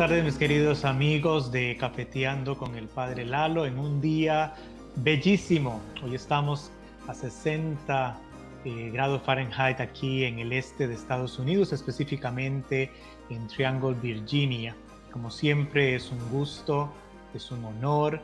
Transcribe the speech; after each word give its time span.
Tardes 0.00 0.24
mis 0.24 0.38
queridos 0.38 0.86
amigos 0.86 1.52
de 1.52 1.76
Cafeteando 1.76 2.56
con 2.56 2.74
el 2.74 2.88
Padre 2.88 3.26
Lalo 3.26 3.66
en 3.66 3.78
un 3.78 4.00
día 4.00 4.54
bellísimo. 4.96 5.78
Hoy 6.02 6.14
estamos 6.14 6.70
a 7.06 7.12
60 7.12 8.18
eh, 8.64 8.90
grados 8.94 9.20
Fahrenheit 9.20 9.78
aquí 9.78 10.24
en 10.24 10.38
el 10.38 10.54
este 10.54 10.88
de 10.88 10.94
Estados 10.94 11.38
Unidos, 11.38 11.74
específicamente 11.74 12.90
en 13.28 13.46
Triangle, 13.48 13.92
Virginia. 13.92 14.74
Como 15.12 15.30
siempre 15.30 15.96
es 15.96 16.10
un 16.10 16.30
gusto, 16.30 16.90
es 17.34 17.50
un 17.50 17.62
honor 17.66 18.22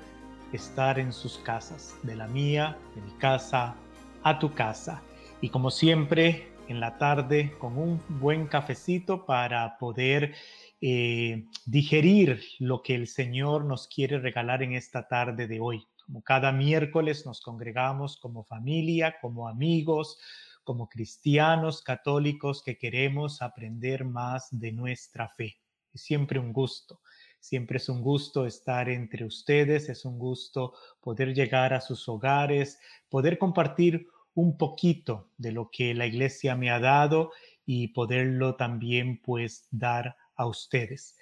estar 0.54 0.98
en 0.98 1.12
sus 1.12 1.36
casas, 1.36 1.94
de 2.04 2.16
la 2.16 2.26
mía, 2.26 2.78
de 2.94 3.02
mi 3.02 3.12
casa, 3.18 3.74
a 4.22 4.38
tu 4.38 4.54
casa. 4.54 5.02
Y 5.42 5.50
como 5.50 5.70
siempre, 5.70 6.48
en 6.68 6.80
la 6.80 6.98
tarde 6.98 7.54
con 7.58 7.76
un 7.76 8.00
buen 8.08 8.46
cafecito 8.46 9.26
para 9.26 9.78
poder 9.78 10.34
eh, 10.80 11.46
digerir 11.64 12.42
lo 12.58 12.82
que 12.82 12.94
el 12.94 13.06
Señor 13.06 13.64
nos 13.64 13.88
quiere 13.88 14.18
regalar 14.18 14.62
en 14.62 14.74
esta 14.74 15.08
tarde 15.08 15.46
de 15.46 15.60
hoy. 15.60 15.86
Como 16.04 16.22
cada 16.22 16.52
miércoles 16.52 17.24
nos 17.26 17.40
congregamos 17.40 18.18
como 18.18 18.44
familia, 18.44 19.16
como 19.20 19.48
amigos, 19.48 20.18
como 20.64 20.88
cristianos 20.88 21.82
católicos 21.82 22.62
que 22.62 22.76
queremos 22.76 23.40
aprender 23.40 24.04
más 24.04 24.48
de 24.50 24.72
nuestra 24.72 25.28
fe. 25.28 25.56
Es 25.94 26.02
siempre 26.02 26.38
un 26.38 26.52
gusto. 26.52 27.00
Siempre 27.40 27.76
es 27.76 27.88
un 27.88 28.02
gusto 28.02 28.44
estar 28.44 28.88
entre 28.88 29.24
ustedes, 29.24 29.88
es 29.88 30.04
un 30.04 30.18
gusto 30.18 30.74
poder 31.00 31.32
llegar 31.32 31.72
a 31.72 31.80
sus 31.80 32.08
hogares, 32.08 32.80
poder 33.08 33.38
compartir 33.38 34.08
un 34.34 34.58
poquito 34.58 35.30
de 35.38 35.52
lo 35.52 35.70
que 35.70 35.94
la 35.94 36.06
iglesia 36.06 36.56
me 36.56 36.70
ha 36.70 36.80
dado 36.80 37.30
y 37.64 37.88
poderlo 37.88 38.56
también 38.56 39.20
pues 39.22 39.68
dar 39.70 40.16
a 40.36 40.46
ustedes. 40.46 41.16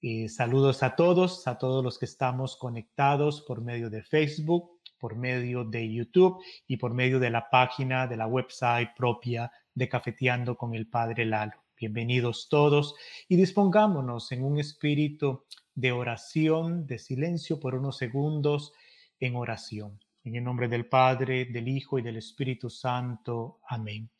Eh, 0.00 0.28
saludos 0.28 0.82
a 0.82 0.94
todos, 0.94 1.48
a 1.48 1.58
todos 1.58 1.82
los 1.82 1.98
que 1.98 2.04
estamos 2.04 2.56
conectados 2.56 3.42
por 3.42 3.60
medio 3.62 3.90
de 3.90 4.02
Facebook, 4.02 4.80
por 4.98 5.16
medio 5.16 5.64
de 5.64 5.92
YouTube 5.92 6.42
y 6.66 6.76
por 6.76 6.94
medio 6.94 7.18
de 7.18 7.30
la 7.30 7.50
página 7.50 8.06
de 8.06 8.16
la 8.16 8.26
website 8.26 8.90
propia 8.96 9.50
de 9.74 9.88
Cafeteando 9.88 10.56
con 10.56 10.74
el 10.74 10.88
Padre 10.88 11.24
Lalo. 11.24 11.64
Bienvenidos 11.76 12.48
todos 12.48 12.94
y 13.28 13.36
dispongámonos 13.36 14.32
en 14.32 14.44
un 14.44 14.58
espíritu 14.58 15.44
de 15.74 15.92
oración, 15.92 16.86
de 16.86 16.98
silencio 16.98 17.60
por 17.60 17.74
unos 17.74 17.96
segundos 17.96 18.72
en 19.20 19.36
oración. 19.36 20.00
En 20.24 20.34
el 20.34 20.44
nombre 20.44 20.68
del 20.68 20.86
Padre, 20.86 21.44
del 21.44 21.68
Hijo 21.68 21.98
y 21.98 22.02
del 22.02 22.16
Espíritu 22.16 22.68
Santo. 22.68 23.60
Amén. 23.68 24.10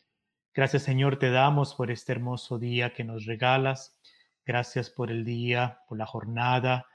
Gracias 0.54 0.84
Señor 0.84 1.18
te 1.18 1.30
damos 1.30 1.74
por 1.74 1.90
este 1.90 2.12
hermoso 2.12 2.58
día 2.58 2.92
que 2.94 3.04
nos 3.04 3.26
regalas. 3.26 3.98
Gracias 4.48 4.88
por 4.88 5.10
el 5.10 5.26
día, 5.26 5.82
por 5.86 5.98
la 5.98 6.06
jornada. 6.06 6.86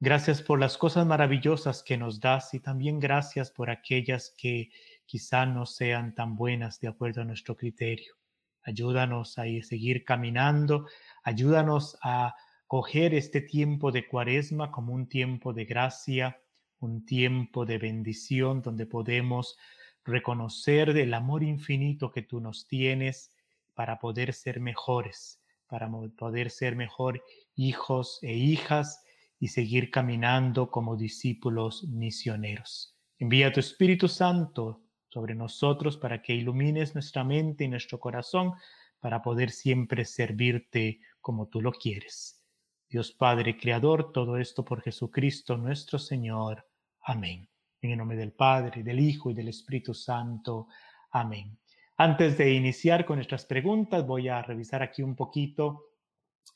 Gracias 0.00 0.40
por 0.40 0.58
las 0.58 0.78
cosas 0.78 1.04
maravillosas 1.04 1.82
que 1.82 1.98
nos 1.98 2.20
das 2.20 2.54
y 2.54 2.60
también 2.60 3.00
gracias 3.00 3.50
por 3.50 3.68
aquellas 3.68 4.34
que 4.38 4.70
quizá 5.04 5.44
no 5.44 5.66
sean 5.66 6.14
tan 6.14 6.36
buenas 6.36 6.80
de 6.80 6.88
acuerdo 6.88 7.20
a 7.20 7.26
nuestro 7.26 7.54
criterio. 7.54 8.14
Ayúdanos 8.62 9.38
a 9.38 9.42
seguir 9.60 10.06
caminando, 10.06 10.86
ayúdanos 11.22 11.98
a 12.02 12.34
coger 12.66 13.12
este 13.12 13.42
tiempo 13.42 13.92
de 13.92 14.06
cuaresma 14.06 14.70
como 14.70 14.94
un 14.94 15.06
tiempo 15.06 15.52
de 15.52 15.66
gracia, 15.66 16.40
un 16.78 17.04
tiempo 17.04 17.66
de 17.66 17.76
bendición 17.76 18.62
donde 18.62 18.86
podemos 18.86 19.58
reconocer 20.02 20.88
el 20.96 21.12
amor 21.12 21.42
infinito 21.42 22.10
que 22.10 22.22
tú 22.22 22.40
nos 22.40 22.66
tienes 22.66 23.36
para 23.74 23.98
poder 23.98 24.32
ser 24.32 24.60
mejores 24.60 25.42
para 25.68 25.90
poder 26.16 26.50
ser 26.50 26.76
mejor 26.76 27.22
hijos 27.54 28.18
e 28.22 28.34
hijas 28.34 29.02
y 29.38 29.48
seguir 29.48 29.90
caminando 29.90 30.70
como 30.70 30.96
discípulos 30.96 31.84
misioneros. 31.88 32.96
Envía 33.18 33.52
tu 33.52 33.60
Espíritu 33.60 34.08
Santo 34.08 34.82
sobre 35.08 35.34
nosotros 35.34 35.96
para 35.96 36.22
que 36.22 36.34
ilumines 36.34 36.94
nuestra 36.94 37.24
mente 37.24 37.64
y 37.64 37.68
nuestro 37.68 37.98
corazón 37.98 38.52
para 39.00 39.22
poder 39.22 39.50
siempre 39.50 40.04
servirte 40.04 41.00
como 41.20 41.48
tú 41.48 41.60
lo 41.60 41.72
quieres. 41.72 42.44
Dios 42.88 43.12
Padre 43.12 43.58
Creador, 43.58 44.12
todo 44.12 44.36
esto 44.36 44.64
por 44.64 44.82
Jesucristo 44.82 45.56
nuestro 45.56 45.98
Señor. 45.98 46.66
Amén. 47.02 47.48
En 47.80 47.90
el 47.90 47.98
nombre 47.98 48.16
del 48.16 48.32
Padre, 48.32 48.82
del 48.82 49.00
Hijo 49.00 49.30
y 49.30 49.34
del 49.34 49.48
Espíritu 49.48 49.92
Santo. 49.92 50.68
Amén. 51.10 51.58
Antes 51.98 52.36
de 52.36 52.52
iniciar 52.52 53.06
con 53.06 53.16
nuestras 53.16 53.46
preguntas, 53.46 54.06
voy 54.06 54.28
a 54.28 54.42
revisar 54.42 54.82
aquí 54.82 55.02
un 55.02 55.16
poquito 55.16 55.92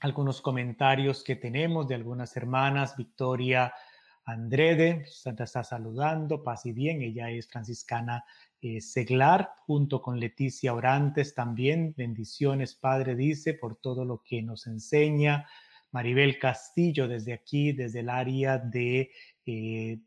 algunos 0.01 0.43
comentarios 0.43 1.25
que 1.25 1.35
tenemos 1.35 1.89
de 1.89 1.95
algunas 1.95 2.37
hermanas. 2.37 2.95
Victoria 2.95 3.73
Andrede, 4.27 5.07
Santa 5.07 5.45
está 5.45 5.65
saludando, 5.65 6.43
paz 6.43 6.67
y 6.67 6.73
bien, 6.73 7.01
ella 7.01 7.31
es 7.31 7.49
franciscana 7.49 8.23
eh, 8.61 8.83
seglar, 8.83 9.55
junto 9.67 10.03
con 10.03 10.21
Leticia 10.21 10.75
Orantes 10.75 11.35
también. 11.35 11.95
Bendiciones, 11.97 12.75
Padre, 12.75 13.15
dice, 13.15 13.55
por 13.55 13.77
todo 13.77 14.05
lo 14.05 14.23
que 14.23 14.43
nos 14.43 14.67
enseña. 14.67 15.49
Maribel 15.91 16.39
Castillo, 16.39 17.09
desde 17.09 17.33
aquí, 17.33 17.73
desde 17.73 18.01
el 18.01 18.11
área 18.11 18.59
de, 18.59 19.11
eh, 19.47 20.01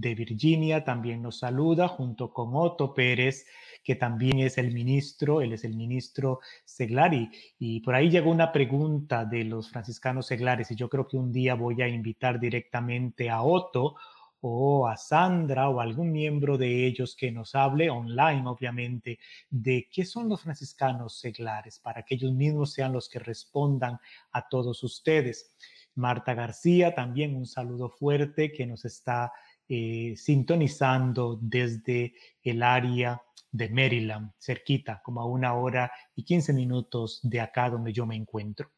de 0.00 0.14
Virginia, 0.14 0.84
también 0.84 1.22
nos 1.22 1.38
saluda, 1.38 1.88
junto 1.88 2.32
con 2.32 2.50
Otto 2.54 2.94
Pérez 2.94 3.46
que 3.88 3.96
también 3.96 4.40
es 4.40 4.58
el 4.58 4.74
ministro, 4.74 5.40
él 5.40 5.54
es 5.54 5.64
el 5.64 5.74
ministro 5.74 6.40
Seglari. 6.66 7.30
Y 7.58 7.80
por 7.80 7.94
ahí 7.94 8.10
llegó 8.10 8.30
una 8.30 8.52
pregunta 8.52 9.24
de 9.24 9.44
los 9.44 9.70
franciscanos 9.70 10.26
seglares 10.26 10.70
y 10.70 10.74
yo 10.74 10.90
creo 10.90 11.08
que 11.08 11.16
un 11.16 11.32
día 11.32 11.54
voy 11.54 11.80
a 11.80 11.88
invitar 11.88 12.38
directamente 12.38 13.30
a 13.30 13.40
Otto 13.40 13.96
o 14.42 14.86
a 14.86 14.98
Sandra 14.98 15.70
o 15.70 15.80
algún 15.80 16.12
miembro 16.12 16.58
de 16.58 16.86
ellos 16.86 17.16
que 17.16 17.32
nos 17.32 17.54
hable 17.54 17.88
online, 17.88 18.46
obviamente, 18.46 19.18
de 19.48 19.88
qué 19.90 20.04
son 20.04 20.28
los 20.28 20.42
franciscanos 20.42 21.18
seglares, 21.18 21.80
para 21.80 22.02
que 22.02 22.16
ellos 22.16 22.34
mismos 22.34 22.74
sean 22.74 22.92
los 22.92 23.08
que 23.08 23.20
respondan 23.20 23.98
a 24.32 24.48
todos 24.48 24.82
ustedes. 24.84 25.56
Marta 25.94 26.34
García, 26.34 26.94
también 26.94 27.34
un 27.34 27.46
saludo 27.46 27.88
fuerte 27.88 28.52
que 28.52 28.66
nos 28.66 28.84
está 28.84 29.32
eh, 29.68 30.14
sintonizando 30.16 31.38
desde 31.40 32.14
el 32.42 32.62
área 32.62 33.22
de 33.50 33.68
Maryland, 33.68 34.32
cerquita, 34.38 35.00
como 35.02 35.20
a 35.20 35.26
una 35.26 35.54
hora 35.54 35.90
y 36.14 36.22
15 36.22 36.52
minutos 36.52 37.20
de 37.22 37.40
acá 37.40 37.70
donde 37.70 37.92
yo 37.92 38.06
me 38.06 38.16
encuentro. 38.16 38.70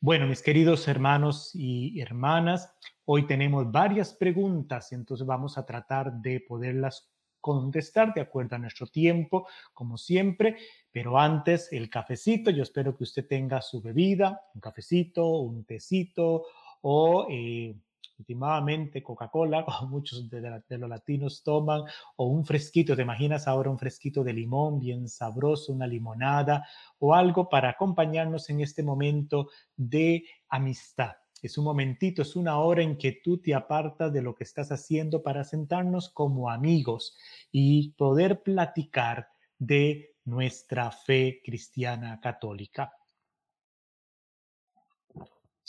Bueno, 0.00 0.26
mis 0.26 0.42
queridos 0.42 0.88
hermanos 0.88 1.50
y 1.54 2.00
hermanas, 2.00 2.72
hoy 3.04 3.26
tenemos 3.26 3.70
varias 3.70 4.14
preguntas, 4.14 4.92
entonces 4.92 5.26
vamos 5.26 5.58
a 5.58 5.64
tratar 5.64 6.12
de 6.12 6.40
poderlas 6.40 7.12
contestar 7.40 8.12
de 8.12 8.20
acuerdo 8.20 8.56
a 8.56 8.58
nuestro 8.58 8.88
tiempo, 8.88 9.46
como 9.72 9.96
siempre, 9.96 10.56
pero 10.90 11.16
antes 11.18 11.72
el 11.72 11.88
cafecito, 11.88 12.50
yo 12.50 12.64
espero 12.64 12.96
que 12.96 13.04
usted 13.04 13.26
tenga 13.26 13.62
su 13.62 13.80
bebida, 13.80 14.40
un 14.54 14.60
cafecito, 14.60 15.26
un 15.26 15.64
tecito 15.64 16.44
o... 16.82 17.26
Eh, 17.30 17.76
últimamente 18.18 19.02
Coca-Cola, 19.02 19.64
como 19.78 19.88
muchos 19.88 20.28
de, 20.30 20.78
los 20.78 20.88
latinos 20.88 21.42
toman, 21.42 21.82
o 22.16 22.26
un 22.26 22.44
fresquito, 22.44 22.96
te 22.96 23.02
imaginas 23.02 23.46
ahora 23.46 23.70
un 23.70 23.78
fresquito 23.78 24.24
de 24.24 24.32
limón 24.32 24.78
bien 24.78 25.08
sabroso, 25.08 25.72
una 25.72 25.86
limonada 25.86 26.66
o 26.98 27.14
algo 27.14 27.48
para 27.48 27.70
acompañarnos 27.70 28.50
en 28.50 28.60
este 28.60 28.82
momento 28.82 29.48
de 29.76 30.24
amistad. 30.48 31.12
Es 31.42 31.58
un 31.58 31.64
momentito, 31.64 32.22
es 32.22 32.34
una 32.34 32.58
hora 32.58 32.82
en 32.82 32.96
que 32.96 33.20
tú 33.22 33.38
te 33.38 33.54
apartas 33.54 34.12
de 34.12 34.22
lo 34.22 34.34
que 34.34 34.44
estás 34.44 34.72
haciendo 34.72 35.22
para 35.22 35.44
sentarnos 35.44 36.08
como 36.08 36.50
amigos 36.50 37.16
y 37.52 37.90
poder 37.90 38.42
platicar 38.42 39.28
de 39.58 40.16
nuestra 40.24 40.90
fe 40.90 41.40
cristiana 41.44 42.20
católica. 42.20 42.92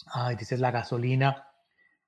Ay, 0.08 0.36
dices 0.36 0.60
la 0.60 0.72
gasolina 0.72 1.48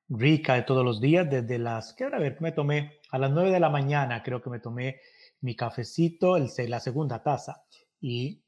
rica 0.09 0.55
de 0.55 0.63
todos 0.63 0.83
los 0.83 0.99
días, 0.99 1.29
desde 1.29 1.59
las, 1.59 1.93
que 1.93 2.05
a 2.05 2.09
ver, 2.09 2.37
me 2.41 2.51
tomé 2.51 2.99
a 3.11 3.17
las 3.17 3.31
9 3.31 3.51
de 3.51 3.59
la 3.59 3.69
mañana, 3.69 4.23
creo 4.23 4.41
que 4.41 4.49
me 4.49 4.59
tomé 4.59 4.99
mi 5.41 5.55
cafecito, 5.55 6.35
el, 6.35 6.49
la 6.67 6.79
segunda 6.79 7.21
taza, 7.21 7.63
y 8.01 8.43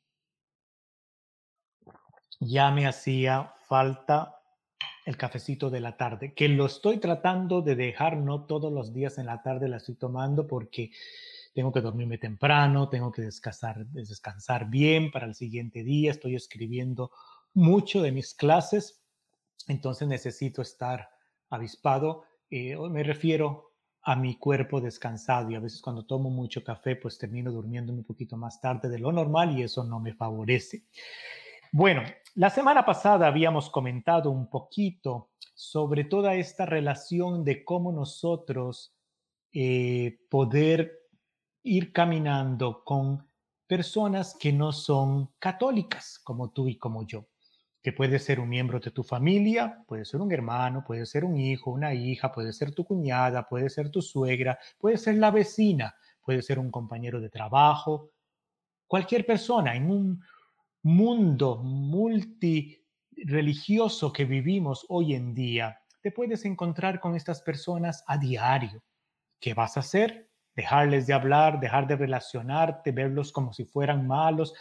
ya 2.39 2.71
me 2.71 2.87
hacía 2.87 3.53
falta 3.67 4.37
el 5.05 5.17
cafecito 5.17 5.69
de 5.69 5.79
la 5.79 5.97
tarde, 5.97 6.33
que 6.33 6.49
lo 6.49 6.65
estoy 6.65 6.97
tratando 6.97 7.61
de 7.61 7.75
dejar, 7.75 8.17
no 8.17 8.45
todos 8.45 8.71
los 8.71 8.93
días 8.93 9.17
en 9.17 9.27
la 9.27 9.41
tarde 9.41 9.67
la 9.67 9.77
estoy 9.77 9.95
tomando 9.95 10.47
porque 10.47 10.91
tengo 11.53 11.71
que 11.71 11.81
dormirme 11.81 12.17
temprano, 12.17 12.89
tengo 12.89 13.11
que 13.11 13.23
descansar, 13.23 13.85
descansar 13.87 14.69
bien 14.69 15.11
para 15.11 15.25
el 15.25 15.35
siguiente 15.35 15.83
día, 15.83 16.11
estoy 16.11 16.35
escribiendo 16.35 17.11
mucho 17.53 18.01
de 18.01 18.11
mis 18.11 18.33
clases, 18.33 19.03
entonces 19.67 20.07
necesito 20.07 20.61
estar 20.61 21.09
avispado, 21.51 22.23
eh, 22.49 22.75
me 22.89 23.03
refiero 23.03 23.71
a 24.03 24.15
mi 24.15 24.37
cuerpo 24.37 24.81
descansado 24.81 25.51
y 25.51 25.55
a 25.55 25.59
veces 25.59 25.81
cuando 25.81 26.05
tomo 26.05 26.29
mucho 26.29 26.63
café 26.63 26.95
pues 26.95 27.17
termino 27.17 27.51
durmiendo 27.51 27.93
un 27.93 28.03
poquito 28.03 28.35
más 28.35 28.59
tarde 28.59 28.89
de 28.89 28.97
lo 28.97 29.11
normal 29.11 29.57
y 29.57 29.63
eso 29.63 29.83
no 29.83 29.99
me 29.99 30.13
favorece. 30.13 30.85
Bueno, 31.71 32.01
la 32.35 32.49
semana 32.49 32.83
pasada 32.83 33.27
habíamos 33.27 33.69
comentado 33.69 34.31
un 34.31 34.49
poquito 34.49 35.29
sobre 35.53 36.05
toda 36.05 36.33
esta 36.33 36.65
relación 36.65 37.43
de 37.43 37.63
cómo 37.63 37.91
nosotros 37.91 38.95
eh, 39.53 40.19
poder 40.29 40.99
ir 41.63 41.93
caminando 41.93 42.83
con 42.83 43.29
personas 43.67 44.35
que 44.37 44.51
no 44.51 44.71
son 44.73 45.33
católicas, 45.39 46.19
como 46.23 46.51
tú 46.51 46.67
y 46.67 46.77
como 46.77 47.05
yo, 47.05 47.27
que 47.81 47.93
puede 47.93 48.19
ser 48.19 48.39
un 48.39 48.49
miembro 48.49 48.79
de 48.79 48.91
tu 48.91 49.03
familia, 49.03 49.83
puede 49.87 50.05
ser 50.05 50.21
un 50.21 50.31
hermano, 50.31 50.83
puede 50.85 51.05
ser 51.05 51.25
un 51.25 51.37
hijo, 51.37 51.71
una 51.71 51.93
hija, 51.93 52.31
puede 52.31 52.53
ser 52.53 52.73
tu 52.73 52.85
cuñada, 52.85 53.47
puede 53.47 53.69
ser 53.69 53.89
tu 53.89 54.01
suegra, 54.01 54.59
puede 54.77 54.97
ser 54.97 55.15
la 55.15 55.31
vecina, 55.31 55.95
puede 56.21 56.41
ser 56.41 56.59
un 56.59 56.69
compañero 56.69 57.19
de 57.19 57.29
trabajo, 57.29 58.11
cualquier 58.87 59.25
persona 59.25 59.75
en 59.75 59.89
un 59.89 60.21
mundo 60.83 61.57
multireligioso 61.63 64.11
que 64.11 64.25
vivimos 64.25 64.85
hoy 64.89 65.15
en 65.15 65.33
día, 65.33 65.79
te 66.01 66.11
puedes 66.11 66.45
encontrar 66.45 66.99
con 66.99 67.15
estas 67.15 67.41
personas 67.41 68.03
a 68.07 68.17
diario. 68.17 68.83
¿Qué 69.39 69.53
vas 69.53 69.77
a 69.77 69.81
hacer? 69.81 70.29
Dejarles 70.55 71.07
de 71.07 71.13
hablar, 71.13 71.59
dejar 71.59 71.87
de 71.87 71.95
relacionarte, 71.95 72.91
verlos 72.91 73.31
como 73.31 73.53
si 73.53 73.65
fueran 73.65 74.07
malos. 74.07 74.53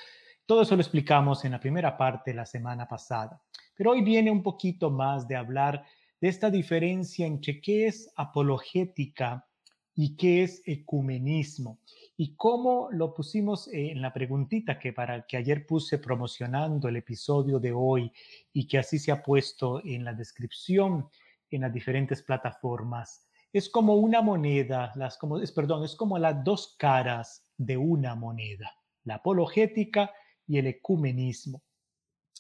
Todo 0.47 0.63
eso 0.63 0.75
lo 0.75 0.83
explicamos 0.83 1.45
en 1.45 1.53
la 1.53 1.61
primera 1.61 1.97
parte 1.97 2.35
la 2.35 2.47
semana 2.47 2.87
pasada. 2.89 3.41
Pero 3.77 3.93
hoy 3.93 4.03
viene 4.03 4.31
un 4.31 4.43
poquito 4.43 4.91
más 4.91 5.27
de 5.27 5.37
hablar 5.37 5.85
de 6.21 6.29
esta 6.29 6.51
diferencia 6.51 7.27
entre 7.27 7.61
qué 7.61 7.87
es 7.87 8.13
apologética 8.17 9.47
y 9.95 10.17
qué 10.17 10.43
es 10.43 10.63
ecumenismo 10.67 11.79
y 12.17 12.35
cómo 12.37 12.89
lo 12.91 13.15
pusimos 13.15 13.69
en 13.69 14.03
la 14.03 14.13
preguntita 14.13 14.79
que 14.79 14.93
para 14.93 15.27
que 15.27 15.37
ayer 15.37 15.67
puse 15.67 15.99
promocionando 15.99 16.89
el 16.89 16.97
episodio 16.97 17.59
de 17.59 17.73
hoy 17.73 18.13
y 18.53 18.67
que 18.67 18.79
así 18.79 18.99
se 18.99 19.13
ha 19.13 19.23
puesto 19.23 19.81
en 19.85 20.05
la 20.05 20.13
descripción 20.13 21.09
en 21.51 21.63
las 21.63 21.73
diferentes 21.73 22.23
plataformas. 22.23 23.27
Es 23.53 23.69
como 23.69 23.95
una 23.95 24.23
moneda, 24.23 24.93
las 24.95 25.19
como 25.19 25.41
perdón, 25.55 25.85
es 25.85 25.97
como 25.97 26.19
las 26.19 26.45
dos 26.45 26.77
caras 26.79 27.45
de 27.57 27.77
una 27.77 28.15
moneda, 28.15 28.73
la 29.05 29.17
apologética 29.17 30.11
y 30.51 30.59
el 30.59 30.67
ecumenismo. 30.67 31.63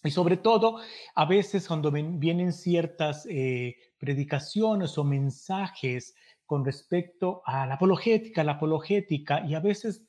Y 0.02 0.10
sobre 0.10 0.38
todo, 0.38 0.80
a 1.14 1.24
veces 1.26 1.68
cuando 1.68 1.92
vienen 1.92 2.52
ciertas 2.52 3.24
eh, 3.30 3.76
predicaciones 3.98 4.98
o 4.98 5.04
mensajes 5.04 6.14
con 6.44 6.64
respecto 6.64 7.42
a 7.44 7.66
la 7.66 7.74
apologética, 7.74 8.42
la 8.42 8.52
apologética, 8.52 9.46
y 9.46 9.54
a 9.54 9.60
veces 9.60 10.08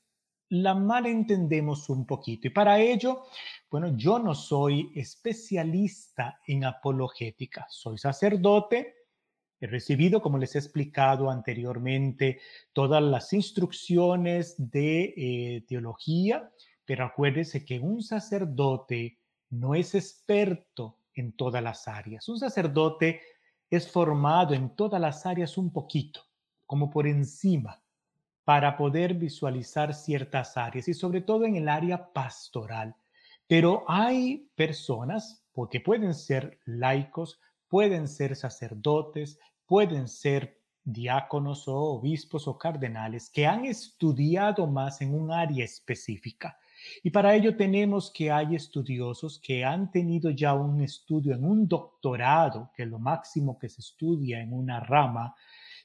la 0.49 0.73
malentendemos 0.73 1.89
un 1.89 2.07
poquito. 2.07 2.47
Y 2.47 2.49
para 2.49 2.79
ello, 2.79 3.25
bueno, 3.69 3.95
yo 3.95 4.17
no 4.17 4.33
soy 4.33 4.91
especialista 4.95 6.39
en 6.47 6.65
apologética, 6.65 7.67
soy 7.69 7.99
sacerdote, 7.99 8.95
he 9.59 9.67
recibido, 9.67 10.23
como 10.23 10.39
les 10.39 10.55
he 10.55 10.57
explicado 10.57 11.29
anteriormente, 11.29 12.39
todas 12.73 13.03
las 13.03 13.31
instrucciones 13.31 14.55
de 14.57 15.13
eh, 15.15 15.65
teología, 15.67 16.51
pero 16.91 17.05
acuérdense 17.05 17.63
que 17.63 17.79
un 17.79 18.03
sacerdote 18.03 19.17
no 19.49 19.75
es 19.75 19.95
experto 19.95 20.97
en 21.13 21.31
todas 21.31 21.63
las 21.63 21.87
áreas. 21.87 22.27
Un 22.27 22.37
sacerdote 22.37 23.21
es 23.69 23.89
formado 23.89 24.53
en 24.53 24.75
todas 24.75 24.99
las 24.99 25.25
áreas 25.25 25.57
un 25.57 25.71
poquito 25.71 26.19
como 26.65 26.89
por 26.89 27.07
encima, 27.07 27.81
para 28.43 28.75
poder 28.75 29.13
visualizar 29.13 29.93
ciertas 29.93 30.57
áreas 30.57 30.89
y 30.89 30.93
sobre 30.93 31.21
todo 31.21 31.45
en 31.45 31.55
el 31.55 31.69
área 31.69 32.11
pastoral. 32.11 32.93
Pero 33.47 33.85
hay 33.87 34.49
personas, 34.55 35.45
porque 35.53 35.79
pueden 35.79 36.13
ser 36.13 36.59
laicos, 36.65 37.39
pueden 37.69 38.09
ser 38.09 38.35
sacerdotes, 38.35 39.39
pueden 39.65 40.09
ser 40.09 40.59
diáconos 40.83 41.69
o 41.69 41.77
obispos 41.77 42.49
o 42.49 42.57
cardenales 42.57 43.29
que 43.29 43.47
han 43.47 43.63
estudiado 43.63 44.67
más 44.67 44.99
en 44.99 45.13
un 45.13 45.31
área 45.31 45.63
específica. 45.63 46.57
Y 47.03 47.09
para 47.11 47.35
ello 47.35 47.55
tenemos 47.55 48.11
que 48.11 48.31
hay 48.31 48.55
estudiosos 48.55 49.39
que 49.39 49.63
han 49.63 49.91
tenido 49.91 50.29
ya 50.29 50.53
un 50.53 50.81
estudio 50.81 51.35
en 51.35 51.43
un 51.43 51.67
doctorado, 51.67 52.71
que 52.75 52.83
es 52.83 52.89
lo 52.89 52.99
máximo 52.99 53.57
que 53.57 53.69
se 53.69 53.81
estudia 53.81 54.41
en 54.41 54.53
una 54.53 54.79
rama, 54.79 55.35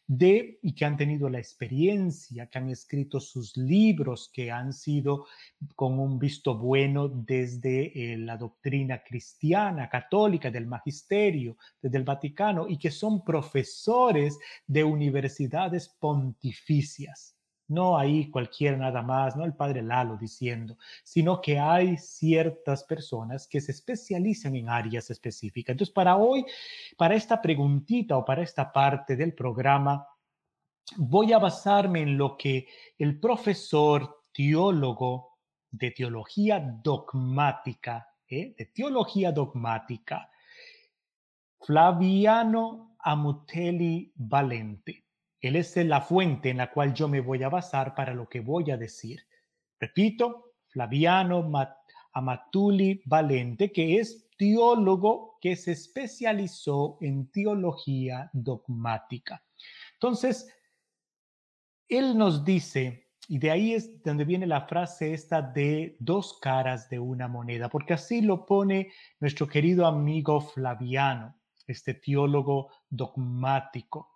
de 0.07 0.61
y 0.63 0.73
que 0.73 0.85
han 0.85 0.97
tenido 0.97 1.29
la 1.29 1.39
experiencia, 1.39 2.47
que 2.47 2.59
han 2.59 2.71
escrito 2.71 3.19
sus 3.19 3.57
libros, 3.57 4.31
que 4.33 4.53
han 4.53 4.73
sido 4.73 5.27
con 5.75 5.99
un 5.99 6.19
visto 6.19 6.57
bueno 6.57 7.09
desde 7.09 8.13
eh, 8.13 8.17
la 8.17 8.37
doctrina 8.37 9.03
cristiana, 9.03 9.89
católica, 9.89 10.51
del 10.51 10.67
magisterio, 10.67 11.57
desde 11.83 11.99
el 11.99 12.05
Vaticano, 12.05 12.69
y 12.69 12.79
que 12.79 12.91
son 12.91 13.25
profesores 13.25 14.39
de 14.67 14.85
universidades 14.85 15.89
pontificias 15.89 17.36
no 17.69 17.99
hay 17.99 18.31
cualquiera 18.31 18.77
nada 18.77 19.03
más, 19.03 19.37
no 19.37 19.45
el 19.45 19.55
padre 19.55 19.83
Lalo 19.83 20.17
diciendo, 20.17 20.79
sino 21.03 21.41
que 21.41 21.59
hay 21.59 21.97
ciertas 21.97 22.85
personas 22.85 23.49
que 23.49 23.61
se 23.61 23.73
especializan 23.73 24.55
en 24.55 24.69
áreas 24.69 25.11
específicas. 25.11 25.73
Entonces, 25.73 25.93
para 25.93 26.17
hoy, 26.17 26.45
para 26.97 27.15
esta 27.15 27.41
preguntita 27.41 28.17
o 28.17 28.25
para 28.25 28.43
esta 28.43 28.71
parte 28.73 29.17
del 29.17 29.35
programa, 29.35 30.07
voy 30.97 31.33
a 31.33 31.39
basarme 31.39 32.03
en 32.03 32.17
lo 32.17 32.37
que 32.37 32.69
el 32.99 33.19
profesor 33.19 34.23
teólogo 34.33 35.39
de 35.71 35.91
teología 35.91 36.61
dogmática, 36.61 38.09
¿eh? 38.29 38.55
de 38.57 38.67
teología 38.67 39.33
dogmática, 39.33 40.31
Flaviano 41.61 42.97
Amutelli 42.99 44.13
Valente, 44.15 45.06
él 45.41 45.57
es 45.57 45.77
la 45.77 46.01
fuente 46.01 46.51
en 46.51 46.59
la 46.59 46.71
cual 46.71 46.95
yo 46.95 47.09
me 47.09 47.21
voy 47.21 47.43
a 47.43 47.49
basar 47.49 47.95
para 47.95 48.15
lo 48.15 48.29
que 48.29 48.41
voy 48.41 48.71
a 48.71 48.77
decir. 48.77 49.21
Repito, 49.79 50.55
Flaviano 50.69 51.51
Amatuli 52.13 53.03
Valente, 53.05 53.71
que 53.71 53.99
es 53.99 54.29
teólogo 54.37 55.39
que 55.41 55.57
se 55.57 55.73
especializó 55.73 56.99
en 57.01 57.31
teología 57.31 58.31
dogmática. 58.33 59.43
Entonces, 59.95 60.53
él 61.89 62.17
nos 62.17 62.45
dice, 62.45 63.09
y 63.29 63.39
de 63.39 63.51
ahí 63.51 63.75
es 63.75 64.03
donde 64.03 64.25
viene 64.25 64.47
la 64.47 64.67
frase 64.67 65.13
esta 65.13 65.43
de 65.43 65.97
dos 66.01 66.39
caras 66.41 66.89
de 66.89 66.99
una 66.99 67.29
moneda, 67.29 67.69
porque 67.69 67.95
así 67.95 68.21
lo 68.21 68.47
pone 68.47 68.93
nuestro 69.21 69.47
querido 69.47 69.87
amigo 69.87 70.41
Flaviano, 70.41 71.35
este 71.67 71.95
teólogo 71.95 72.71
dogmático 72.89 74.16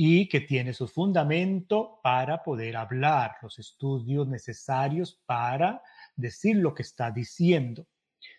y 0.00 0.28
que 0.28 0.42
tiene 0.42 0.72
su 0.74 0.86
fundamento 0.86 1.98
para 2.04 2.40
poder 2.44 2.76
hablar, 2.76 3.32
los 3.42 3.58
estudios 3.58 4.28
necesarios 4.28 5.20
para 5.26 5.82
decir 6.14 6.54
lo 6.54 6.72
que 6.72 6.82
está 6.82 7.10
diciendo. 7.10 7.84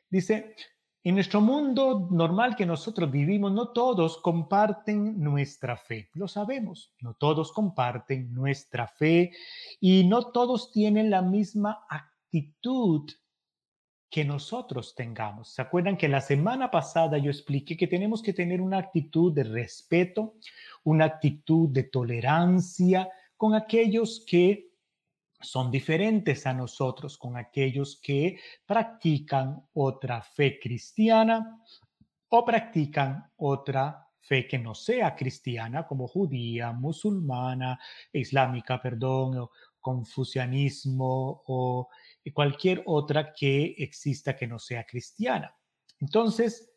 Dice, 0.10 0.56
en 1.04 1.16
nuestro 1.16 1.42
mundo 1.42 2.08
normal 2.12 2.56
que 2.56 2.66
nosotros 2.66 3.12
vivimos, 3.12 3.52
no 3.52 3.74
todos 3.74 4.20
comparten 4.22 5.20
nuestra 5.20 5.76
fe, 5.76 6.10
lo 6.14 6.30
sabemos, 6.30 6.94
no 7.02 7.16
todos 7.16 7.52
comparten 7.52 8.34
nuestra 8.34 8.88
fe 8.88 9.34
y 9.82 10.06
no 10.06 10.32
todos 10.32 10.72
tienen 10.72 11.10
la 11.10 11.22
misma 11.22 11.86
actitud 11.90 13.12
que 14.10 14.26
nosotros 14.26 14.96
tengamos. 14.96 15.54
¿Se 15.54 15.62
acuerdan 15.62 15.98
que 15.98 16.08
la 16.08 16.22
semana 16.22 16.72
pasada 16.72 17.18
yo 17.18 17.30
expliqué 17.30 17.78
que 17.78 17.88
tenemos 17.88 18.24
que 18.24 18.34
tener 18.34 18.60
una 18.60 18.80
actitud 18.80 19.32
de 19.34 19.44
respeto, 19.44 20.36
una 20.84 21.06
actitud 21.06 21.70
de 21.70 21.84
tolerancia 21.84 23.10
con 23.36 23.56
aquellos 23.56 24.24
que 24.28 24.70
son 25.42 25.72
diferentes 25.72 26.46
a 26.46 26.54
nosotros, 26.54 27.18
con 27.18 27.38
aquellos 27.38 28.00
que 28.02 28.40
practican 28.66 29.66
otra 29.74 30.22
fe 30.22 30.60
cristiana 30.60 31.64
o 32.30 32.44
practican 32.44 33.32
otra 33.38 34.06
fe 34.20 34.48
que 34.48 34.60
no 34.60 34.76
sea 34.76 35.16
cristiana, 35.16 35.88
como 35.88 36.08
judía, 36.08 36.72
musulmana, 36.72 37.80
islámica, 38.12 38.82
perdón, 38.82 39.38
o 39.38 39.52
confucianismo 39.80 41.42
o 41.48 41.90
cualquier 42.34 42.84
otra 42.86 43.34
que 43.34 43.76
exista 43.78 44.36
que 44.36 44.46
no 44.46 44.60
sea 44.60 44.84
cristiana. 44.84 45.56
Entonces, 46.00 46.72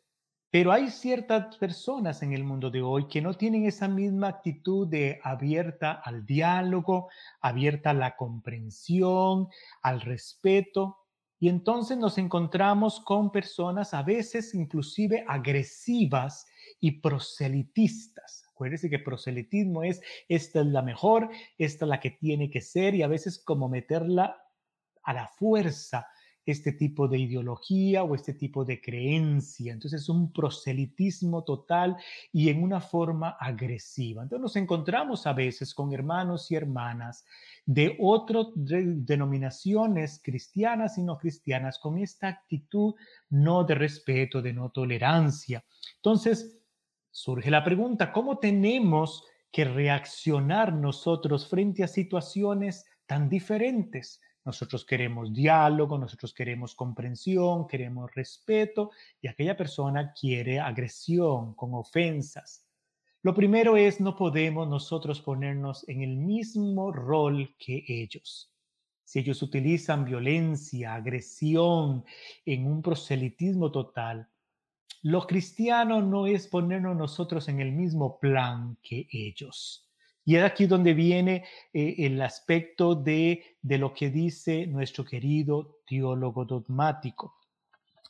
pero 0.53 0.71
hay 0.71 0.91
ciertas 0.91 1.57
personas 1.57 2.21
en 2.21 2.31
el 2.31 2.43
mundo 2.43 2.69
de 2.69 2.83
hoy 2.83 3.07
que 3.07 3.23
no 3.23 3.33
tienen 3.33 3.65
esa 3.65 3.87
misma 3.87 4.27
actitud 4.27 4.87
de 4.87 5.19
abierta 5.23 5.93
al 5.93 6.27
diálogo, 6.27 7.09
abierta 7.41 7.89
a 7.89 7.95
la 7.95 8.15
comprensión, 8.15 9.47
al 9.81 10.01
respeto. 10.01 10.99
Y 11.39 11.49
entonces 11.49 11.97
nos 11.97 12.19
encontramos 12.19 12.99
con 12.99 13.31
personas 13.31 13.95
a 13.95 14.03
veces 14.03 14.53
inclusive 14.53 15.25
agresivas 15.27 16.45
y 16.79 17.01
proselitistas. 17.01 18.43
Acuérdense 18.51 18.91
que 18.91 18.99
proselitismo 18.99 19.81
es, 19.81 20.01
esta 20.27 20.59
es 20.59 20.67
la 20.67 20.83
mejor, 20.83 21.31
esta 21.57 21.85
es 21.85 21.89
la 21.89 21.99
que 21.99 22.11
tiene 22.11 22.51
que 22.51 22.61
ser 22.61 22.93
y 22.93 23.01
a 23.01 23.07
veces 23.07 23.43
como 23.43 23.69
meterla 23.69 24.39
a 25.01 25.13
la 25.13 25.27
fuerza 25.29 26.07
este 26.45 26.73
tipo 26.73 27.07
de 27.07 27.19
ideología 27.19 28.03
o 28.03 28.15
este 28.15 28.33
tipo 28.33 28.65
de 28.65 28.81
creencia. 28.81 29.73
Entonces 29.73 30.01
es 30.01 30.09
un 30.09 30.31
proselitismo 30.31 31.43
total 31.43 31.95
y 32.31 32.49
en 32.49 32.61
una 32.61 32.81
forma 32.81 33.37
agresiva. 33.39 34.23
Entonces 34.23 34.41
nos 34.41 34.55
encontramos 34.55 35.25
a 35.25 35.33
veces 35.33 35.73
con 35.73 35.93
hermanos 35.93 36.51
y 36.51 36.55
hermanas 36.55 37.25
de 37.65 37.95
otras 37.99 38.47
denominaciones 38.55 40.21
cristianas 40.23 40.97
y 40.97 41.03
no 41.03 41.17
cristianas 41.17 41.79
con 41.79 41.97
esta 41.97 42.27
actitud 42.27 42.95
no 43.29 43.63
de 43.63 43.75
respeto, 43.75 44.41
de 44.41 44.53
no 44.53 44.69
tolerancia. 44.69 45.63
Entonces 45.95 46.59
surge 47.11 47.49
la 47.49 47.63
pregunta, 47.63 48.11
¿cómo 48.11 48.39
tenemos 48.39 49.23
que 49.51 49.65
reaccionar 49.65 50.73
nosotros 50.73 51.47
frente 51.47 51.83
a 51.83 51.87
situaciones 51.87 52.85
tan 53.05 53.29
diferentes? 53.29 54.19
Nosotros 54.45 54.85
queremos 54.85 55.33
diálogo, 55.33 55.97
nosotros 55.97 56.33
queremos 56.33 56.75
comprensión, 56.75 57.67
queremos 57.67 58.13
respeto 58.13 58.91
y 59.21 59.27
aquella 59.27 59.55
persona 59.55 60.13
quiere 60.13 60.59
agresión 60.59 61.53
con 61.53 61.73
ofensas. 61.73 62.65
Lo 63.21 63.33
primero 63.33 63.77
es 63.77 64.01
no 64.01 64.17
podemos 64.17 64.67
nosotros 64.67 65.21
ponernos 65.21 65.87
en 65.87 66.01
el 66.01 66.17
mismo 66.17 66.91
rol 66.91 67.55
que 67.57 67.85
ellos. 67.87 68.53
Si 69.05 69.19
ellos 69.19 69.41
utilizan 69.41 70.03
violencia, 70.03 70.95
agresión 70.95 72.03
en 72.45 72.67
un 72.67 72.81
proselitismo 72.81 73.71
total, 73.71 74.27
lo 75.03 75.25
cristiano 75.27 76.01
no 76.01 76.27
es 76.27 76.47
ponernos 76.47 76.97
nosotros 76.97 77.47
en 77.47 77.61
el 77.61 77.71
mismo 77.71 78.19
plan 78.19 78.77
que 78.81 79.07
ellos. 79.11 79.89
Y 80.25 80.35
es 80.35 80.43
aquí 80.43 80.65
donde 80.65 80.93
viene 80.93 81.43
eh, 81.73 81.95
el 81.99 82.21
aspecto 82.21 82.95
de, 82.95 83.43
de 83.61 83.77
lo 83.77 83.93
que 83.93 84.09
dice 84.09 84.67
nuestro 84.67 85.03
querido 85.03 85.79
teólogo 85.85 86.45
dogmático. 86.45 87.35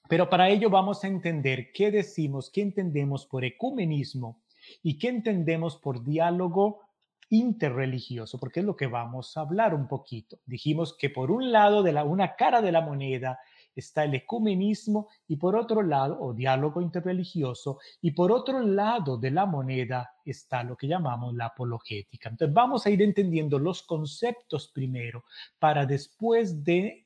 Pero 0.10 0.30
para 0.30 0.50
ello 0.50 0.70
vamos 0.70 1.04
a 1.04 1.08
entender 1.08 1.72
qué 1.74 1.90
decimos, 1.90 2.52
qué 2.52 2.62
entendemos 2.62 3.26
por 3.26 3.46
ecumenismo 3.46 4.42
y 4.82 4.98
qué 4.98 5.10
entendemos 5.10 5.78
por 5.78 6.04
diálogo 6.04 6.82
interreligioso, 7.30 8.40
porque 8.40 8.60
es 8.60 8.66
lo 8.66 8.76
que 8.76 8.88
vamos 8.88 9.36
a 9.36 9.42
hablar 9.42 9.74
un 9.74 9.88
poquito. 9.88 10.38
Dijimos 10.46 10.96
que 10.98 11.10
por 11.10 11.32
un 11.32 11.52
lado 11.52 11.82
de 11.82 11.94
la 11.94 12.04
una 12.04 12.36
cara 12.36 12.62
de 12.62 12.72
la 12.72 12.82
moneda 12.82 13.40
está 13.76 14.04
el 14.04 14.16
ecumenismo 14.16 15.10
y 15.28 15.38
por 15.38 15.56
otro 15.56 15.82
lado, 15.82 16.18
o 16.20 16.34
diálogo 16.34 16.82
interreligioso, 16.82 17.80
y 18.02 18.12
por 18.12 18.32
otro 18.32 18.62
lado 18.62 19.18
de 19.18 19.32
la 19.32 19.46
moneda 19.46 20.12
está 20.26 20.64
lo 20.64 20.76
que 20.76 20.88
llamamos 20.88 21.34
la 21.36 21.48
apologética. 21.48 22.30
Entonces 22.30 22.54
vamos 22.54 22.86
a 22.86 22.90
ir 22.90 23.02
entendiendo 23.02 23.60
los 23.60 23.84
conceptos 23.84 24.72
primero 24.74 25.26
para 25.60 25.86
después 25.86 26.64
de 26.64 27.04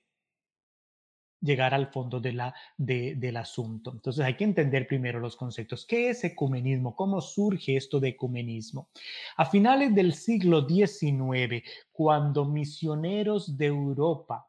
llegar 1.41 1.73
al 1.73 1.87
fondo 1.87 2.19
de 2.19 2.33
la, 2.33 2.53
del 2.77 3.37
asunto. 3.37 3.91
Entonces 3.91 4.25
hay 4.25 4.35
que 4.35 4.43
entender 4.43 4.87
primero 4.87 5.19
los 5.19 5.35
conceptos. 5.35 5.85
¿Qué 5.85 6.09
es 6.09 6.23
ecumenismo? 6.23 6.95
¿Cómo 6.95 7.21
surge 7.21 7.75
esto 7.75 7.99
de 7.99 8.09
ecumenismo? 8.09 8.89
A 9.37 9.45
finales 9.45 9.93
del 9.93 10.13
siglo 10.13 10.67
XIX, 10.67 11.63
cuando 11.91 12.45
misioneros 12.45 13.57
de 13.57 13.67
Europa 13.67 14.47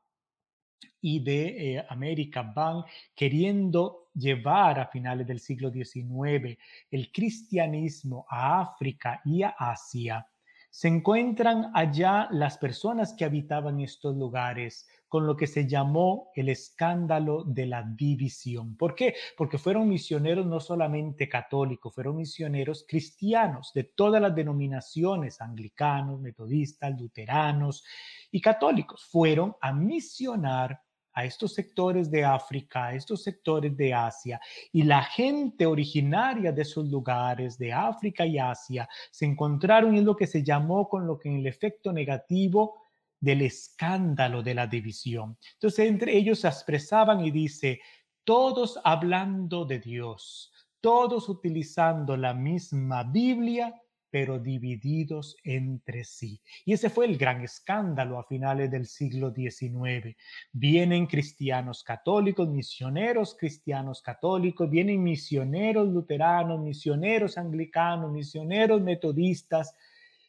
y 1.00 1.20
de 1.20 1.76
eh, 1.76 1.86
América 1.88 2.42
van 2.42 2.84
queriendo 3.14 4.08
llevar 4.14 4.80
a 4.80 4.86
finales 4.86 5.26
del 5.26 5.40
siglo 5.40 5.70
XIX 5.70 6.58
el 6.90 7.12
cristianismo 7.12 8.26
a 8.28 8.60
África 8.60 9.20
y 9.24 9.42
a 9.42 9.50
Asia, 9.50 10.26
se 10.70 10.88
encuentran 10.88 11.70
allá 11.74 12.28
las 12.30 12.58
personas 12.58 13.14
que 13.14 13.24
habitaban 13.24 13.80
estos 13.80 14.16
lugares 14.16 14.86
con 15.08 15.26
lo 15.26 15.36
que 15.36 15.46
se 15.46 15.66
llamó 15.66 16.30
el 16.34 16.50
escándalo 16.50 17.42
de 17.44 17.66
la 17.66 17.82
división. 17.82 18.76
¿Por 18.76 18.94
qué? 18.94 19.14
Porque 19.36 19.56
fueron 19.56 19.88
misioneros 19.88 20.46
no 20.46 20.60
solamente 20.60 21.28
católicos, 21.28 21.94
fueron 21.94 22.16
misioneros 22.16 22.84
cristianos 22.86 23.72
de 23.74 23.84
todas 23.84 24.20
las 24.20 24.34
denominaciones, 24.34 25.40
anglicanos, 25.40 26.20
metodistas, 26.20 27.00
luteranos 27.00 27.84
y 28.30 28.40
católicos. 28.40 29.06
Fueron 29.10 29.56
a 29.62 29.72
misionar 29.72 30.82
a 31.18 31.24
estos 31.24 31.52
sectores 31.52 32.12
de 32.12 32.24
África, 32.24 32.86
a 32.86 32.94
estos 32.94 33.24
sectores 33.24 33.76
de 33.76 33.92
Asia, 33.92 34.40
y 34.72 34.84
la 34.84 35.02
gente 35.02 35.66
originaria 35.66 36.52
de 36.52 36.62
esos 36.62 36.88
lugares, 36.88 37.58
de 37.58 37.72
África 37.72 38.24
y 38.24 38.38
Asia, 38.38 38.88
se 39.10 39.26
encontraron 39.26 39.96
en 39.96 40.04
lo 40.04 40.14
que 40.14 40.28
se 40.28 40.44
llamó 40.44 40.88
con 40.88 41.08
lo 41.08 41.18
que 41.18 41.28
en 41.28 41.38
el 41.38 41.48
efecto 41.48 41.92
negativo 41.92 42.82
del 43.18 43.42
escándalo 43.42 44.44
de 44.44 44.54
la 44.54 44.68
división. 44.68 45.36
Entonces, 45.54 45.88
entre 45.88 46.16
ellos 46.16 46.38
se 46.38 46.46
expresaban 46.46 47.24
y 47.24 47.32
dice, 47.32 47.80
todos 48.22 48.78
hablando 48.84 49.64
de 49.64 49.80
Dios, 49.80 50.52
todos 50.80 51.28
utilizando 51.28 52.16
la 52.16 52.32
misma 52.32 53.02
Biblia, 53.02 53.74
pero 54.10 54.38
divididos 54.38 55.36
entre 55.44 56.04
sí. 56.04 56.40
Y 56.64 56.72
ese 56.72 56.90
fue 56.90 57.06
el 57.06 57.18
gran 57.18 57.42
escándalo 57.42 58.18
a 58.18 58.24
finales 58.24 58.70
del 58.70 58.86
siglo 58.86 59.32
XIX. 59.34 60.16
Vienen 60.52 61.06
cristianos 61.06 61.82
católicos, 61.82 62.48
misioneros 62.48 63.36
cristianos 63.38 64.02
católicos, 64.02 64.70
vienen 64.70 65.02
misioneros 65.02 65.88
luteranos, 65.88 66.60
misioneros 66.60 67.38
anglicanos, 67.38 68.12
misioneros 68.12 68.80
metodistas, 68.80 69.74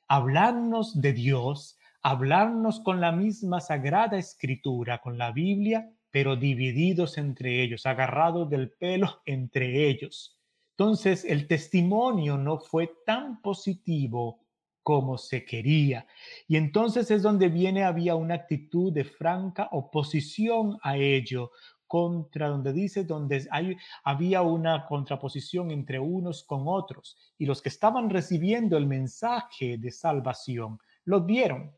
hablarnos 0.07 0.99
de 0.99 1.13
Dios, 1.13 1.77
hablarnos 2.01 2.79
con 2.79 3.01
la 3.01 3.11
misma 3.11 3.59
sagrada 3.61 4.17
escritura, 4.17 4.99
con 4.99 5.17
la 5.17 5.31
Biblia, 5.31 5.89
pero 6.11 6.35
divididos 6.35 7.17
entre 7.17 7.61
ellos, 7.61 7.85
agarrados 7.85 8.49
del 8.49 8.71
pelo 8.71 9.21
entre 9.25 9.87
ellos. 9.89 10.38
Entonces, 10.79 11.25
el 11.25 11.45
testimonio 11.45 12.37
no 12.37 12.57
fue 12.57 12.89
tan 13.05 13.41
positivo 13.41 14.45
como 14.81 15.17
se 15.17 15.43
quería. 15.43 16.07
Y 16.47 16.55
entonces 16.55 17.11
es 17.11 17.21
donde 17.21 17.49
viene, 17.49 17.83
había 17.83 18.15
una 18.15 18.35
actitud 18.35 18.93
de 18.93 19.03
franca 19.03 19.67
oposición 19.73 20.77
a 20.81 20.95
ello, 20.95 21.51
contra 21.85 22.47
donde 22.47 22.71
dice, 22.71 23.03
donde 23.03 23.45
hay, 23.51 23.75
había 24.05 24.41
una 24.41 24.85
contraposición 24.85 25.71
entre 25.71 25.99
unos 25.99 26.45
con 26.45 26.63
otros. 26.65 27.17
Y 27.37 27.45
los 27.45 27.61
que 27.61 27.67
estaban 27.67 28.09
recibiendo 28.09 28.77
el 28.77 28.87
mensaje 28.87 29.77
de 29.77 29.91
salvación, 29.91 30.79
lo 31.03 31.25
vieron 31.25 31.75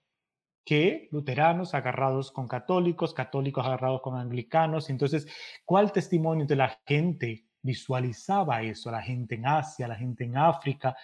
que 0.64 1.10
luteranos 1.12 1.74
agarrados 1.74 2.30
con 2.30 2.48
católicos, 2.48 3.16
católicos 3.16 3.66
agarrados 3.66 4.02
con 4.04 4.16
anglicanos. 4.16 4.92
Entonces, 4.92 5.26
¿cuál 5.66 5.92
testimonio 5.92 6.46
de 6.46 6.56
la 6.56 6.80
gente 6.86 7.48
visualizaba 7.62 8.62
eso, 8.62 8.92
la 8.92 9.02
gente 9.02 9.36
en 9.36 9.46
Asia, 9.46 9.88
la 9.88 9.96
gente 9.96 10.24
en 10.24 10.38
África, 10.38 10.96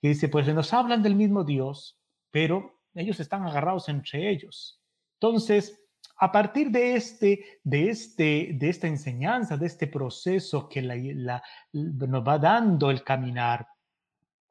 y 0.00 0.08
dice, 0.08 0.28
pues 0.28 0.52
nos 0.54 0.72
hablan 0.72 1.02
del 1.02 1.14
mismo 1.14 1.44
Dios, 1.44 1.98
pero 2.30 2.80
ellos 2.94 3.20
están 3.20 3.44
agarrados 3.44 3.88
entre 3.88 4.30
ellos. 4.30 4.80
Entonces, 5.14 5.78
a 6.16 6.32
partir 6.32 6.70
de 6.70 6.96
este, 6.96 7.60
de 7.62 7.90
este, 7.90 8.50
de 8.54 8.68
esta 8.68 8.86
enseñanza, 8.86 9.56
de 9.56 9.66
este 9.66 9.86
proceso 9.86 10.68
que 10.68 10.82
nos 10.82 12.26
va 12.26 12.38
dando 12.38 12.90
el 12.90 13.02
caminar, 13.02 13.66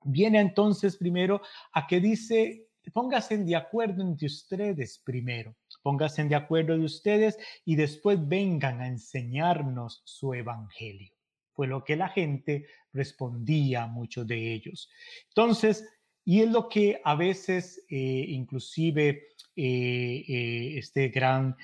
viene 0.04 0.40
entonces 0.40 0.98
primero 0.98 1.42
a 1.74 1.86
que 1.86 2.00
dice, 2.00 2.68
pónganse 2.94 3.38
de 3.38 3.56
acuerdo 3.56 4.02
entre 4.02 4.28
ustedes 4.28 5.02
primero, 5.04 5.56
pónganse 5.84 6.24
de 6.24 6.36
acuerdo 6.36 6.78
de 6.78 6.86
ustedes 6.86 7.38
y 7.66 7.76
después 7.76 8.18
vengan 8.28 8.82
a 8.82 8.88
enseñarnos 8.88 10.02
su 10.06 10.34
evangelio 10.34 11.19
fue 11.60 11.68
lo 11.68 11.84
que 11.84 11.98
la 11.98 12.08
gente 12.08 12.68
respondía 12.94 13.84
a 13.84 13.88
muchos 13.88 14.26
de 14.26 14.54
ellos. 14.54 14.90
Entonces, 15.28 15.86
y 16.24 16.40
es 16.40 16.50
lo 16.50 16.70
que 16.70 17.02
a 17.04 17.16
veces 17.16 17.84
eh, 17.90 18.26
inclusive 18.30 19.28
eh, 19.58 20.24
eh, 20.26 20.78
este 20.78 21.10
gran 21.10 21.58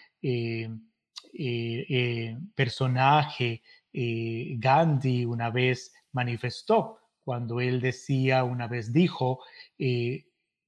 personaje, 2.54 3.62
Gandhi, 3.94 5.24
una 5.24 5.50
vez 5.50 5.94
manifestó, 6.12 7.00
cuando 7.24 7.62
él 7.62 7.80
decía, 7.80 8.44
una 8.44 8.68
vez 8.68 8.92
dijo, 8.92 9.40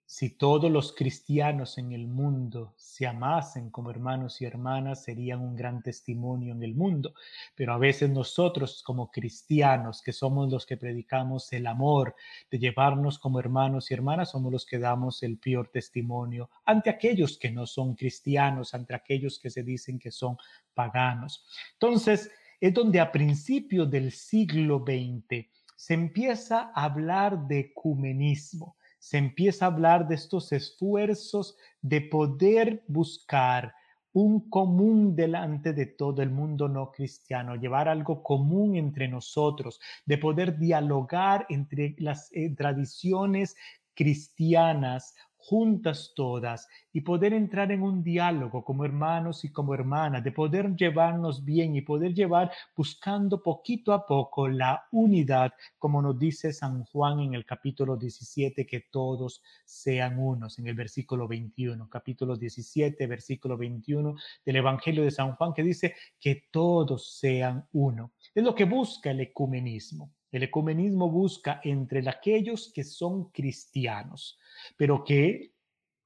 si 0.09 0.29
todos 0.29 0.71
los 0.71 0.93
cristianos 0.93 1.77
en 1.77 1.91
el 1.91 2.07
mundo 2.07 2.73
se 2.77 3.05
amasen 3.05 3.69
como 3.69 3.91
hermanos 3.91 4.41
y 4.41 4.45
hermanas, 4.45 5.03
serían 5.03 5.41
un 5.41 5.53
gran 5.53 5.83
testimonio 5.83 6.53
en 6.53 6.63
el 6.63 6.75
mundo. 6.75 7.13
Pero 7.55 7.73
a 7.73 7.77
veces 7.77 8.09
nosotros 8.09 8.81
como 8.83 9.11
cristianos, 9.11 10.01
que 10.01 10.13
somos 10.13 10.49
los 10.49 10.65
que 10.65 10.77
predicamos 10.77 11.51
el 11.51 11.67
amor, 11.67 12.15
de 12.49 12.57
llevarnos 12.57 13.19
como 13.19 13.41
hermanos 13.41 13.91
y 13.91 13.95
hermanas, 13.95 14.31
somos 14.31 14.49
los 14.49 14.65
que 14.65 14.79
damos 14.79 15.23
el 15.23 15.39
peor 15.39 15.67
testimonio 15.67 16.49
ante 16.63 16.89
aquellos 16.89 17.37
que 17.37 17.51
no 17.51 17.67
son 17.67 17.93
cristianos, 17.93 18.73
ante 18.73 18.95
aquellos 18.95 19.37
que 19.37 19.49
se 19.49 19.61
dicen 19.61 19.99
que 19.99 20.11
son 20.11 20.37
paganos. 20.73 21.45
Entonces, 21.73 22.31
es 22.61 22.73
donde 22.73 23.01
a 23.01 23.11
principios 23.11 23.91
del 23.91 24.13
siglo 24.13 24.85
XX 24.87 25.47
se 25.75 25.93
empieza 25.93 26.71
a 26.73 26.85
hablar 26.85 27.45
de 27.45 27.59
ecumenismo 27.59 28.76
se 29.07 29.17
empieza 29.17 29.63
a 29.63 29.69
hablar 29.69 30.09
de 30.09 30.15
estos 30.15 30.51
esfuerzos 30.51 31.55
de 31.81 32.01
poder 32.01 32.83
buscar 32.89 33.73
un 34.11 34.49
común 34.49 35.15
delante 35.15 35.71
de 35.71 35.85
todo 35.85 36.21
el 36.21 36.29
mundo 36.29 36.67
no 36.67 36.91
cristiano, 36.91 37.55
llevar 37.55 37.87
algo 37.87 38.21
común 38.21 38.75
entre 38.75 39.07
nosotros, 39.07 39.79
de 40.05 40.17
poder 40.17 40.57
dialogar 40.57 41.45
entre 41.47 41.95
las 41.99 42.29
eh, 42.33 42.53
tradiciones 42.53 43.55
cristianas 43.93 45.15
juntas 45.47 46.11
todas 46.13 46.67
y 46.91 46.99
poder 46.99 47.31
entrar 47.31 47.71
en 47.71 47.81
un 47.81 48.03
diálogo 48.03 48.65
como 48.65 48.83
hermanos 48.83 49.45
y 49.45 49.49
como 49.49 49.73
hermanas, 49.73 50.21
de 50.21 50.33
poder 50.33 50.75
llevarnos 50.75 51.45
bien 51.45 51.73
y 51.73 51.81
poder 51.81 52.13
llevar 52.13 52.51
buscando 52.75 53.41
poquito 53.41 53.93
a 53.93 54.05
poco 54.05 54.49
la 54.49 54.83
unidad, 54.91 55.53
como 55.79 56.01
nos 56.01 56.19
dice 56.19 56.51
San 56.51 56.83
Juan 56.83 57.21
en 57.21 57.33
el 57.33 57.45
capítulo 57.45 57.95
17, 57.95 58.67
que 58.67 58.87
todos 58.91 59.41
sean 59.63 60.19
unos, 60.19 60.59
en 60.59 60.67
el 60.67 60.75
versículo 60.75 61.29
21, 61.29 61.89
capítulo 61.89 62.35
17, 62.35 63.07
versículo 63.07 63.55
21 63.55 64.15
del 64.45 64.55
Evangelio 64.57 65.03
de 65.05 65.11
San 65.11 65.33
Juan, 65.35 65.53
que 65.53 65.63
dice 65.63 65.95
que 66.19 66.43
todos 66.51 67.17
sean 67.17 67.65
uno. 67.71 68.11
Es 68.35 68.43
lo 68.43 68.53
que 68.53 68.65
busca 68.65 69.11
el 69.11 69.21
ecumenismo. 69.21 70.16
El 70.31 70.43
ecumenismo 70.43 71.09
busca 71.09 71.61
entre 71.63 72.07
aquellos 72.09 72.71
que 72.73 72.83
son 72.83 73.29
cristianos, 73.31 74.37
pero 74.75 75.03
que 75.03 75.53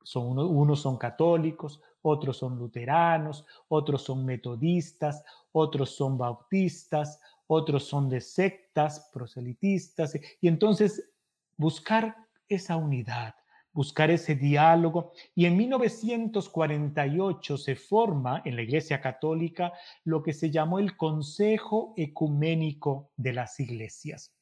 son 0.03 0.37
unos 0.37 0.81
son 0.81 0.97
católicos, 0.97 1.81
otros 2.01 2.37
son 2.37 2.57
luteranos, 2.57 3.45
otros 3.67 4.03
son 4.03 4.25
metodistas, 4.25 5.23
otros 5.51 5.91
son 5.91 6.17
bautistas, 6.17 7.19
otros 7.47 7.83
son 7.83 8.09
de 8.09 8.21
sectas, 8.21 9.09
proselitistas, 9.13 10.17
y 10.39 10.47
entonces 10.47 11.11
buscar 11.57 12.15
esa 12.47 12.75
unidad, 12.75 13.35
buscar 13.73 14.11
ese 14.11 14.35
diálogo. 14.35 15.11
Y 15.35 15.45
en 15.45 15.57
1948 15.57 17.57
se 17.57 17.75
forma 17.75 18.41
en 18.45 18.55
la 18.55 18.61
Iglesia 18.63 19.01
Católica 19.01 19.73
lo 20.03 20.23
que 20.23 20.33
se 20.33 20.51
llamó 20.51 20.79
el 20.79 20.97
Consejo 20.97 21.93
Ecuménico 21.97 23.11
de 23.17 23.33
las 23.33 23.59
Iglesias 23.59 24.33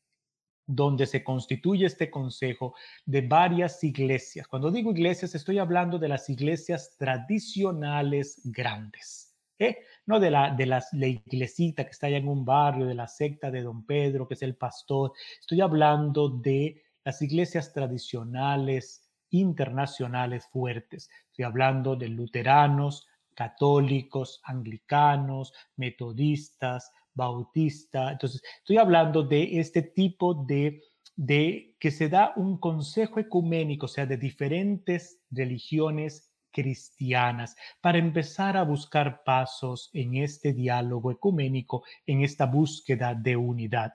donde 0.71 1.07
se 1.07 1.23
constituye 1.23 1.87
este 1.87 2.11
consejo 2.11 2.75
de 3.03 3.21
varias 3.21 3.83
iglesias. 3.83 4.47
Cuando 4.47 4.69
digo 4.69 4.91
iglesias, 4.91 5.33
estoy 5.33 5.57
hablando 5.57 5.97
de 5.97 6.07
las 6.07 6.29
iglesias 6.29 6.95
tradicionales 6.95 8.39
grandes. 8.43 9.35
¿eh? 9.57 9.79
No 10.05 10.19
de 10.19 10.29
la, 10.29 10.53
de 10.53 10.67
las, 10.67 10.93
la 10.93 11.07
iglesita 11.07 11.85
que 11.85 11.89
está 11.89 12.05
allá 12.05 12.17
en 12.17 12.27
un 12.27 12.45
barrio, 12.45 12.85
de 12.85 12.93
la 12.93 13.07
secta 13.07 13.49
de 13.49 13.63
don 13.63 13.83
Pedro, 13.83 14.27
que 14.27 14.35
es 14.35 14.43
el 14.43 14.55
pastor. 14.55 15.13
Estoy 15.39 15.61
hablando 15.61 16.29
de 16.29 16.83
las 17.03 17.19
iglesias 17.23 17.73
tradicionales 17.73 19.08
internacionales 19.31 20.47
fuertes. 20.51 21.09
Estoy 21.27 21.45
hablando 21.45 21.95
de 21.95 22.09
luteranos, 22.09 23.07
católicos, 23.33 24.41
anglicanos, 24.43 25.53
metodistas, 25.77 26.91
bautistas. 27.13 28.11
Entonces, 28.11 28.41
estoy 28.57 28.77
hablando 28.77 29.23
de 29.23 29.59
este 29.59 29.81
tipo 29.81 30.33
de, 30.33 30.83
de 31.15 31.75
que 31.79 31.91
se 31.91 32.09
da 32.09 32.33
un 32.35 32.57
consejo 32.57 33.19
ecuménico, 33.19 33.85
o 33.85 33.89
sea, 33.89 34.05
de 34.05 34.17
diferentes 34.17 35.21
religiones 35.31 36.31
cristianas, 36.51 37.55
para 37.79 37.97
empezar 37.97 38.57
a 38.57 38.63
buscar 38.63 39.23
pasos 39.23 39.89
en 39.93 40.15
este 40.15 40.53
diálogo 40.53 41.11
ecuménico, 41.11 41.83
en 42.05 42.23
esta 42.23 42.45
búsqueda 42.45 43.13
de 43.13 43.35
unidad. 43.35 43.93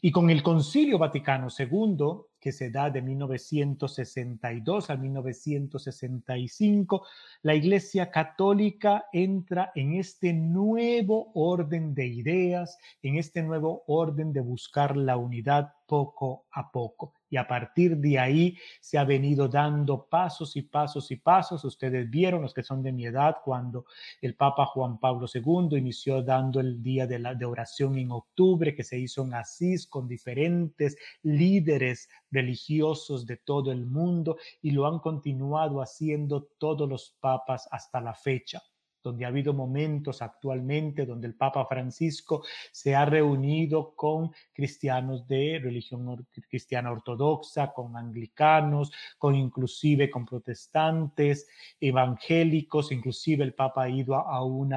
Y 0.00 0.10
con 0.10 0.30
el 0.30 0.42
Concilio 0.42 0.98
Vaticano 0.98 1.48
II, 1.56 2.31
que 2.42 2.52
se 2.52 2.70
da 2.70 2.90
de 2.90 3.00
1962 3.00 4.90
a 4.90 4.96
1965, 4.96 7.06
la 7.42 7.54
Iglesia 7.54 8.10
Católica 8.10 9.04
entra 9.12 9.70
en 9.76 9.94
este 9.94 10.32
nuevo 10.32 11.30
orden 11.34 11.94
de 11.94 12.06
ideas, 12.06 12.76
en 13.00 13.16
este 13.16 13.44
nuevo 13.44 13.84
orden 13.86 14.32
de 14.32 14.40
buscar 14.40 14.96
la 14.96 15.16
unidad 15.16 15.72
poco 15.92 16.46
a 16.52 16.72
poco 16.72 17.12
y 17.28 17.36
a 17.36 17.46
partir 17.46 17.98
de 17.98 18.18
ahí 18.18 18.56
se 18.80 18.96
ha 18.96 19.04
venido 19.04 19.46
dando 19.46 20.06
pasos 20.06 20.56
y 20.56 20.62
pasos 20.62 21.10
y 21.10 21.16
pasos. 21.16 21.66
Ustedes 21.66 22.08
vieron, 22.08 22.40
los 22.40 22.54
que 22.54 22.62
son 22.62 22.82
de 22.82 22.92
mi 22.92 23.04
edad, 23.04 23.36
cuando 23.44 23.84
el 24.22 24.34
Papa 24.34 24.64
Juan 24.64 24.98
Pablo 24.98 25.26
II 25.30 25.76
inició 25.76 26.22
dando 26.22 26.60
el 26.60 26.82
día 26.82 27.06
de, 27.06 27.18
de 27.38 27.44
oración 27.44 27.98
en 27.98 28.10
octubre, 28.10 28.74
que 28.74 28.84
se 28.84 28.98
hizo 28.98 29.22
en 29.22 29.34
Asís 29.34 29.86
con 29.86 30.08
diferentes 30.08 30.96
líderes 31.22 32.08
religiosos 32.30 33.26
de 33.26 33.36
todo 33.36 33.70
el 33.70 33.84
mundo 33.84 34.38
y 34.62 34.70
lo 34.70 34.86
han 34.86 34.98
continuado 34.98 35.82
haciendo 35.82 36.48
todos 36.56 36.88
los 36.88 37.18
papas 37.20 37.68
hasta 37.70 38.00
la 38.00 38.14
fecha 38.14 38.62
donde 39.02 39.24
ha 39.24 39.28
habido 39.28 39.52
momentos 39.52 40.22
actualmente 40.22 41.06
donde 41.06 41.26
el 41.26 41.34
Papa 41.34 41.66
Francisco 41.66 42.42
se 42.70 42.94
ha 42.94 43.04
reunido 43.04 43.94
con 43.94 44.32
cristianos 44.52 45.26
de 45.26 45.60
religión 45.62 46.26
cristiana 46.48 46.90
ortodoxa, 46.90 47.72
con 47.72 47.96
anglicanos, 47.96 48.92
con 49.18 49.34
inclusive 49.34 50.10
con 50.10 50.26
protestantes, 50.26 51.46
evangélicos, 51.80 52.92
inclusive 52.92 53.44
el 53.44 53.54
Papa 53.54 53.84
ha 53.84 53.88
ido 53.88 54.14
a, 54.16 54.42
un 54.44 54.74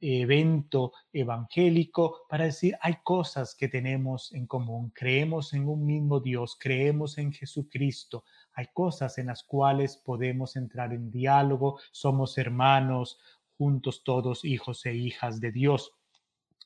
evento 0.00 0.92
evangélico 1.12 2.22
para 2.28 2.44
decir, 2.44 2.76
hay 2.80 2.96
cosas 3.02 3.54
que 3.54 3.68
tenemos 3.68 4.32
en 4.32 4.46
común, 4.46 4.92
creemos 4.94 5.52
en 5.52 5.68
un 5.68 5.84
mismo 5.84 6.20
Dios, 6.20 6.56
creemos 6.58 7.18
en 7.18 7.32
Jesucristo, 7.32 8.24
hay 8.54 8.66
cosas 8.72 9.18
en 9.18 9.26
las 9.26 9.42
cuales 9.42 9.96
podemos 9.96 10.56
entrar 10.56 10.92
en 10.92 11.10
diálogo, 11.10 11.78
somos 11.90 12.38
hermanos, 12.38 13.18
juntos 13.56 14.02
todos 14.04 14.44
hijos 14.44 14.84
e 14.86 14.94
hijas 14.94 15.40
de 15.40 15.52
Dios. 15.52 15.92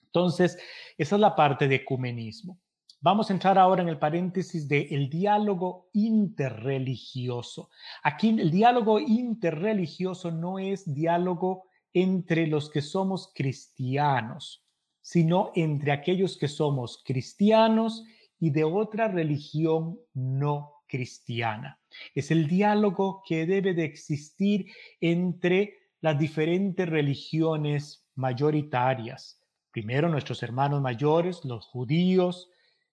Entonces, 0.04 0.58
esa 0.96 1.16
es 1.16 1.20
la 1.20 1.36
parte 1.36 1.68
de 1.68 1.76
ecumenismo. 1.76 2.58
Vamos 3.00 3.30
a 3.30 3.32
entrar 3.32 3.58
ahora 3.58 3.82
en 3.82 3.88
el 3.88 3.98
paréntesis 3.98 4.66
de 4.66 4.88
el 4.90 5.08
diálogo 5.08 5.88
interreligioso. 5.92 7.70
Aquí 8.02 8.30
el 8.30 8.50
diálogo 8.50 8.98
interreligioso 8.98 10.32
no 10.32 10.58
es 10.58 10.92
diálogo 10.92 11.66
entre 11.92 12.48
los 12.48 12.70
que 12.70 12.82
somos 12.82 13.30
cristianos, 13.32 14.64
sino 15.00 15.52
entre 15.54 15.92
aquellos 15.92 16.36
que 16.36 16.48
somos 16.48 17.02
cristianos 17.04 18.04
y 18.40 18.50
de 18.50 18.64
otra 18.64 19.06
religión 19.06 19.98
no 20.14 20.82
cristiana. 20.88 21.78
Es 22.14 22.32
el 22.32 22.48
diálogo 22.48 23.22
que 23.24 23.46
debe 23.46 23.74
de 23.74 23.84
existir 23.84 24.66
entre 25.00 25.77
las 26.00 26.18
diferentes 26.18 26.88
religiones 26.88 28.08
mayoritarias. 28.14 29.42
Primero 29.70 30.08
nuestros 30.08 30.42
hermanos 30.42 30.80
mayores, 30.80 31.44
los 31.44 31.66
judíos, 31.66 32.50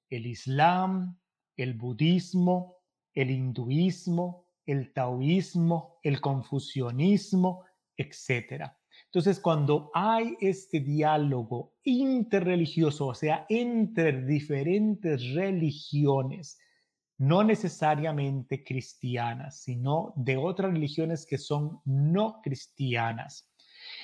el 0.09 0.25
islam, 0.27 1.19
el 1.55 1.73
budismo, 1.73 2.77
el 3.13 3.31
hinduismo, 3.31 4.47
el 4.65 4.93
taoísmo, 4.93 5.99
el 6.03 6.19
confucianismo, 6.19 7.63
etc. 7.95 8.71
Entonces, 9.05 9.39
cuando 9.39 9.91
hay 9.93 10.35
este 10.41 10.79
diálogo 10.79 11.75
interreligioso, 11.83 13.07
o 13.07 13.13
sea, 13.13 13.45
entre 13.49 14.25
diferentes 14.25 15.33
religiones, 15.33 16.57
no 17.17 17.43
necesariamente 17.43 18.63
cristianas, 18.63 19.61
sino 19.61 20.13
de 20.15 20.37
otras 20.37 20.71
religiones 20.71 21.25
que 21.25 21.37
son 21.37 21.81
no 21.85 22.41
cristianas. 22.41 23.49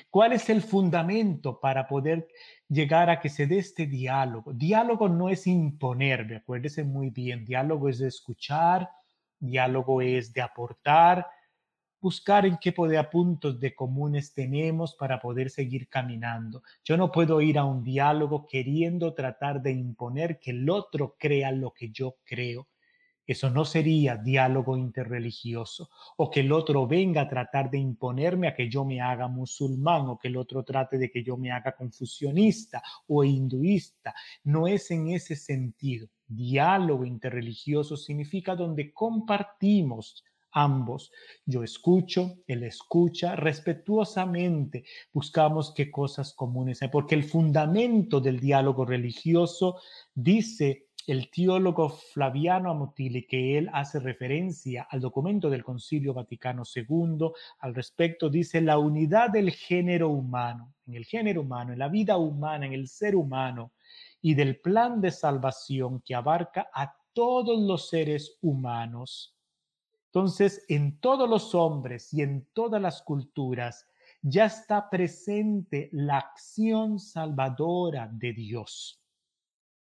¿Cuál 0.09 0.33
es 0.33 0.49
el 0.49 0.61
fundamento 0.61 1.59
para 1.59 1.87
poder 1.87 2.27
llegar 2.69 3.09
a 3.09 3.19
que 3.19 3.29
se 3.29 3.47
dé 3.47 3.59
este 3.59 3.85
diálogo? 3.85 4.53
Diálogo 4.53 5.09
no 5.09 5.29
es 5.29 5.47
imponer, 5.47 6.33
acuérdese 6.35 6.83
muy 6.83 7.09
bien, 7.09 7.45
diálogo 7.45 7.89
es 7.89 7.99
de 7.99 8.07
escuchar, 8.07 8.89
diálogo 9.39 10.01
es 10.01 10.33
de 10.33 10.41
aportar, 10.41 11.27
buscar 11.99 12.45
en 12.45 12.57
qué 12.57 12.71
poder 12.71 13.09
puntos 13.09 13.59
de 13.59 13.75
comunes 13.75 14.33
tenemos 14.33 14.95
para 14.95 15.19
poder 15.19 15.49
seguir 15.49 15.87
caminando. 15.87 16.63
Yo 16.83 16.97
no 16.97 17.11
puedo 17.11 17.41
ir 17.41 17.57
a 17.59 17.65
un 17.65 17.83
diálogo 17.83 18.47
queriendo 18.47 19.13
tratar 19.13 19.61
de 19.61 19.71
imponer 19.71 20.39
que 20.39 20.51
el 20.51 20.69
otro 20.69 21.15
crea 21.17 21.51
lo 21.51 21.71
que 21.71 21.91
yo 21.91 22.17
creo. 22.23 22.67
Eso 23.31 23.49
no 23.49 23.63
sería 23.63 24.17
diálogo 24.17 24.75
interreligioso. 24.75 25.89
O 26.17 26.29
que 26.29 26.41
el 26.41 26.51
otro 26.51 26.85
venga 26.85 27.21
a 27.21 27.29
tratar 27.29 27.71
de 27.71 27.77
imponerme 27.77 28.49
a 28.49 28.53
que 28.53 28.69
yo 28.69 28.83
me 28.83 28.99
haga 28.99 29.29
musulmán 29.29 30.09
o 30.09 30.19
que 30.19 30.27
el 30.27 30.35
otro 30.35 30.65
trate 30.65 30.97
de 30.97 31.09
que 31.09 31.23
yo 31.23 31.37
me 31.37 31.49
haga 31.49 31.73
confusionista 31.73 32.83
o 33.07 33.23
hinduista. 33.23 34.13
No 34.43 34.67
es 34.67 34.91
en 34.91 35.07
ese 35.07 35.37
sentido. 35.37 36.09
Diálogo 36.27 37.05
interreligioso 37.05 37.95
significa 37.95 38.53
donde 38.53 38.91
compartimos 38.91 40.25
ambos. 40.51 41.13
Yo 41.45 41.63
escucho, 41.63 42.39
él 42.47 42.63
escucha, 42.63 43.37
respetuosamente 43.37 44.83
buscamos 45.13 45.73
qué 45.73 45.89
cosas 45.89 46.33
comunes 46.33 46.81
hay, 46.81 46.89
porque 46.89 47.15
el 47.15 47.23
fundamento 47.23 48.19
del 48.19 48.41
diálogo 48.41 48.83
religioso 48.83 49.79
dice 50.13 50.87
el 51.07 51.29
teólogo 51.29 51.89
Flaviano 51.89 52.71
Amotili, 52.71 53.25
que 53.25 53.57
él 53.57 53.69
hace 53.73 53.99
referencia 53.99 54.87
al 54.89 55.01
documento 55.01 55.49
del 55.49 55.63
Concilio 55.63 56.13
Vaticano 56.13 56.63
II 56.75 57.31
al 57.59 57.75
respecto, 57.75 58.29
dice 58.29 58.61
la 58.61 58.77
unidad 58.77 59.29
del 59.29 59.51
género 59.51 60.09
humano, 60.09 60.73
en 60.85 60.95
el 60.95 61.05
género 61.05 61.41
humano, 61.41 61.73
en 61.73 61.79
la 61.79 61.89
vida 61.89 62.17
humana, 62.17 62.65
en 62.65 62.73
el 62.73 62.87
ser 62.87 63.15
humano, 63.15 63.71
y 64.21 64.35
del 64.35 64.59
plan 64.59 65.01
de 65.01 65.11
salvación 65.11 66.01
que 66.01 66.15
abarca 66.15 66.69
a 66.73 66.95
todos 67.13 67.59
los 67.59 67.89
seres 67.89 68.37
humanos. 68.41 69.35
Entonces, 70.07 70.65
en 70.67 70.99
todos 70.99 71.29
los 71.29 71.55
hombres 71.55 72.13
y 72.13 72.21
en 72.21 72.47
todas 72.53 72.81
las 72.81 73.01
culturas 73.01 73.87
ya 74.21 74.45
está 74.45 74.89
presente 74.89 75.89
la 75.93 76.17
acción 76.17 76.99
salvadora 76.99 78.07
de 78.11 78.33
Dios 78.33 79.00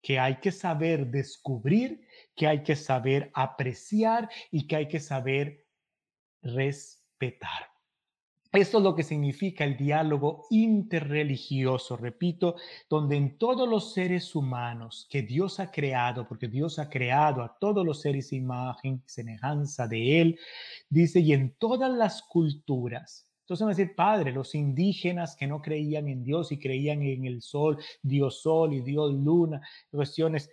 que 0.04 0.20
hay 0.20 0.36
que 0.36 0.52
saber 0.52 1.08
descubrir, 1.08 2.06
que 2.36 2.46
hay 2.46 2.62
que 2.62 2.76
saber 2.76 3.32
apreciar 3.34 4.30
y 4.52 4.68
que 4.68 4.76
hay 4.76 4.88
que 4.90 5.00
saber 5.00 5.66
respetar. 6.42 7.72
Esto 8.52 8.78
es 8.78 8.84
lo 8.84 8.96
que 8.96 9.02
significa 9.02 9.64
el 9.64 9.78
diálogo 9.78 10.46
interreligioso, 10.52 11.98
repito, 11.98 12.56
donde 12.88 13.16
en 13.16 13.40
todos 13.40 13.68
los 13.68 13.94
seres 13.94 14.36
humanos 14.36 15.08
que 15.10 15.24
Dios 15.24 15.60
ha 15.60 15.72
creado, 15.72 16.28
porque 16.28 16.48
Dios 16.48 16.78
ha 16.78 16.88
creado 16.88 17.42
a 17.42 17.58
todos 17.58 17.84
los 17.84 18.02
seres 18.02 18.32
imagen, 18.32 19.02
semejanza 19.08 19.88
de 19.88 20.22
Él, 20.22 20.40
dice, 20.88 21.22
y 21.22 21.34
en 21.34 21.56
todas 21.58 21.90
las 21.90 22.22
culturas, 22.22 23.33
entonces 23.44 23.68
me 23.68 23.74
dice, 23.74 23.94
padre, 23.94 24.32
los 24.32 24.56
indígenas 24.56 25.36
que 25.36 25.48
no 25.48 25.62
creían 25.62 26.08
en 26.08 26.24
Dios 26.24 26.54
y 26.54 26.60
creían 26.60 27.02
en 27.02 27.26
el 27.26 27.42
sol, 27.42 27.78
Dios 28.02 28.42
sol 28.42 28.74
y 28.74 28.80
Dios 28.80 29.14
luna, 29.14 29.62
cuestiones, 29.92 30.50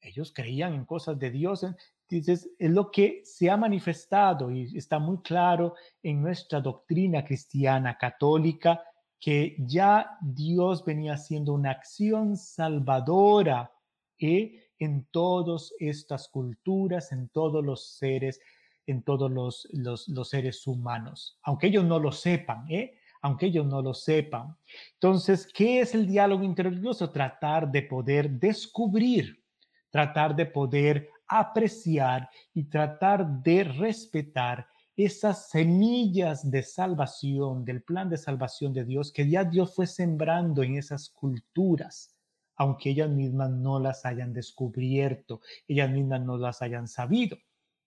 ellos 0.00 0.32
creían 0.34 0.74
en 0.74 0.84
cosas 0.84 1.20
de 1.20 1.30
Dios. 1.30 1.64
Entonces, 2.08 2.50
es 2.58 2.70
lo 2.70 2.90
que 2.90 3.22
se 3.24 3.48
ha 3.48 3.56
manifestado 3.56 4.50
y 4.50 4.76
está 4.76 4.98
muy 4.98 5.18
claro 5.18 5.74
en 6.02 6.20
nuestra 6.20 6.60
doctrina 6.60 7.24
cristiana 7.24 7.96
católica 7.96 8.82
que 9.20 9.54
ya 9.60 10.18
Dios 10.20 10.84
venía 10.84 11.14
haciendo 11.14 11.54
una 11.54 11.70
acción 11.70 12.36
salvadora 12.36 13.72
¿eh? 14.18 14.64
en 14.80 15.06
todas 15.12 15.72
estas 15.78 16.28
culturas, 16.28 17.12
en 17.12 17.28
todos 17.28 17.64
los 17.64 17.86
seres 17.86 18.40
en 18.86 19.02
todos 19.02 19.30
los, 19.30 19.68
los, 19.72 20.28
seres 20.28 20.66
humanos, 20.66 21.38
aunque 21.42 21.68
ellos 21.68 21.84
no 21.84 21.98
lo 21.98 22.12
sepan, 22.12 22.70
¿eh? 22.70 22.98
aunque 23.20 23.46
ellos 23.46 23.66
no 23.66 23.80
lo 23.80 23.94
sepan. 23.94 24.56
Entonces, 24.94 25.48
¿qué 25.54 25.80
es 25.80 25.94
el 25.94 26.06
diálogo 26.06 26.42
interreligioso? 26.42 27.10
Tratar 27.10 27.70
de 27.70 27.82
poder 27.82 28.30
descubrir, 28.30 29.42
tratar 29.90 30.34
de 30.34 30.46
poder 30.46 31.08
apreciar 31.28 32.28
y 32.52 32.64
tratar 32.64 33.26
de 33.42 33.64
respetar 33.64 34.66
esas 34.96 35.48
semillas 35.48 36.50
de 36.50 36.62
salvación, 36.62 37.64
del 37.64 37.82
plan 37.82 38.10
de 38.10 38.18
salvación 38.18 38.74
de 38.74 38.84
Dios 38.84 39.10
que 39.10 39.28
ya 39.28 39.44
Dios 39.44 39.74
fue 39.74 39.86
sembrando 39.86 40.62
en 40.62 40.76
esas 40.76 41.08
culturas, 41.08 42.14
aunque 42.56 42.90
ellas 42.90 43.08
mismas 43.08 43.50
no 43.50 43.78
las 43.78 44.04
hayan 44.04 44.34
descubierto, 44.34 45.40
ellas 45.66 45.90
mismas 45.90 46.20
no 46.22 46.36
las 46.36 46.60
hayan 46.60 46.88
sabido 46.88 47.38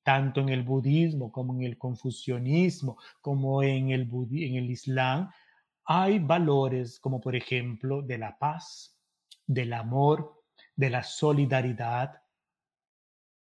tanto 0.05 0.39
en 0.39 0.49
el 0.49 0.61
budismo 0.61 1.31
como 1.31 1.55
en 1.55 1.63
el 1.63 1.79
confucianismo, 1.79 2.99
como 3.21 3.63
en 3.63 3.89
el, 3.89 4.03
en 4.03 4.55
el 4.55 4.69
islam, 4.69 5.31
hay 5.83 6.19
valores 6.19 6.99
como 6.99 7.19
por 7.19 7.35
ejemplo 7.35 8.03
de 8.03 8.19
la 8.19 8.37
paz, 8.37 8.95
del 9.47 9.73
amor, 9.73 10.43
de 10.75 10.91
la 10.91 11.01
solidaridad. 11.01 12.21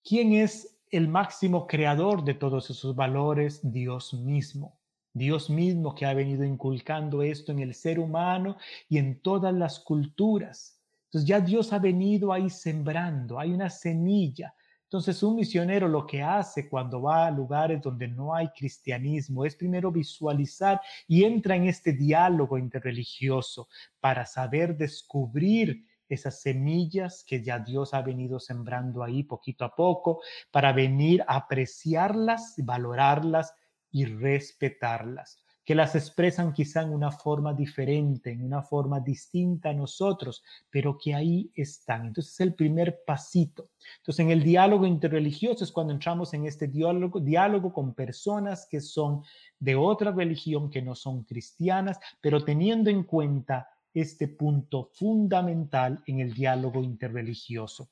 ¿Quién 0.04 0.34
es 0.34 0.82
el 0.92 1.08
máximo 1.08 1.66
creador 1.66 2.26
de 2.26 2.34
todos 2.34 2.70
esos 2.70 2.94
valores? 2.94 3.62
Dios 3.64 4.14
mismo. 4.14 4.78
Dios 5.14 5.50
mismo 5.50 5.96
que 5.96 6.06
ha 6.06 6.14
venido 6.14 6.44
inculcando 6.44 7.24
esto 7.24 7.54
en 7.54 7.60
el 7.60 7.74
ser 7.74 8.00
humano 8.00 8.58
y 8.90 8.98
en 8.98 9.22
todas 9.22 9.54
las 9.54 9.80
culturas. 9.80 10.78
Entonces 11.06 11.26
ya 11.26 11.40
Dios 11.40 11.72
ha 11.72 11.80
venido 11.80 12.34
ahí 12.34 12.50
sembrando, 12.50 13.40
hay 13.40 13.52
una 13.54 13.70
semilla 13.70 14.54
entonces, 14.90 15.22
un 15.22 15.36
misionero 15.36 15.88
lo 15.88 16.08
que 16.08 16.24
hace 16.24 16.68
cuando 16.68 17.00
va 17.04 17.28
a 17.28 17.30
lugares 17.30 17.80
donde 17.80 18.08
no 18.08 18.34
hay 18.34 18.48
cristianismo 18.48 19.46
es 19.46 19.56
primero 19.56 19.92
visualizar 19.92 20.82
y 21.08 21.26
entra 21.26 21.56
en 21.56 21.66
este 21.66 21.94
diálogo 21.94 22.58
interreligioso 22.58 23.70
para 24.00 24.26
saber 24.26 24.76
descubrir 24.76 25.86
esas 26.08 26.42
semillas 26.42 27.24
que 27.24 27.44
ya 27.44 27.60
Dios 27.60 27.94
ha 27.94 28.02
venido 28.02 28.40
sembrando 28.40 29.04
ahí 29.04 29.22
poquito 29.22 29.64
a 29.64 29.76
poco, 29.76 30.22
para 30.50 30.74
venir 30.74 31.22
a 31.28 31.36
apreciarlas, 31.36 32.56
valorarlas 32.58 33.54
y 33.92 34.06
respetarlas 34.06 35.38
que 35.70 35.76
las 35.76 35.94
expresan 35.94 36.52
quizá 36.52 36.82
en 36.82 36.90
una 36.90 37.12
forma 37.12 37.54
diferente, 37.54 38.32
en 38.32 38.44
una 38.44 38.64
forma 38.64 39.00
distinta 39.00 39.70
a 39.70 39.74
nosotros, 39.74 40.44
pero 40.68 40.98
que 40.98 41.14
ahí 41.14 41.52
están. 41.54 42.08
Entonces 42.08 42.34
es 42.34 42.40
el 42.40 42.56
primer 42.56 43.04
pasito. 43.06 43.70
Entonces 43.98 44.26
en 44.26 44.32
el 44.32 44.42
diálogo 44.42 44.88
interreligioso 44.88 45.64
es 45.64 45.72
cuando 45.72 45.94
entramos 45.94 46.34
en 46.34 46.48
este 46.48 46.68
diálogo, 46.68 47.20
diálogo 47.20 47.72
con 47.72 47.94
personas 47.94 48.66
que 48.68 48.82
son 48.82 49.22
de 49.60 49.76
otra 49.76 50.12
religión, 50.12 50.72
que 50.72 50.82
no 50.82 50.96
son 50.96 51.24
cristianas, 51.24 52.00
pero 52.20 52.44
teniendo 52.44 52.90
en 52.90 53.04
cuenta 53.04 53.70
este 53.94 54.28
punto 54.28 54.90
fundamental 54.96 56.02
en 56.08 56.20
el 56.20 56.34
diálogo 56.34 56.82
interreligioso. 56.82 57.92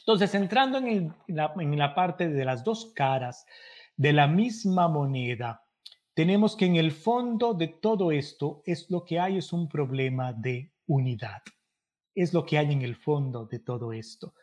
Entonces, 0.00 0.34
entrando 0.34 0.76
en, 0.76 1.14
en 1.26 1.78
la 1.78 1.94
parte 1.94 2.28
de 2.28 2.44
las 2.44 2.62
dos 2.62 2.92
caras 2.94 3.46
de 3.96 4.12
la 4.12 4.26
misma 4.26 4.88
moneda, 4.88 5.62
tenemos 6.14 6.56
que 6.56 6.66
en 6.66 6.76
el 6.76 6.92
fondo 6.92 7.54
de 7.54 7.68
todo 7.68 8.12
esto 8.12 8.62
es 8.66 8.90
lo 8.90 9.04
que 9.04 9.18
hay 9.18 9.38
es 9.38 9.52
un 9.52 9.68
problema 9.68 10.32
de 10.32 10.72
unidad. 10.86 11.42
Es 12.14 12.34
lo 12.34 12.44
que 12.44 12.58
hay 12.58 12.72
en 12.72 12.82
el 12.82 12.96
fondo 12.96 13.46
de 13.46 13.58
todo 13.58 13.92
esto. 13.92 14.34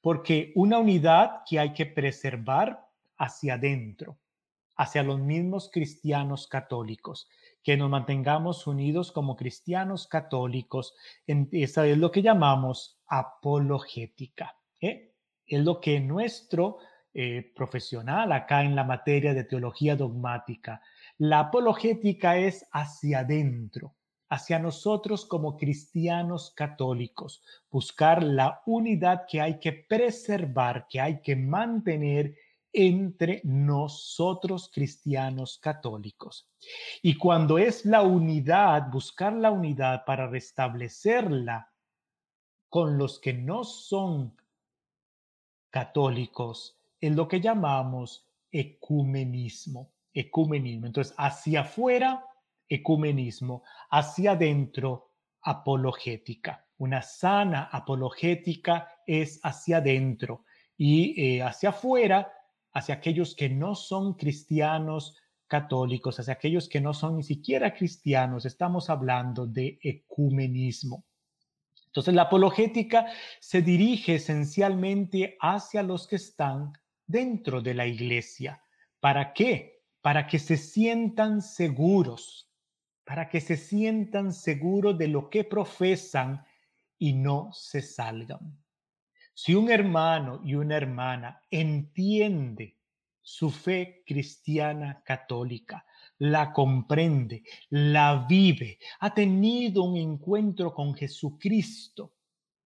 Porque 0.00 0.52
una 0.54 0.78
unidad 0.78 1.42
que 1.48 1.58
hay 1.58 1.72
que 1.72 1.84
preservar 1.84 2.88
hacia 3.18 3.54
adentro, 3.54 4.18
hacia 4.76 5.02
los 5.02 5.18
mismos 5.18 5.70
cristianos 5.70 6.46
católicos, 6.46 7.28
que 7.62 7.76
nos 7.76 7.90
mantengamos 7.90 8.66
unidos 8.66 9.12
como 9.12 9.36
cristianos 9.36 10.06
católicos. 10.06 10.94
esa 11.26 11.86
es 11.86 11.98
lo 11.98 12.10
que 12.10 12.22
llamamos 12.22 12.98
apologética. 13.06 14.56
¿eh? 14.80 15.12
Es 15.44 15.62
lo 15.62 15.80
que 15.80 16.00
nuestro 16.00 16.78
eh, 17.12 17.52
profesional 17.54 18.32
acá 18.32 18.62
en 18.62 18.76
la 18.76 18.84
materia 18.84 19.34
de 19.34 19.44
teología 19.44 19.96
dogmática 19.96 20.80
la 21.18 21.40
apologética 21.40 22.38
es 22.38 22.64
hacia 22.70 23.20
adentro, 23.20 23.96
hacia 24.28 24.60
nosotros 24.60 25.26
como 25.26 25.56
cristianos 25.56 26.52
católicos, 26.54 27.42
buscar 27.70 28.22
la 28.22 28.62
unidad 28.66 29.26
que 29.28 29.40
hay 29.40 29.58
que 29.58 29.72
preservar, 29.72 30.86
que 30.88 31.00
hay 31.00 31.20
que 31.20 31.34
mantener 31.34 32.36
entre 32.72 33.40
nosotros 33.42 34.70
cristianos 34.72 35.58
católicos. 35.58 36.48
Y 37.02 37.16
cuando 37.16 37.58
es 37.58 37.84
la 37.84 38.02
unidad, 38.02 38.88
buscar 38.92 39.32
la 39.32 39.50
unidad 39.50 40.04
para 40.04 40.28
restablecerla 40.28 41.72
con 42.68 42.96
los 42.96 43.18
que 43.18 43.32
no 43.32 43.64
son 43.64 44.36
católicos, 45.70 46.78
en 47.00 47.16
lo 47.16 47.26
que 47.26 47.40
llamamos 47.40 48.24
ecumenismo 48.52 49.90
ecumenismo. 50.20 50.86
Entonces, 50.86 51.14
hacia 51.16 51.60
afuera, 51.60 52.24
ecumenismo, 52.68 53.62
hacia 53.90 54.32
adentro, 54.32 55.12
apologética. 55.42 56.66
Una 56.78 57.02
sana 57.02 57.68
apologética 57.72 58.88
es 59.06 59.40
hacia 59.42 59.78
adentro 59.78 60.44
y 60.76 61.36
eh, 61.36 61.42
hacia 61.42 61.70
afuera, 61.70 62.32
hacia 62.72 62.96
aquellos 62.96 63.34
que 63.34 63.48
no 63.48 63.74
son 63.74 64.14
cristianos 64.14 65.16
católicos, 65.46 66.20
hacia 66.20 66.34
aquellos 66.34 66.68
que 66.68 66.80
no 66.80 66.92
son 66.92 67.16
ni 67.16 67.22
siquiera 67.22 67.74
cristianos, 67.74 68.44
estamos 68.44 68.90
hablando 68.90 69.46
de 69.46 69.78
ecumenismo. 69.82 71.04
Entonces, 71.86 72.14
la 72.14 72.22
apologética 72.22 73.06
se 73.40 73.62
dirige 73.62 74.16
esencialmente 74.16 75.36
hacia 75.40 75.82
los 75.82 76.06
que 76.06 76.16
están 76.16 76.72
dentro 77.06 77.62
de 77.62 77.74
la 77.74 77.86
iglesia. 77.86 78.62
¿Para 79.00 79.32
qué? 79.32 79.77
Para 80.00 80.26
que 80.26 80.38
se 80.38 80.56
sientan 80.56 81.42
seguros, 81.42 82.50
para 83.04 83.28
que 83.28 83.40
se 83.40 83.56
sientan 83.56 84.32
seguros 84.32 84.96
de 84.98 85.08
lo 85.08 85.30
que 85.30 85.44
profesan 85.44 86.44
y 86.98 87.12
no 87.12 87.50
se 87.52 87.82
salgan. 87.82 88.62
Si 89.34 89.54
un 89.54 89.70
hermano 89.70 90.40
y 90.44 90.54
una 90.54 90.76
hermana 90.76 91.40
entiende 91.50 92.76
su 93.22 93.50
fe 93.50 94.02
cristiana 94.06 95.02
católica, 95.04 95.84
la 96.18 96.52
comprende, 96.52 97.44
la 97.70 98.26
vive, 98.28 98.78
ha 99.00 99.14
tenido 99.14 99.84
un 99.84 99.96
encuentro 99.96 100.74
con 100.74 100.94
Jesucristo 100.94 102.14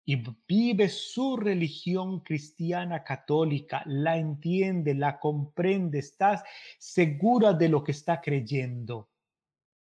y 0.09 0.23
vive 0.47 0.89
su 0.89 1.37
religión 1.37 2.21
cristiana 2.21 3.03
católica, 3.03 3.83
la 3.85 4.17
entiende, 4.17 4.95
la 4.95 5.19
comprende, 5.19 5.99
estás 5.99 6.43
segura 6.79 7.53
de 7.53 7.69
lo 7.69 7.83
que 7.83 7.91
está 7.91 8.19
creyendo. 8.19 9.11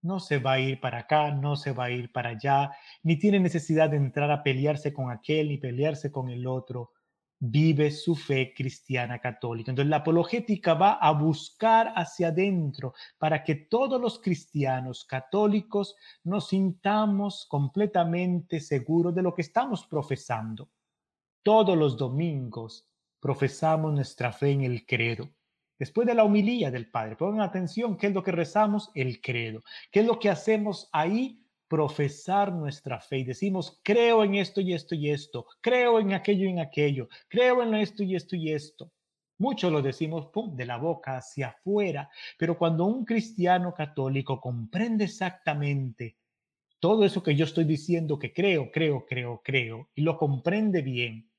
No 0.02 0.20
se 0.20 0.40
va 0.40 0.54
a 0.54 0.60
ir 0.60 0.80
para 0.80 1.02
acá, 1.02 1.30
no 1.30 1.56
se 1.56 1.74
va 1.74 1.84
a 1.84 1.92
ir 1.92 2.12
para 2.12 2.30
allá, 2.30 2.72
ni 3.04 3.20
tiene 3.20 3.40
necesidad 3.40 3.92
de 3.92 3.98
entrar 3.98 4.32
a 4.32 4.42
pelearse 4.42 4.92
con 4.92 5.12
aquel 5.12 5.50
ni 5.50 5.60
pelearse 5.60 6.12
con 6.12 6.30
el 6.30 6.48
otro 6.48 6.92
vive 7.40 7.90
su 7.92 8.16
fe 8.16 8.54
cristiana 8.54 9.20
católica. 9.20 9.72
Entonces 9.72 9.90
la 9.90 9.98
apologética 9.98 10.74
va 10.74 10.94
a 10.94 11.12
buscar 11.12 11.94
hacia 11.96 12.28
adentro 12.28 12.94
para 13.18 13.44
que 13.44 13.56
todos 13.56 14.00
los 14.00 14.20
cristianos 14.20 15.06
católicos 15.06 15.96
nos 16.24 16.50
sintamos 16.50 17.46
completamente 17.50 18.60
seguros 18.60 19.16
de 19.16 19.22
lo 19.22 19.34
que 19.34 19.42
estamos 19.42 19.88
profesando. 19.88 20.70
Todos 21.42 21.78
los 21.78 21.98
domingos 21.98 22.86
profesamos 23.20 23.94
nuestra 23.94 24.32
fe 24.34 24.52
en 24.52 24.64
el 24.64 24.86
credo. 24.86 25.30
Después 25.78 26.06
de 26.06 26.14
la 26.14 26.26
humilía 26.26 26.70
del 26.72 26.92
Padre, 26.92 27.16
pongan 27.16 27.42
atención, 27.42 27.96
¿qué 27.96 28.08
es 28.08 28.14
lo 28.14 28.22
que 28.22 28.34
rezamos? 28.34 28.92
El 28.94 29.22
credo. 29.22 29.62
¿Qué 29.92 30.02
es 30.02 30.06
lo 30.06 30.20
que 30.20 30.30
hacemos 30.30 30.90
ahí? 30.92 31.42
Profesar 31.70 32.52
nuestra 32.52 33.00
fe 33.00 33.20
y 33.20 33.24
decimos, 33.24 33.80
creo 33.84 34.24
en 34.24 34.36
esto 34.36 34.60
y 34.60 34.74
esto 34.74 34.96
y 34.96 35.12
esto, 35.12 35.46
creo 35.62 36.00
en 36.00 36.14
aquello 36.14 36.46
y 36.46 36.50
en 36.50 36.60
aquello, 36.60 37.08
creo 37.30 37.62
en 37.64 37.76
esto 37.76 38.04
y 38.04 38.16
esto 38.16 38.36
y 38.36 38.52
esto. 38.52 38.92
Muchos 39.38 39.72
lo 39.72 39.82
decimos 39.82 40.30
de 40.52 40.66
la 40.66 40.78
boca 40.78 41.18
hacia 41.18 41.50
afuera, 41.50 42.10
pero 42.38 42.58
cuando 42.58 42.86
un 42.86 43.06
cristiano 43.06 43.74
católico 43.74 44.42
comprende 44.42 45.06
exactamente 45.06 46.18
todo 46.80 47.06
eso 47.06 47.22
que 47.22 47.36
yo 47.36 47.46
estoy 47.46 47.66
diciendo 47.66 48.18
que 48.18 48.34
creo, 48.34 48.72
creo, 48.72 49.06
creo, 49.06 49.42
creo, 49.44 49.90
y 49.96 50.02
lo 50.02 50.18
comprende 50.18 50.82
bien, 50.82 51.30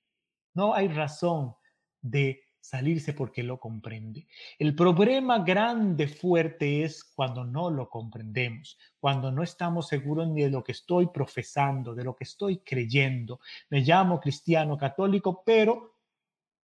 no 0.55 0.75
hay 0.75 0.89
razón 0.89 1.55
de 2.01 2.43
salirse 2.61 3.15
porque 3.15 3.43
lo 3.43 3.59
comprende. 3.59 4.27
El 4.59 4.75
problema 4.75 5.41
grande, 5.41 6.09
fuerte 6.09 6.85
es 6.85 7.05
cuando 7.05 7.45
no 7.45 7.71
lo 7.71 7.89
comprendemos, 7.89 8.79
cuando 8.99 9.33
no 9.33 9.43
estamos 9.43 9.89
seguros 9.89 10.29
ni 10.29 10.43
de 10.43 10.51
lo 10.51 10.63
que 10.63 10.73
estoy 10.73 11.09
profesando, 11.09 11.95
de 11.95 12.05
lo 12.05 12.15
que 12.15 12.25
estoy 12.25 12.59
creyendo. 12.59 13.41
Me 13.71 13.81
llamo 13.81 14.21
cristiano 14.21 14.77
católico, 14.77 15.43
pero 15.45 15.97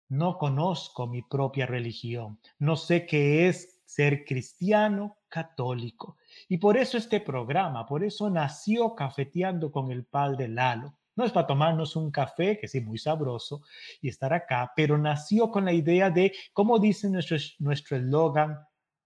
no 0.10 0.38
conozco 0.38 1.08
mi 1.08 1.22
propia 1.22 1.66
religión. 1.66 2.40
No 2.60 2.76
sé 2.76 3.06
qué 3.06 3.48
es 3.48 3.82
ser 3.86 4.26
cristiano 4.26 5.18
católico. 5.30 6.18
Y 6.48 6.58
por 6.58 6.78
eso 6.78 6.98
este 6.98 7.22
programa, 7.22 7.86
por 7.86 8.04
eso 8.04 8.30
nació 8.30 8.96
cafeteando 8.96 9.72
con 9.72 9.92
el 9.92 10.06
padre 10.06 10.48
Lalo 10.48 10.97
no 11.18 11.26
es 11.26 11.32
para 11.32 11.48
tomarnos 11.48 11.96
un 11.96 12.12
café, 12.12 12.58
que 12.58 12.68
sí, 12.68 12.80
muy 12.80 13.00
sabroso, 13.00 13.64
y 14.02 14.08
estar 14.08 14.34
acá, 14.34 14.72
pero 14.76 14.98
nació 14.98 15.52
con 15.52 15.66
la 15.66 15.74
idea 15.74 16.10
de, 16.10 16.32
como 16.54 16.80
dice 16.80 17.10
nuestro 17.10 17.98
eslogan, 17.98 18.58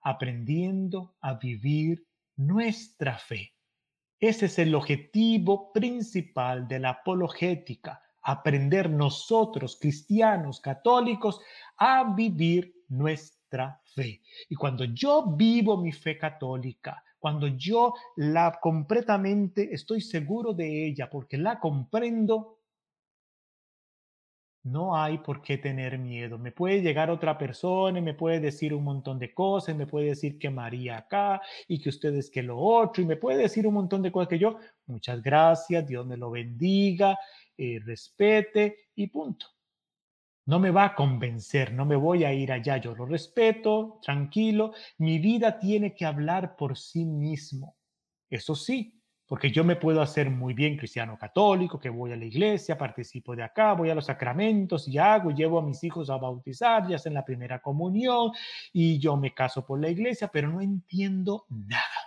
aprendiendo 0.02 1.15
a 1.21 1.36
vivir 1.36 2.06
nuestra 2.36 3.17
fe. 3.17 3.54
Ese 4.19 4.47
es 4.47 4.60
el 4.60 4.76
objetivo 4.76 5.71
principal 5.71 6.67
de 6.67 6.80
la 6.80 6.89
apologética, 6.89 8.04
aprender 8.21 8.89
nosotros, 8.89 9.78
cristianos, 9.80 10.60
católicos, 10.60 11.39
a 11.78 12.13
vivir 12.13 12.76
nuestra 12.89 13.82
fe. 13.95 14.21
Y 14.50 14.56
cuando 14.56 14.84
yo 14.84 15.26
vivo 15.36 15.78
mi 15.78 15.91
fe 15.91 16.17
católica, 16.17 17.04
cuando 17.21 17.47
yo 17.47 17.93
la 18.15 18.57
completamente 18.60 19.73
estoy 19.73 20.01
seguro 20.01 20.53
de 20.53 20.88
ella 20.88 21.07
porque 21.07 21.38
la 21.38 21.60
comprendo, 21.60 22.57
no 24.63 24.95
hay 24.95 25.19
por 25.19 25.41
qué 25.43 25.60
tener 25.60 25.99
miedo. 25.99 26.39
Me 26.39 26.51
puede 26.51 26.81
llegar 26.81 27.12
otra 27.12 27.38
persona 27.38 27.99
y 27.99 28.01
me 28.01 28.15
puede 28.15 28.39
decir 28.39 28.73
un 28.73 28.84
montón 28.84 29.19
de 29.19 29.36
cosas, 29.36 29.75
me 29.75 29.86
puede 29.86 30.07
decir 30.07 30.39
que 30.39 30.49
María 30.49 30.97
acá 30.97 31.41
y 31.67 31.79
que 31.79 31.89
ustedes 31.89 32.31
que 32.31 32.41
lo 32.41 32.57
otro, 32.57 33.03
y 33.03 33.05
me 33.05 33.17
puede 33.17 33.38
decir 33.38 33.67
un 33.67 33.75
montón 33.75 34.01
de 34.01 34.12
cosas 34.12 34.27
que 34.27 34.39
yo, 34.39 34.57
muchas 34.88 35.21
gracias, 35.21 35.88
Dios 35.88 36.05
me 36.07 36.17
lo 36.17 36.31
bendiga, 36.31 37.17
eh, 37.55 37.79
respete 37.86 38.89
y 38.95 39.07
punto 39.07 39.45
no 40.45 40.60
me 40.60 40.71
va 40.71 40.86
a 40.86 40.95
convencer, 40.95 41.73
no 41.73 41.86
me 41.86 41.95
voy 41.95 42.23
a 42.23 42.34
ir 42.34 42.51
allá, 42.51 42.77
yo 42.77 42.95
lo 42.95 43.06
respeto, 43.06 43.99
tranquilo, 44.01 44.73
mi 44.97 45.19
vida 45.19 45.60
tiene 45.60 45.93
que 45.93 46.06
hablar 46.06 46.56
por 46.56 46.77
sí 46.77 47.06
mismo. 47.06 47.75
Eso 48.30 48.56
sí, 48.56 49.01
porque 49.27 49.51
yo 49.51 49.63
me 49.63 49.77
puedo 49.77 50.01
hacer 50.01 50.30
muy 50.30 50.54
bien 50.54 50.75
cristiano 50.75 51.17
católico, 51.17 51.80
que 51.80 51.89
voy 51.89 52.12
a 52.12 52.17
la 52.17 52.25
iglesia, 52.25 52.77
participo 52.77 53.36
de 53.36 53.43
acá, 53.43 53.73
voy 53.73 53.89
a 53.89 53.95
los 53.95 54.06
sacramentos 54.06 54.88
y 54.88 54.97
hago, 54.97 55.32
llevo 55.32 55.60
a 55.60 55.63
mis 55.63 55.84
hijos 55.84 56.10
a 56.10 56.17
bautizar, 56.17 56.88
ya 56.88 56.97
en 57.06 57.13
la 57.13 57.23
primera 57.23 57.62
comunión 57.62 58.32
y 58.73 58.99
yo 58.99 59.15
me 59.15 59.34
caso 59.34 59.65
por 59.65 59.80
la 59.80 59.89
iglesia, 59.89 60.27
pero 60.27 60.49
no 60.49 60.60
entiendo 60.60 61.45
nada. 61.49 62.00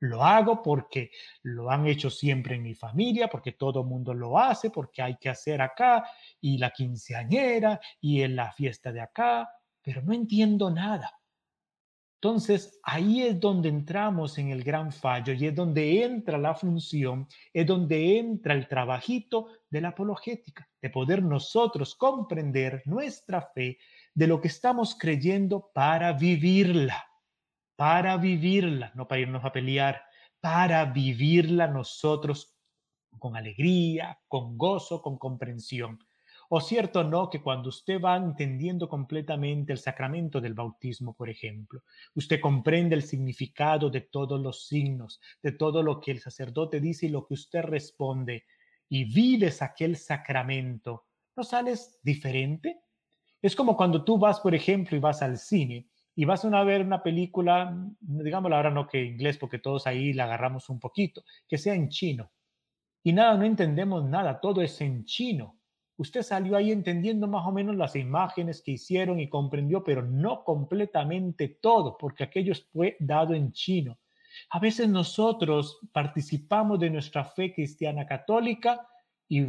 Lo 0.00 0.24
hago 0.24 0.62
porque 0.62 1.10
lo 1.42 1.70
han 1.70 1.86
hecho 1.86 2.08
siempre 2.08 2.54
en 2.54 2.62
mi 2.62 2.74
familia, 2.74 3.28
porque 3.28 3.52
todo 3.52 3.82
mundo 3.82 4.14
lo 4.14 4.38
hace, 4.38 4.70
porque 4.70 5.02
hay 5.02 5.16
que 5.16 5.28
hacer 5.28 5.60
acá 5.60 6.08
y 6.40 6.58
la 6.58 6.70
quinceañera 6.70 7.80
y 8.00 8.22
en 8.22 8.36
la 8.36 8.52
fiesta 8.52 8.92
de 8.92 9.00
acá, 9.00 9.48
pero 9.82 10.02
no 10.02 10.12
entiendo 10.12 10.70
nada. 10.70 11.18
Entonces, 12.20 12.80
ahí 12.82 13.22
es 13.22 13.38
donde 13.38 13.68
entramos 13.68 14.38
en 14.38 14.50
el 14.50 14.64
gran 14.64 14.90
fallo 14.90 15.32
y 15.32 15.46
es 15.46 15.54
donde 15.54 16.02
entra 16.02 16.36
la 16.36 16.54
función, 16.54 17.28
es 17.52 17.64
donde 17.64 18.18
entra 18.18 18.54
el 18.54 18.66
trabajito 18.66 19.48
de 19.70 19.80
la 19.80 19.88
apologética, 19.90 20.68
de 20.82 20.90
poder 20.90 21.22
nosotros 21.22 21.94
comprender 21.94 22.82
nuestra 22.86 23.42
fe 23.42 23.78
de 24.14 24.26
lo 24.26 24.40
que 24.40 24.48
estamos 24.48 24.96
creyendo 24.98 25.70
para 25.72 26.12
vivirla 26.12 27.07
para 27.78 28.16
vivirla, 28.16 28.90
no 28.96 29.06
para 29.06 29.20
irnos 29.20 29.44
a 29.44 29.52
pelear, 29.52 30.02
para 30.40 30.84
vivirla 30.86 31.68
nosotros 31.68 32.58
con 33.20 33.36
alegría, 33.36 34.18
con 34.26 34.58
gozo, 34.58 35.00
con 35.00 35.16
comprensión. 35.16 35.96
O 36.48 36.60
cierto 36.60 37.04
no 37.04 37.30
que 37.30 37.40
cuando 37.40 37.68
usted 37.68 38.00
va 38.00 38.16
entendiendo 38.16 38.88
completamente 38.88 39.72
el 39.72 39.78
sacramento 39.78 40.40
del 40.40 40.54
bautismo, 40.54 41.14
por 41.14 41.30
ejemplo, 41.30 41.84
usted 42.16 42.40
comprende 42.40 42.96
el 42.96 43.04
significado 43.04 43.90
de 43.90 44.00
todos 44.00 44.40
los 44.40 44.66
signos, 44.66 45.20
de 45.40 45.52
todo 45.52 45.80
lo 45.80 46.00
que 46.00 46.10
el 46.10 46.18
sacerdote 46.18 46.80
dice 46.80 47.06
y 47.06 47.10
lo 47.10 47.28
que 47.28 47.34
usted 47.34 47.62
responde, 47.62 48.44
y 48.88 49.04
vives 49.04 49.62
aquel 49.62 49.96
sacramento, 49.96 51.06
¿no 51.36 51.44
sales 51.44 52.00
diferente? 52.02 52.80
Es 53.40 53.54
como 53.54 53.76
cuando 53.76 54.02
tú 54.02 54.18
vas, 54.18 54.40
por 54.40 54.52
ejemplo, 54.52 54.96
y 54.96 55.00
vas 55.00 55.22
al 55.22 55.38
cine 55.38 55.86
y 56.18 56.24
vas 56.24 56.44
a 56.44 56.64
ver 56.64 56.84
una 56.84 57.00
película, 57.00 57.72
digamos 58.00 58.50
ahora 58.50 58.72
no 58.72 58.88
que 58.88 59.04
inglés, 59.04 59.38
porque 59.38 59.60
todos 59.60 59.86
ahí 59.86 60.12
la 60.12 60.24
agarramos 60.24 60.68
un 60.68 60.80
poquito, 60.80 61.22
que 61.46 61.58
sea 61.58 61.76
en 61.76 61.90
chino. 61.90 62.32
Y 63.04 63.12
nada, 63.12 63.36
no 63.36 63.44
entendemos 63.44 64.04
nada, 64.04 64.40
todo 64.40 64.60
es 64.60 64.80
en 64.80 65.04
chino. 65.04 65.60
Usted 65.96 66.22
salió 66.22 66.56
ahí 66.56 66.72
entendiendo 66.72 67.28
más 67.28 67.46
o 67.46 67.52
menos 67.52 67.76
las 67.76 67.94
imágenes 67.94 68.62
que 68.62 68.72
hicieron 68.72 69.20
y 69.20 69.28
comprendió, 69.28 69.84
pero 69.84 70.02
no 70.02 70.42
completamente 70.42 71.56
todo, 71.60 71.96
porque 71.96 72.24
aquello 72.24 72.52
fue 72.72 72.96
dado 72.98 73.32
en 73.34 73.52
chino. 73.52 74.00
A 74.50 74.58
veces 74.58 74.88
nosotros 74.88 75.78
participamos 75.92 76.80
de 76.80 76.90
nuestra 76.90 77.26
fe 77.26 77.54
cristiana 77.54 78.04
católica 78.06 78.88
y 79.28 79.46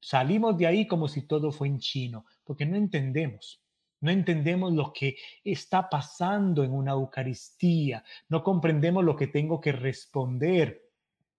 salimos 0.00 0.58
de 0.58 0.66
ahí 0.66 0.88
como 0.88 1.06
si 1.06 1.28
todo 1.28 1.52
fue 1.52 1.68
en 1.68 1.78
chino, 1.78 2.24
porque 2.42 2.66
no 2.66 2.76
entendemos. 2.76 3.62
No 4.00 4.10
entendemos 4.10 4.72
lo 4.72 4.92
que 4.92 5.16
está 5.44 5.88
pasando 5.88 6.64
en 6.64 6.72
una 6.72 6.92
Eucaristía. 6.92 8.02
No 8.28 8.42
comprendemos 8.42 9.04
lo 9.04 9.14
que 9.14 9.26
tengo 9.26 9.60
que 9.60 9.72
responder, 9.72 10.82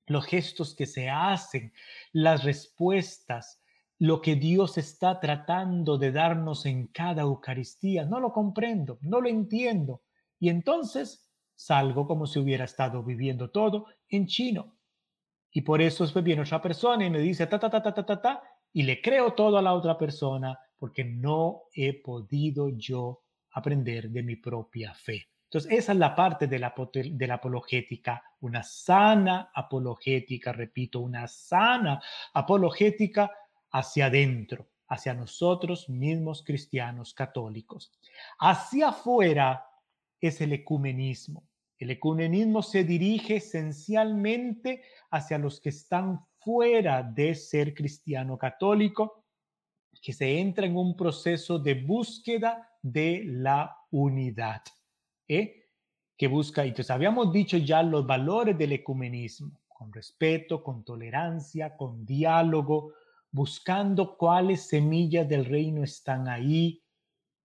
los 0.05 0.25
gestos 0.25 0.75
que 0.75 0.85
se 0.85 1.09
hacen, 1.09 1.73
las 2.11 2.43
respuestas, 2.43 3.63
lo 3.97 4.21
que 4.21 4.35
Dios 4.35 4.77
está 4.77 5.19
tratando 5.19 5.97
de 5.97 6.11
darnos 6.11 6.65
en 6.65 6.87
cada 6.87 7.23
Eucaristía. 7.23 8.05
No 8.05 8.19
lo 8.19 8.31
comprendo, 8.31 8.99
no 9.01 9.21
lo 9.21 9.29
entiendo. 9.29 10.03
Y 10.39 10.49
entonces 10.49 11.31
salgo 11.55 12.07
como 12.07 12.25
si 12.25 12.39
hubiera 12.39 12.65
estado 12.65 13.03
viviendo 13.03 13.49
todo 13.49 13.87
en 14.09 14.27
chino. 14.27 14.77
Y 15.51 15.61
por 15.61 15.81
eso 15.81 16.03
después 16.03 16.23
viene 16.23 16.43
otra 16.43 16.61
persona 16.61 17.05
y 17.05 17.09
me 17.09 17.19
dice 17.19 17.45
ta, 17.47 17.59
ta, 17.59 17.69
ta, 17.69 17.81
ta, 17.81 17.93
ta, 17.93 18.05
ta, 18.05 18.21
ta, 18.21 18.43
y 18.71 18.83
le 18.83 19.01
creo 19.01 19.33
todo 19.33 19.57
a 19.57 19.61
la 19.61 19.73
otra 19.73 19.97
persona 19.97 20.57
porque 20.81 21.03
no 21.03 21.65
he 21.75 21.93
podido 21.93 22.69
yo 22.69 23.21
aprender 23.51 24.09
de 24.09 24.23
mi 24.23 24.35
propia 24.35 24.95
fe. 24.95 25.27
Entonces, 25.43 25.71
esa 25.71 25.91
es 25.91 25.97
la 25.99 26.15
parte 26.15 26.47
de 26.47 26.57
la, 26.57 26.73
de 26.91 27.27
la 27.27 27.35
apologética, 27.35 28.23
una 28.39 28.63
sana 28.63 29.51
apologética, 29.53 30.51
repito, 30.51 31.01
una 31.01 31.27
sana 31.27 32.01
apologética 32.33 33.29
hacia 33.69 34.07
adentro, 34.07 34.69
hacia 34.87 35.13
nosotros 35.13 35.87
mismos 35.87 36.43
cristianos 36.43 37.13
católicos. 37.13 37.91
Hacia 38.39 38.89
afuera 38.89 39.63
es 40.19 40.41
el 40.41 40.51
ecumenismo. 40.51 41.47
El 41.77 41.91
ecumenismo 41.91 42.63
se 42.63 42.83
dirige 42.83 43.35
esencialmente 43.35 44.81
hacia 45.11 45.37
los 45.37 45.61
que 45.61 45.69
están 45.69 46.25
fuera 46.39 47.03
de 47.03 47.35
ser 47.35 47.75
cristiano 47.75 48.35
católico, 48.35 49.20
que 50.01 50.13
se 50.13 50.39
entra 50.39 50.65
en 50.65 50.75
un 50.75 50.97
proceso 50.97 51.59
de 51.59 51.75
búsqueda 51.75 52.69
de 52.81 53.23
la 53.25 53.77
unidad. 53.91 54.63
¿eh? 55.27 55.67
Que 56.17 56.27
busca, 56.27 56.63
entonces 56.63 56.89
habíamos 56.89 57.31
dicho 57.31 57.57
ya 57.57 57.83
los 57.83 58.05
valores 58.05 58.57
del 58.57 58.73
ecumenismo, 58.73 59.61
con 59.67 59.93
respeto, 59.93 60.63
con 60.63 60.83
tolerancia, 60.83 61.77
con 61.77 62.05
diálogo, 62.05 62.93
buscando 63.31 64.17
cuáles 64.17 64.67
semillas 64.67 65.27
del 65.29 65.45
reino 65.45 65.83
están 65.83 66.27
ahí 66.27 66.83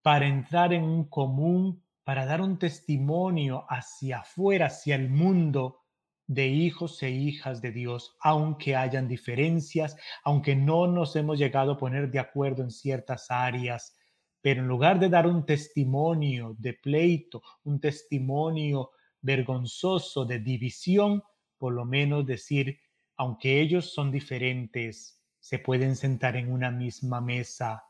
para 0.01 0.27
entrar 0.27 0.73
en 0.73 0.83
un 0.83 1.05
común, 1.05 1.83
para 2.03 2.25
dar 2.25 2.41
un 2.41 2.57
testimonio 2.57 3.65
hacia 3.67 4.19
afuera, 4.19 4.67
hacia 4.67 4.95
el 4.95 5.09
mundo 5.09 5.84
de 6.27 6.47
hijos 6.47 7.01
e 7.03 7.11
hijas 7.11 7.61
de 7.61 7.71
Dios, 7.71 8.15
aunque 8.21 8.75
hayan 8.75 9.07
diferencias, 9.07 9.95
aunque 10.23 10.55
no 10.55 10.87
nos 10.87 11.15
hemos 11.15 11.37
llegado 11.37 11.73
a 11.73 11.77
poner 11.77 12.09
de 12.09 12.19
acuerdo 12.19 12.63
en 12.63 12.71
ciertas 12.71 13.29
áreas, 13.29 13.95
pero 14.41 14.61
en 14.61 14.67
lugar 14.67 14.99
de 14.99 15.09
dar 15.09 15.27
un 15.27 15.45
testimonio 15.45 16.55
de 16.57 16.73
pleito, 16.73 17.41
un 17.63 17.79
testimonio 17.79 18.91
vergonzoso 19.21 20.25
de 20.25 20.39
división, 20.39 21.23
por 21.57 21.73
lo 21.73 21.85
menos 21.85 22.25
decir, 22.25 22.79
aunque 23.17 23.61
ellos 23.61 23.93
son 23.93 24.11
diferentes, 24.11 25.21
se 25.39 25.59
pueden 25.59 25.95
sentar 25.95 26.35
en 26.35 26.51
una 26.51 26.71
misma 26.71 27.21
mesa 27.21 27.83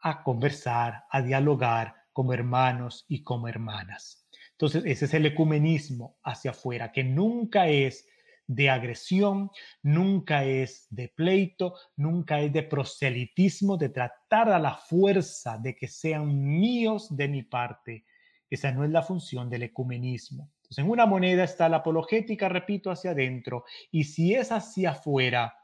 a 0.00 0.22
conversar, 0.22 1.04
a 1.10 1.22
dialogar 1.22 1.94
como 2.12 2.32
hermanos 2.32 3.04
y 3.08 3.22
como 3.22 3.48
hermanas. 3.48 4.21
Entonces, 4.62 4.84
ese 4.86 5.06
es 5.06 5.14
el 5.14 5.26
ecumenismo 5.26 6.18
hacia 6.22 6.52
afuera, 6.52 6.92
que 6.92 7.02
nunca 7.02 7.66
es 7.66 8.06
de 8.46 8.70
agresión, 8.70 9.50
nunca 9.82 10.44
es 10.44 10.86
de 10.88 11.08
pleito, 11.08 11.74
nunca 11.96 12.40
es 12.40 12.52
de 12.52 12.62
proselitismo, 12.62 13.76
de 13.76 13.88
tratar 13.88 14.50
a 14.50 14.60
la 14.60 14.76
fuerza 14.76 15.58
de 15.58 15.74
que 15.74 15.88
sean 15.88 16.60
míos 16.60 17.08
de 17.10 17.26
mi 17.26 17.42
parte. 17.42 18.04
Esa 18.48 18.70
no 18.70 18.84
es 18.84 18.90
la 18.92 19.02
función 19.02 19.50
del 19.50 19.64
ecumenismo. 19.64 20.52
Entonces, 20.58 20.84
en 20.84 20.90
una 20.92 21.06
moneda 21.06 21.42
está 21.42 21.68
la 21.68 21.78
apologética, 21.78 22.48
repito, 22.48 22.92
hacia 22.92 23.10
adentro, 23.10 23.64
y 23.90 24.04
si 24.04 24.32
es 24.32 24.52
hacia 24.52 24.92
afuera, 24.92 25.56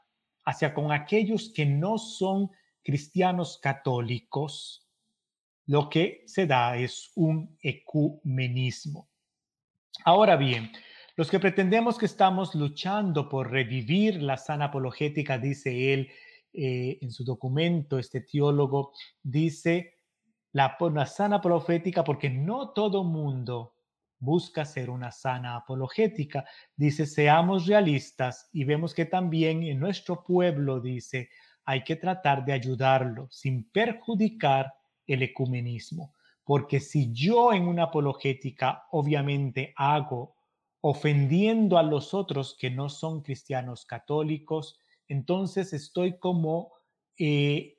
hacia 0.43 0.73
con 0.73 0.91
aquellos 0.91 1.53
que 1.55 1.65
no 1.65 1.97
son 1.99 2.51
cristianos 2.83 3.59
católicos, 3.59 4.88
lo 5.69 5.87
que 5.87 6.23
se 6.25 6.47
da 6.47 6.75
es 6.77 7.11
un 7.15 7.55
ecumenismo. 7.61 9.07
Ahora 10.03 10.35
bien, 10.35 10.71
los 11.15 11.29
que 11.29 11.39
pretendemos 11.39 11.99
que 11.99 12.07
estamos 12.07 12.55
luchando 12.55 13.29
por 13.29 13.51
revivir 13.51 14.19
la 14.19 14.35
sana 14.37 14.65
apologética, 14.65 15.37
dice 15.37 15.93
él 15.93 16.09
eh, 16.53 16.97
en 17.01 17.11
su 17.11 17.23
documento, 17.23 17.99
este 17.99 18.21
teólogo, 18.21 18.93
dice 19.21 19.93
la, 20.53 20.75
la 20.91 21.05
sana 21.05 21.39
profética 21.39 22.03
porque 22.03 22.31
no 22.31 22.71
todo 22.71 23.03
mundo 23.03 23.75
busca 24.17 24.65
ser 24.65 24.89
una 24.89 25.11
sana 25.11 25.55
apologética. 25.55 26.45
Dice, 26.75 27.05
seamos 27.05 27.67
realistas 27.67 28.49
y 28.51 28.63
vemos 28.63 28.95
que 28.95 29.05
también 29.05 29.61
en 29.61 29.79
nuestro 29.79 30.23
pueblo, 30.23 30.79
dice, 30.81 31.29
hay 31.63 31.83
que 31.83 31.95
tratar 31.95 32.43
de 32.43 32.53
ayudarlo 32.53 33.27
sin 33.29 33.69
perjudicar 33.69 34.73
el 35.13 35.23
ecumenismo. 35.23 36.13
Porque 36.43 36.79
si 36.79 37.11
yo 37.11 37.53
en 37.53 37.67
una 37.67 37.83
apologética 37.83 38.87
obviamente 38.91 39.73
hago 39.75 40.35
ofendiendo 40.81 41.77
a 41.77 41.83
los 41.83 42.13
otros 42.13 42.55
que 42.57 42.69
no 42.69 42.89
son 42.89 43.21
cristianos 43.21 43.85
católicos, 43.85 44.79
entonces 45.07 45.73
estoy 45.73 46.17
como, 46.17 46.71
eh, 47.17 47.77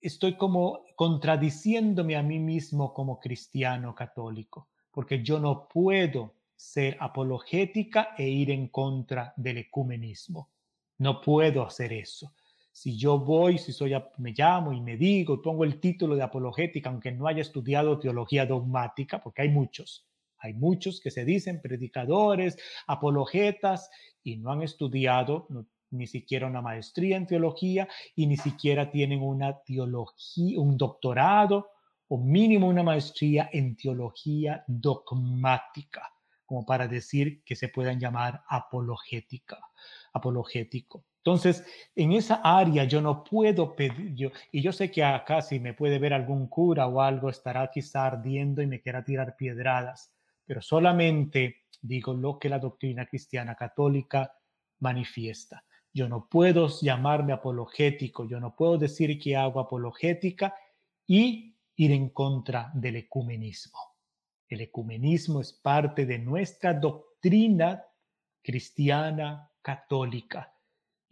estoy 0.00 0.36
como 0.36 0.84
contradiciéndome 0.96 2.16
a 2.16 2.22
mí 2.22 2.38
mismo 2.38 2.94
como 2.94 3.20
cristiano 3.20 3.94
católico 3.94 4.68
porque 4.94 5.24
yo 5.24 5.40
no 5.40 5.66
puedo 5.68 6.36
ser 6.54 6.96
apologética 7.00 8.14
e 8.16 8.28
ir 8.28 8.52
en 8.52 8.68
contra 8.68 9.34
del 9.36 9.58
ecumenismo. 9.58 10.50
No 10.98 11.20
puedo 11.20 11.66
hacer 11.66 11.92
eso. 11.92 12.32
Si 12.76 12.98
yo 12.98 13.20
voy, 13.20 13.58
si 13.58 13.72
soy, 13.72 13.92
me 14.18 14.32
llamo 14.32 14.72
y 14.72 14.80
me 14.80 14.96
digo 14.96 15.40
pongo 15.40 15.62
el 15.62 15.78
título 15.78 16.16
de 16.16 16.24
apologética, 16.24 16.90
aunque 16.90 17.12
no 17.12 17.28
haya 17.28 17.40
estudiado 17.40 18.00
teología 18.00 18.46
dogmática, 18.46 19.22
porque 19.22 19.42
hay 19.42 19.48
muchos, 19.48 20.08
hay 20.38 20.54
muchos 20.54 21.00
que 21.00 21.12
se 21.12 21.24
dicen 21.24 21.62
predicadores, 21.62 22.58
apologetas 22.88 23.88
y 24.24 24.38
no 24.38 24.50
han 24.50 24.62
estudiado 24.62 25.46
ni 25.90 26.08
siquiera 26.08 26.48
una 26.48 26.62
maestría 26.62 27.16
en 27.16 27.28
teología 27.28 27.86
y 28.16 28.26
ni 28.26 28.36
siquiera 28.36 28.90
tienen 28.90 29.22
una 29.22 29.62
teología, 29.62 30.58
un 30.58 30.76
doctorado 30.76 31.70
o 32.08 32.18
mínimo 32.18 32.66
una 32.66 32.82
maestría 32.82 33.50
en 33.52 33.76
teología 33.76 34.64
dogmática, 34.66 36.12
como 36.44 36.66
para 36.66 36.88
decir 36.88 37.44
que 37.44 37.54
se 37.54 37.68
puedan 37.68 38.00
llamar 38.00 38.42
apologética, 38.48 39.60
apologético. 40.12 41.04
Entonces, 41.24 41.64
en 41.96 42.12
esa 42.12 42.42
área 42.44 42.84
yo 42.84 43.00
no 43.00 43.24
puedo 43.24 43.74
pedir, 43.74 44.14
yo, 44.14 44.30
y 44.52 44.60
yo 44.60 44.72
sé 44.72 44.90
que 44.90 45.02
acá 45.02 45.40
si 45.40 45.58
me 45.58 45.72
puede 45.72 45.98
ver 45.98 46.12
algún 46.12 46.48
cura 46.48 46.86
o 46.86 47.00
algo, 47.00 47.30
estará 47.30 47.70
quizá 47.70 48.04
ardiendo 48.04 48.60
y 48.60 48.66
me 48.66 48.82
quiera 48.82 49.02
tirar 49.02 49.34
piedradas, 49.34 50.12
pero 50.44 50.60
solamente 50.60 51.62
digo 51.80 52.12
lo 52.12 52.38
que 52.38 52.50
la 52.50 52.58
doctrina 52.58 53.06
cristiana 53.06 53.54
católica 53.54 54.36
manifiesta. 54.80 55.64
Yo 55.94 56.10
no 56.10 56.28
puedo 56.28 56.68
llamarme 56.68 57.32
apologético, 57.32 58.28
yo 58.28 58.38
no 58.38 58.54
puedo 58.54 58.76
decir 58.76 59.18
que 59.18 59.34
hago 59.34 59.60
apologética 59.60 60.54
y 61.06 61.56
ir 61.76 61.92
en 61.92 62.10
contra 62.10 62.70
del 62.74 62.96
ecumenismo. 62.96 63.78
El 64.46 64.60
ecumenismo 64.60 65.40
es 65.40 65.54
parte 65.54 66.04
de 66.04 66.18
nuestra 66.18 66.74
doctrina 66.74 67.82
cristiana 68.42 69.50
católica 69.62 70.53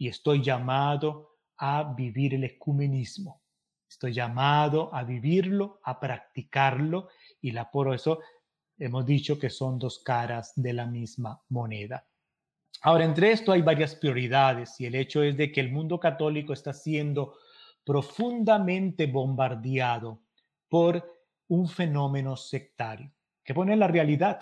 y 0.03 0.09
estoy 0.09 0.41
llamado 0.41 1.37
a 1.55 1.93
vivir 1.95 2.33
el 2.33 2.43
ecumenismo. 2.43 3.41
Estoy 3.87 4.11
llamado 4.11 4.93
a 4.93 5.05
vivirlo, 5.05 5.79
a 5.81 5.97
practicarlo 5.97 7.07
y 7.39 7.51
la, 7.51 7.71
por 7.71 7.95
eso 7.95 8.19
hemos 8.77 9.05
dicho 9.05 9.39
que 9.39 9.49
son 9.49 9.79
dos 9.79 9.99
caras 9.99 10.51
de 10.57 10.73
la 10.73 10.85
misma 10.85 11.41
moneda. 11.47 12.05
Ahora, 12.81 13.05
entre 13.05 13.31
esto 13.31 13.53
hay 13.53 13.61
varias 13.61 13.95
prioridades 13.95 14.77
y 14.81 14.87
el 14.87 14.95
hecho 14.95 15.23
es 15.23 15.37
de 15.37 15.53
que 15.53 15.61
el 15.61 15.71
mundo 15.71 15.97
católico 16.01 16.51
está 16.51 16.73
siendo 16.73 17.37
profundamente 17.85 19.07
bombardeado 19.07 20.19
por 20.67 21.01
un 21.47 21.69
fenómeno 21.69 22.35
sectario. 22.35 23.09
que 23.41 23.53
pone 23.53 23.77
la 23.77 23.87
realidad? 23.87 24.41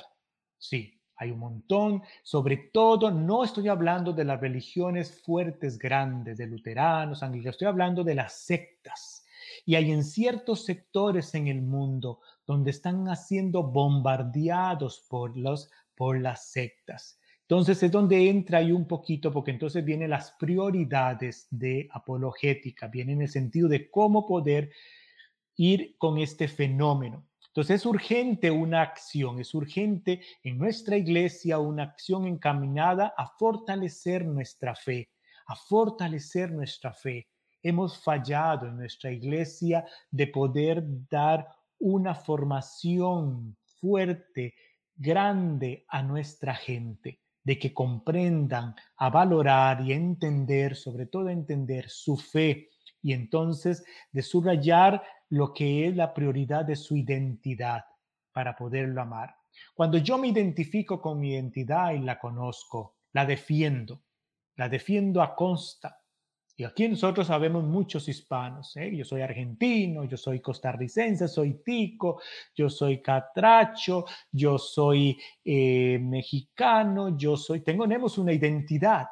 Sí, 0.57 0.99
hay 1.21 1.29
un 1.29 1.39
montón. 1.39 2.01
Sobre 2.23 2.57
todo, 2.57 3.11
no 3.11 3.43
estoy 3.43 3.67
hablando 3.67 4.11
de 4.11 4.25
las 4.25 4.41
religiones 4.41 5.21
fuertes, 5.21 5.77
grandes, 5.77 6.39
de 6.39 6.47
luteranos, 6.47 7.21
anglicanos, 7.21 7.53
estoy 7.53 7.67
hablando 7.67 8.03
de 8.03 8.15
las 8.15 8.39
sectas. 8.39 9.23
Y 9.63 9.75
hay 9.75 9.91
en 9.91 10.03
ciertos 10.03 10.65
sectores 10.65 11.35
en 11.35 11.47
el 11.47 11.61
mundo 11.61 12.21
donde 12.47 12.71
están 12.71 13.15
siendo 13.15 13.61
bombardeados 13.61 15.05
por, 15.07 15.37
los, 15.37 15.69
por 15.95 16.19
las 16.19 16.47
sectas. 16.47 17.19
Entonces 17.41 17.83
es 17.83 17.91
donde 17.91 18.27
entra 18.27 18.57
ahí 18.57 18.71
un 18.71 18.87
poquito, 18.87 19.31
porque 19.31 19.51
entonces 19.51 19.85
vienen 19.85 20.09
las 20.09 20.31
prioridades 20.39 21.47
de 21.51 21.87
apologética, 21.91 22.87
viene 22.87 23.13
en 23.13 23.21
el 23.21 23.29
sentido 23.29 23.67
de 23.67 23.91
cómo 23.91 24.25
poder 24.25 24.71
ir 25.55 25.95
con 25.99 26.17
este 26.17 26.47
fenómeno. 26.47 27.27
Entonces 27.51 27.81
es 27.81 27.85
urgente 27.85 28.49
una 28.49 28.81
acción, 28.81 29.41
es 29.41 29.53
urgente 29.53 30.21
en 30.41 30.57
nuestra 30.57 30.95
iglesia 30.95 31.59
una 31.59 31.83
acción 31.83 32.25
encaminada 32.25 33.13
a 33.17 33.27
fortalecer 33.27 34.25
nuestra 34.25 34.73
fe, 34.73 35.09
a 35.47 35.55
fortalecer 35.57 36.49
nuestra 36.53 36.93
fe. 36.93 37.27
Hemos 37.61 38.01
fallado 38.01 38.67
en 38.67 38.77
nuestra 38.77 39.11
iglesia 39.11 39.85
de 40.09 40.27
poder 40.27 40.81
dar 41.09 41.45
una 41.77 42.15
formación 42.15 43.57
fuerte, 43.81 44.55
grande 44.95 45.83
a 45.89 46.03
nuestra 46.03 46.55
gente, 46.55 47.19
de 47.43 47.59
que 47.59 47.73
comprendan, 47.73 48.75
a 48.95 49.09
valorar 49.09 49.81
y 49.81 49.91
a 49.91 49.97
entender, 49.97 50.77
sobre 50.77 51.07
todo 51.07 51.27
entender 51.27 51.89
su 51.89 52.15
fe, 52.15 52.69
y 53.01 53.13
entonces 53.13 53.83
de 54.11 54.21
subrayar 54.21 55.03
lo 55.29 55.53
que 55.53 55.87
es 55.87 55.95
la 55.95 56.13
prioridad 56.13 56.65
de 56.65 56.75
su 56.75 56.95
identidad 56.95 57.85
para 58.31 58.55
poderlo 58.55 59.01
amar. 59.01 59.35
Cuando 59.73 59.97
yo 59.97 60.17
me 60.17 60.27
identifico 60.27 61.01
con 61.01 61.19
mi 61.19 61.33
identidad 61.33 61.93
y 61.93 61.99
la 61.99 62.19
conozco, 62.19 62.97
la 63.13 63.25
defiendo, 63.25 64.01
la 64.55 64.69
defiendo 64.69 65.21
a 65.21 65.35
consta. 65.35 65.97
Y 66.55 66.63
aquí 66.63 66.87
nosotros 66.87 67.27
sabemos 67.27 67.63
muchos 67.63 68.07
hispanos. 68.07 68.75
¿eh? 68.77 68.95
Yo 68.95 69.03
soy 69.03 69.21
argentino, 69.21 70.03
yo 70.03 70.17
soy 70.17 70.39
costarricense, 70.41 71.27
soy 71.27 71.63
tico, 71.63 72.21
yo 72.53 72.69
soy 72.69 73.01
catracho, 73.01 74.05
yo 74.31 74.57
soy 74.57 75.17
eh, 75.43 75.97
mexicano, 75.99 77.17
yo 77.17 77.35
soy, 77.35 77.61
tenemos 77.61 78.17
una 78.17 78.33
identidad 78.33 79.07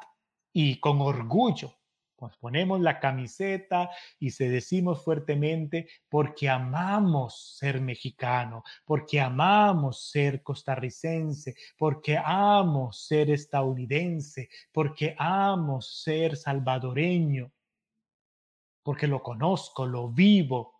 y 0.52 0.78
con 0.78 1.00
orgullo. 1.00 1.79
Pues 2.20 2.36
ponemos 2.36 2.82
la 2.82 3.00
camiseta 3.00 3.88
y 4.18 4.32
se 4.32 4.50
decimos 4.50 5.02
fuertemente 5.02 5.88
porque 6.10 6.50
amamos 6.50 7.56
ser 7.56 7.80
mexicano, 7.80 8.62
porque 8.84 9.22
amamos 9.22 10.10
ser 10.10 10.42
costarricense, 10.42 11.54
porque 11.78 12.18
amo 12.22 12.92
ser 12.92 13.30
estadounidense, 13.30 14.50
porque 14.70 15.16
amo 15.18 15.80
ser 15.80 16.36
salvadoreño, 16.36 17.50
porque 18.82 19.06
lo 19.06 19.22
conozco, 19.22 19.86
lo 19.86 20.10
vivo. 20.10 20.74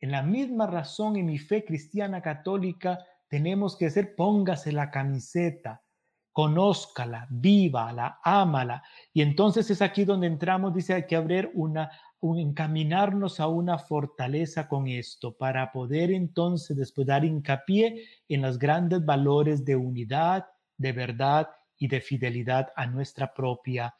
En 0.00 0.10
la 0.10 0.22
misma 0.22 0.66
razón 0.66 1.14
en 1.14 1.26
mi 1.26 1.38
fe 1.38 1.64
cristiana 1.64 2.22
católica 2.22 2.98
tenemos 3.28 3.76
que 3.76 3.88
ser 3.88 4.16
póngase 4.16 4.72
la 4.72 4.90
camiseta, 4.90 5.84
conózcala, 6.32 7.26
vívala, 7.30 8.20
ámala. 8.22 8.82
Y 9.12 9.22
entonces 9.22 9.70
es 9.70 9.82
aquí 9.82 10.04
donde 10.04 10.26
entramos, 10.26 10.74
dice, 10.74 10.94
hay 10.94 11.06
que 11.06 11.16
abrir 11.16 11.50
una, 11.54 11.90
un, 12.20 12.38
encaminarnos 12.38 13.40
a 13.40 13.48
una 13.48 13.78
fortaleza 13.78 14.68
con 14.68 14.86
esto 14.86 15.36
para 15.36 15.72
poder 15.72 16.10
entonces 16.10 16.76
después 16.76 17.06
dar 17.06 17.24
hincapié 17.24 18.04
en 18.28 18.42
los 18.42 18.58
grandes 18.58 19.04
valores 19.04 19.64
de 19.64 19.76
unidad, 19.76 20.46
de 20.76 20.92
verdad 20.92 21.48
y 21.78 21.88
de 21.88 22.00
fidelidad 22.00 22.68
a 22.76 22.86
nuestra 22.86 23.32
propia 23.32 23.94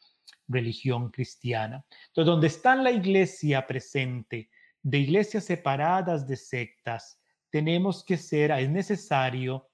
religión 0.47 1.09
cristiana. 1.09 1.83
Entonces, 2.07 2.25
donde 2.25 2.47
está 2.47 2.75
la 2.75 2.91
iglesia 2.91 3.65
presente, 3.65 4.49
de 4.83 4.97
iglesias 4.97 5.43
separadas 5.43 6.27
de 6.27 6.35
sectas, 6.35 7.19
tenemos 7.49 8.03
que 8.03 8.17
ser, 8.17 8.51
es 8.51 8.69
necesario 8.69 9.70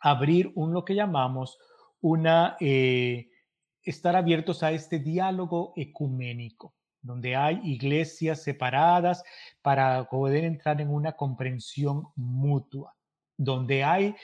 abrir 0.00 0.52
un 0.54 0.72
lo 0.72 0.84
que 0.84 0.94
llamamos 0.94 1.58
una, 2.00 2.56
eh, 2.60 3.28
estar 3.82 4.16
abiertos 4.16 4.62
a 4.62 4.72
este 4.72 4.98
diálogo 4.98 5.72
ecuménico, 5.76 6.74
donde 7.00 7.36
hay 7.36 7.60
iglesias 7.64 8.42
separadas 8.42 9.22
para 9.62 10.08
poder 10.08 10.44
entrar 10.44 10.80
en 10.80 10.90
una 10.90 11.12
comprensión 11.12 12.04
mutua, 12.14 12.94
donde 13.36 13.84
hay, 13.84 14.14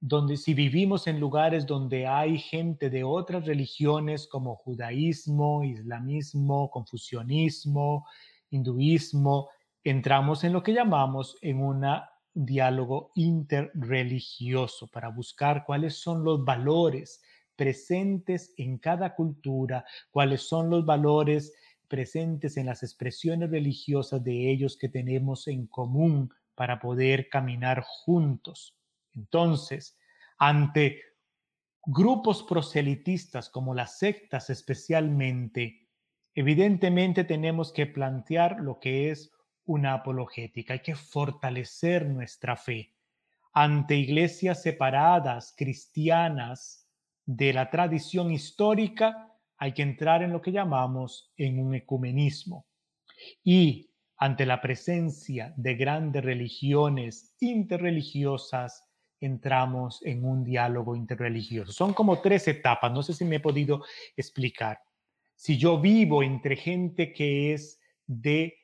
donde 0.00 0.36
si 0.36 0.54
vivimos 0.54 1.06
en 1.06 1.18
lugares 1.18 1.66
donde 1.66 2.06
hay 2.06 2.38
gente 2.38 2.90
de 2.90 3.04
otras 3.04 3.46
religiones 3.46 4.28
como 4.28 4.56
judaísmo, 4.56 5.64
islamismo, 5.64 6.70
confucianismo, 6.70 8.06
hinduismo, 8.50 9.48
entramos 9.82 10.44
en 10.44 10.52
lo 10.52 10.62
que 10.62 10.72
llamamos 10.72 11.36
en 11.40 11.62
una 11.62 12.10
diálogo 12.44 13.12
interreligioso 13.14 14.88
para 14.88 15.08
buscar 15.08 15.64
cuáles 15.64 15.96
son 15.96 16.22
los 16.22 16.44
valores 16.44 17.22
presentes 17.56 18.52
en 18.58 18.78
cada 18.78 19.14
cultura, 19.14 19.84
cuáles 20.10 20.42
son 20.42 20.68
los 20.68 20.84
valores 20.84 21.54
presentes 21.88 22.56
en 22.58 22.66
las 22.66 22.82
expresiones 22.82 23.50
religiosas 23.50 24.22
de 24.22 24.50
ellos 24.50 24.76
que 24.76 24.88
tenemos 24.88 25.48
en 25.48 25.66
común 25.66 26.30
para 26.54 26.78
poder 26.78 27.28
caminar 27.30 27.82
juntos. 27.82 28.76
Entonces, 29.14 29.96
ante 30.38 31.00
grupos 31.86 32.42
proselitistas 32.42 33.48
como 33.48 33.74
las 33.74 33.98
sectas 33.98 34.50
especialmente, 34.50 35.88
evidentemente 36.34 37.24
tenemos 37.24 37.72
que 37.72 37.86
plantear 37.86 38.60
lo 38.60 38.78
que 38.78 39.10
es 39.10 39.32
una 39.66 39.94
apologética, 39.94 40.74
hay 40.74 40.80
que 40.80 40.94
fortalecer 40.94 42.06
nuestra 42.06 42.56
fe 42.56 42.96
ante 43.56 43.96
iglesias 43.96 44.62
separadas, 44.62 45.54
cristianas, 45.56 46.86
de 47.24 47.54
la 47.54 47.70
tradición 47.70 48.30
histórica, 48.30 49.32
hay 49.56 49.72
que 49.72 49.80
entrar 49.80 50.22
en 50.22 50.30
lo 50.30 50.42
que 50.42 50.52
llamamos 50.52 51.32
en 51.38 51.58
un 51.58 51.74
ecumenismo. 51.74 52.66
Y 53.42 53.88
ante 54.18 54.44
la 54.44 54.60
presencia 54.60 55.54
de 55.56 55.74
grandes 55.74 56.22
religiones 56.22 57.34
interreligiosas, 57.40 58.90
entramos 59.20 60.04
en 60.04 60.26
un 60.26 60.44
diálogo 60.44 60.94
interreligioso. 60.94 61.72
Son 61.72 61.94
como 61.94 62.20
tres 62.20 62.46
etapas, 62.48 62.92
no 62.92 63.02
sé 63.02 63.14
si 63.14 63.24
me 63.24 63.36
he 63.36 63.40
podido 63.40 63.84
explicar. 64.18 64.80
Si 65.34 65.56
yo 65.56 65.80
vivo 65.80 66.22
entre 66.22 66.56
gente 66.56 67.14
que 67.14 67.54
es 67.54 67.80
de 68.06 68.54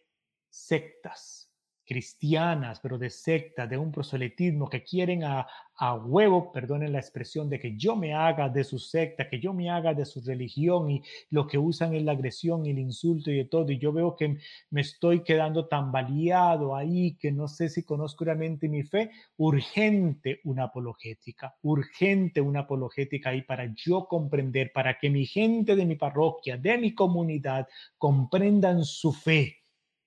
sectas 0.53 1.53
cristianas, 1.85 2.81
pero 2.81 2.97
de 2.97 3.11
secta, 3.11 3.67
de 3.67 3.77
un 3.77 3.91
proselitismo 3.91 4.69
que 4.69 4.83
quieren 4.83 5.25
a, 5.25 5.47
a, 5.77 5.95
huevo, 5.95 6.53
perdonen 6.53 6.93
la 6.93 7.01
expresión, 7.01 7.51
de 7.51 7.59
que 7.59 7.77
yo 7.77 7.97
me 7.97 8.15
haga 8.15 8.49
de 8.49 8.63
su 8.63 8.79
secta, 8.79 9.29
que 9.29 9.41
yo 9.41 9.53
me 9.53 9.69
haga 9.69 9.93
de 9.93 10.05
su 10.05 10.21
religión 10.21 10.91
y 10.91 11.03
lo 11.31 11.47
que 11.47 11.59
usan 11.59 11.95
es 11.95 12.03
la 12.05 12.13
agresión 12.13 12.65
y 12.65 12.71
el 12.71 12.79
insulto 12.79 13.31
y 13.31 13.37
de 13.37 13.45
todo. 13.47 13.71
Y 13.73 13.79
yo 13.79 13.93
veo 13.93 14.17
que 14.17 14.39
me 14.71 14.81
estoy 14.81 15.23
quedando 15.23 15.67
tan 15.67 15.91
baleado 15.91 16.77
ahí 16.77 17.17
que 17.17 17.33
no 17.33 17.49
sé 17.49 17.69
si 17.69 17.83
conozco 17.83 18.25
realmente 18.25 18.69
mi 18.69 18.85
fe. 18.85 19.11
Urgente 19.37 20.41
una 20.45 20.65
apologética, 20.65 21.57
urgente 21.63 22.41
una 22.41 22.61
apologética 22.61 23.31
ahí 23.31 23.43
para 23.43 23.73
yo 23.75 24.07
comprender, 24.07 24.73
para 24.73 24.99
que 24.99 25.11
mi 25.11 25.27
gente 25.27 25.75
de 25.75 25.85
mi 25.85 25.97
parroquia, 25.97 26.57
de 26.57 26.79
mi 26.79 26.95
comunidad, 26.95 27.67
comprendan 27.99 28.85
su 28.85 29.13
fe 29.13 29.62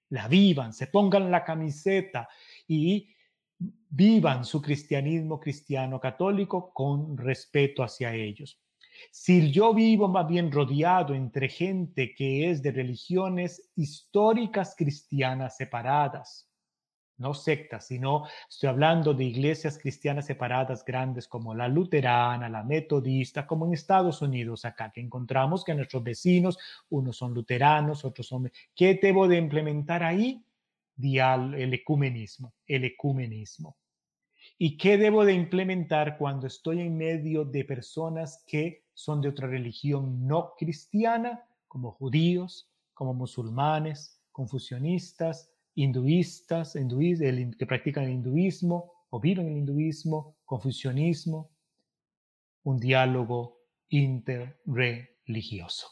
la 0.09 0.27
vivan, 0.27 0.73
se 0.73 0.87
pongan 0.87 1.31
la 1.31 1.43
camiseta 1.43 2.27
y 2.67 3.15
vivan 3.57 4.45
su 4.45 4.61
cristianismo 4.61 5.39
cristiano 5.39 5.99
católico 5.99 6.71
con 6.73 7.17
respeto 7.17 7.83
hacia 7.83 8.13
ellos. 8.13 8.61
Si 9.11 9.51
yo 9.51 9.73
vivo 9.73 10.07
más 10.07 10.27
bien 10.27 10.51
rodeado 10.51 11.13
entre 11.13 11.49
gente 11.49 12.13
que 12.15 12.49
es 12.49 12.61
de 12.61 12.71
religiones 12.71 13.71
históricas 13.75 14.75
cristianas 14.77 15.57
separadas, 15.57 16.49
no 17.18 17.34
sectas, 17.34 17.88
sino 17.88 18.26
estoy 18.49 18.70
hablando 18.70 19.13
de 19.13 19.24
iglesias 19.24 19.78
cristianas 19.78 20.26
separadas 20.26 20.84
grandes 20.84 21.28
como 21.28 21.53
la 21.53 21.68
luterana, 21.68 22.49
la 22.49 22.63
metodista, 22.63 23.47
como 23.47 23.66
en 23.66 23.74
Estados 23.74 24.22
Unidos 24.22 24.66
acá, 24.66 24.91
que 24.91 25.01
encontramos 25.01 25.63
que 25.63 25.74
nuestros 25.74 26.03
vecinos, 26.03 26.57
unos 26.89 27.18
son 27.18 27.34
luteranos, 27.34 28.03
otros 28.05 28.28
son... 28.28 28.51
¿Qué 28.76 28.99
debo 29.01 29.28
de 29.28 29.38
implementar 29.38 30.03
ahí? 30.03 30.43
Dial, 30.95 31.53
el 31.55 31.74
ecumenismo, 31.74 32.53
el 32.68 32.86
ecumenismo. 32.86 33.78
¿Y 34.57 34.78
qué 34.78 34.97
debo 34.97 35.26
de 35.26 35.34
implementar 35.34 36.18
cuando 36.18 36.47
estoy 36.47 36.82
en 36.82 36.95
medio 36.95 37.43
de 37.43 37.66
personas 37.66 38.43
que 38.47 38.86
son 38.93 39.22
de 39.22 39.30
otra 39.30 39.47
religión 39.47 40.26
no 40.28 40.53
cristiana, 40.57 41.43
como 41.68 41.91
judíos, 41.91 42.70
como 42.93 43.13
musulmanes, 43.13 44.22
confusionistas, 44.32 45.51
hinduistas, 45.76 46.76
hinduís, 46.76 47.21
el, 47.21 47.55
que 47.57 47.65
practican 47.65 48.05
el 48.05 48.11
hinduismo 48.11 48.93
o 49.09 49.19
viven 49.19 49.47
el 49.47 49.57
hinduismo, 49.57 50.38
confucianismo, 50.45 51.51
un 52.63 52.78
diálogo 52.80 53.59
interreligioso. 53.89 55.88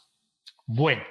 Bueno, 0.66 1.02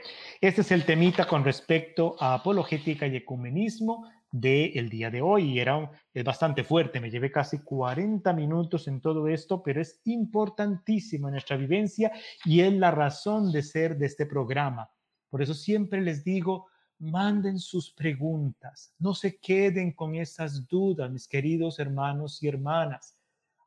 este 0.42 0.62
es 0.62 0.72
el 0.72 0.84
temita 0.84 1.28
con 1.28 1.44
respecto 1.44 2.16
a 2.20 2.34
apologética 2.34 3.06
y 3.06 3.16
ecumenismo 3.16 4.10
del 4.32 4.90
día 4.90 5.12
de 5.12 5.22
hoy. 5.22 5.60
Era 5.60 5.92
es 6.12 6.24
bastante 6.24 6.64
fuerte, 6.64 7.00
me 7.00 7.12
llevé 7.12 7.32
casi 7.32 7.60
40 7.60 8.34
minutos 8.34 8.88
en 8.88 9.00
todo 9.00 9.28
esto, 9.28 9.62
pero 9.62 9.80
es 9.80 10.02
importantísimo 10.06 11.28
en 11.28 11.34
nuestra 11.34 11.56
vivencia 11.56 12.12
y 12.44 12.62
es 12.62 12.74
la 12.74 12.90
razón 12.90 13.52
de 13.52 13.62
ser 13.62 13.98
de 13.98 14.08
este 14.08 14.26
programa. 14.26 14.90
Por 15.30 15.44
eso 15.44 15.54
siempre 15.54 16.02
les 16.02 16.24
digo, 16.24 16.68
manden 17.04 17.60
sus 17.60 17.92
preguntas, 17.92 18.94
no 18.98 19.14
se 19.14 19.38
queden 19.38 19.92
con 19.92 20.16
esas 20.16 20.68
dudas, 20.68 21.12
mis 21.12 21.28
queridos 21.28 21.80
hermanos 21.80 22.42
y 22.42 22.48
hermanas. 22.48 23.16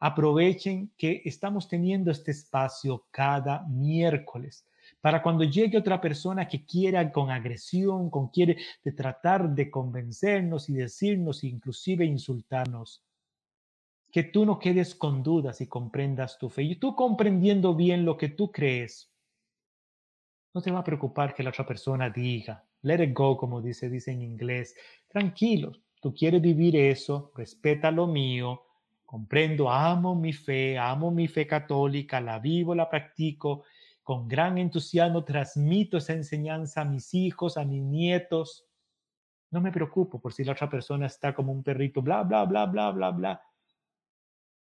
Aprovechen 0.01 0.93
que 0.97 1.23
estamos 1.25 1.69
teniendo 1.69 2.11
este 2.11 2.31
espacio 2.31 3.07
cada 3.11 3.67
miércoles 3.69 4.67
para 5.01 5.23
cuando 5.23 5.45
llegue 5.45 5.79
otra 5.79 6.01
persona 6.01 6.49
que 6.49 6.65
quiera 6.65 7.11
con 7.13 7.31
agresión, 7.31 8.11
con 8.11 8.29
quiere 8.29 8.57
de 8.83 8.93
tratar 8.93 9.51
de 9.51 9.71
convencernos 9.71 10.69
y 10.69 10.75
decirnos, 10.75 11.45
inclusive 11.45 12.05
insultarnos, 12.05 13.03
que 14.11 14.23
tú 14.23 14.47
no 14.47 14.59
quedes 14.59 14.95
con 14.95 15.23
dudas 15.23 15.61
y 15.61 15.67
comprendas 15.67 16.39
tu 16.39 16.49
fe. 16.49 16.63
Y 16.63 16.77
tú 16.77 16.95
comprendiendo 16.95 17.75
bien 17.75 18.05
lo 18.05 18.17
que 18.17 18.29
tú 18.29 18.51
crees, 18.51 19.11
no 20.55 20.63
te 20.63 20.71
va 20.71 20.79
a 20.79 20.85
preocupar 20.85 21.35
que 21.35 21.43
la 21.43 21.51
otra 21.51 21.67
persona 21.67 22.09
diga, 22.09 22.66
let 22.87 23.03
it 23.03 23.13
go, 23.13 23.37
como 23.37 23.61
dice, 23.61 23.91
dice 23.91 24.13
en 24.13 24.23
inglés. 24.23 24.75
Tranquilo, 25.09 25.73
tú 26.01 26.15
quieres 26.15 26.41
vivir 26.41 26.77
eso, 26.77 27.33
respeta 27.35 27.91
lo 27.91 28.07
mío, 28.07 28.63
comprendo, 29.05 29.71
amo 29.71 30.15
mi 30.15 30.33
fe, 30.33 30.79
amo 30.79 31.11
mi 31.11 31.27
fe 31.27 31.47
católica, 31.47 32.21
la 32.21 32.39
vivo, 32.39 32.75
la 32.75 32.89
practico, 32.89 33.65
con 34.03 34.29
gran 34.29 34.57
entusiasmo 34.57 35.25
transmito 35.25 35.97
esa 35.99 36.13
enseñanza 36.13 36.83
a 36.83 36.85
mis 36.85 37.13
hijos, 37.13 37.57
a 37.57 37.65
mis 37.65 37.83
nietos. 37.83 38.65
No 39.51 39.61
me 39.61 39.73
preocupo 39.73 40.21
por 40.21 40.33
si 40.33 40.45
la 40.45 40.53
otra 40.53 40.71
persona 40.71 41.07
está 41.07 41.35
como 41.35 41.53
un 41.53 41.63
perrito, 41.65 42.03
bla, 42.03 42.23
bla, 42.23 42.45
bla, 42.45 42.67
bla, 42.67 42.93
bla, 42.93 43.11
bla, 43.11 43.43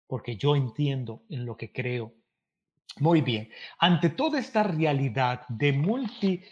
porque 0.06 0.36
yo 0.36 0.56
entiendo 0.56 1.24
en 1.28 1.44
lo 1.44 1.56
que 1.56 1.72
creo 1.72 2.14
Muy 2.98 3.20
bien. 3.20 3.50
Ante 3.78 4.08
toda 4.10 4.38
esta 4.38 4.62
realidad 4.62 5.46
de 5.48 5.72
multi 5.72 6.42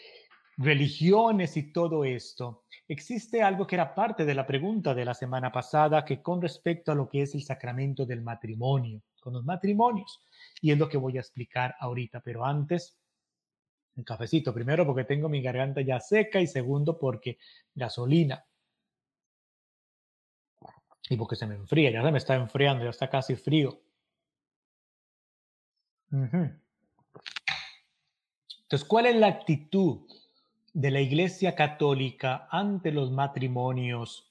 religiones 0.57 1.57
y 1.57 1.73
todo 1.73 2.05
esto, 2.05 2.65
existe 2.87 3.43
algo 3.43 3.67
que 3.67 3.77
era 3.77 3.95
parte 3.95 4.25
de 4.25 4.35
la 4.35 4.47
pregunta 4.47 4.95
de 4.95 5.05
la 5.05 5.15
semana 5.15 5.51
pasada 5.51 6.05
que 6.05 6.23
con 6.23 6.41
respecto 6.41 6.93
a 6.93 6.95
lo 6.95 7.09
que 7.09 7.23
es 7.23 7.35
el 7.35 7.43
sacramento 7.43 8.07
del 8.07 8.23
matrimonio, 8.23 9.03
con 9.21 9.33
los 9.33 9.45
matrimonios, 9.45 10.21
y 10.61 10.71
es 10.71 10.79
lo 10.79 10.89
que 10.89 10.97
voy 10.97 11.17
a 11.17 11.21
explicar 11.21 11.75
ahorita, 11.81 12.21
pero 12.21 12.45
antes, 12.45 12.99
un 13.97 14.05
cafecito, 14.05 14.53
primero 14.53 14.87
porque 14.87 15.05
tengo 15.05 15.29
mi 15.29 15.41
garganta 15.41 15.81
ya 15.81 16.01
seca 16.01 16.41
y 16.41 16.47
segundo 16.47 16.99
porque 16.99 17.39
gasolina. 17.75 18.45
Y 21.09 21.17
porque 21.17 21.37
se 21.37 21.47
me 21.47 21.55
enfría, 21.55 21.91
ya 21.91 22.03
se 22.03 22.11
me 22.11 22.19
está 22.19 22.35
enfriando, 22.35 22.85
ya 22.85 22.91
está 22.91 23.11
casi 23.11 23.37
frío. 23.37 23.81
Entonces, 28.63 28.89
¿cuál 28.89 29.07
es 29.07 29.17
la 29.17 29.27
actitud 29.27 30.07
de 30.75 30.91
la 30.91 31.01
Iglesia 31.01 31.55
Católica 31.55 32.47
ante 32.51 32.93
los 32.93 33.11
matrimonios 33.11 34.31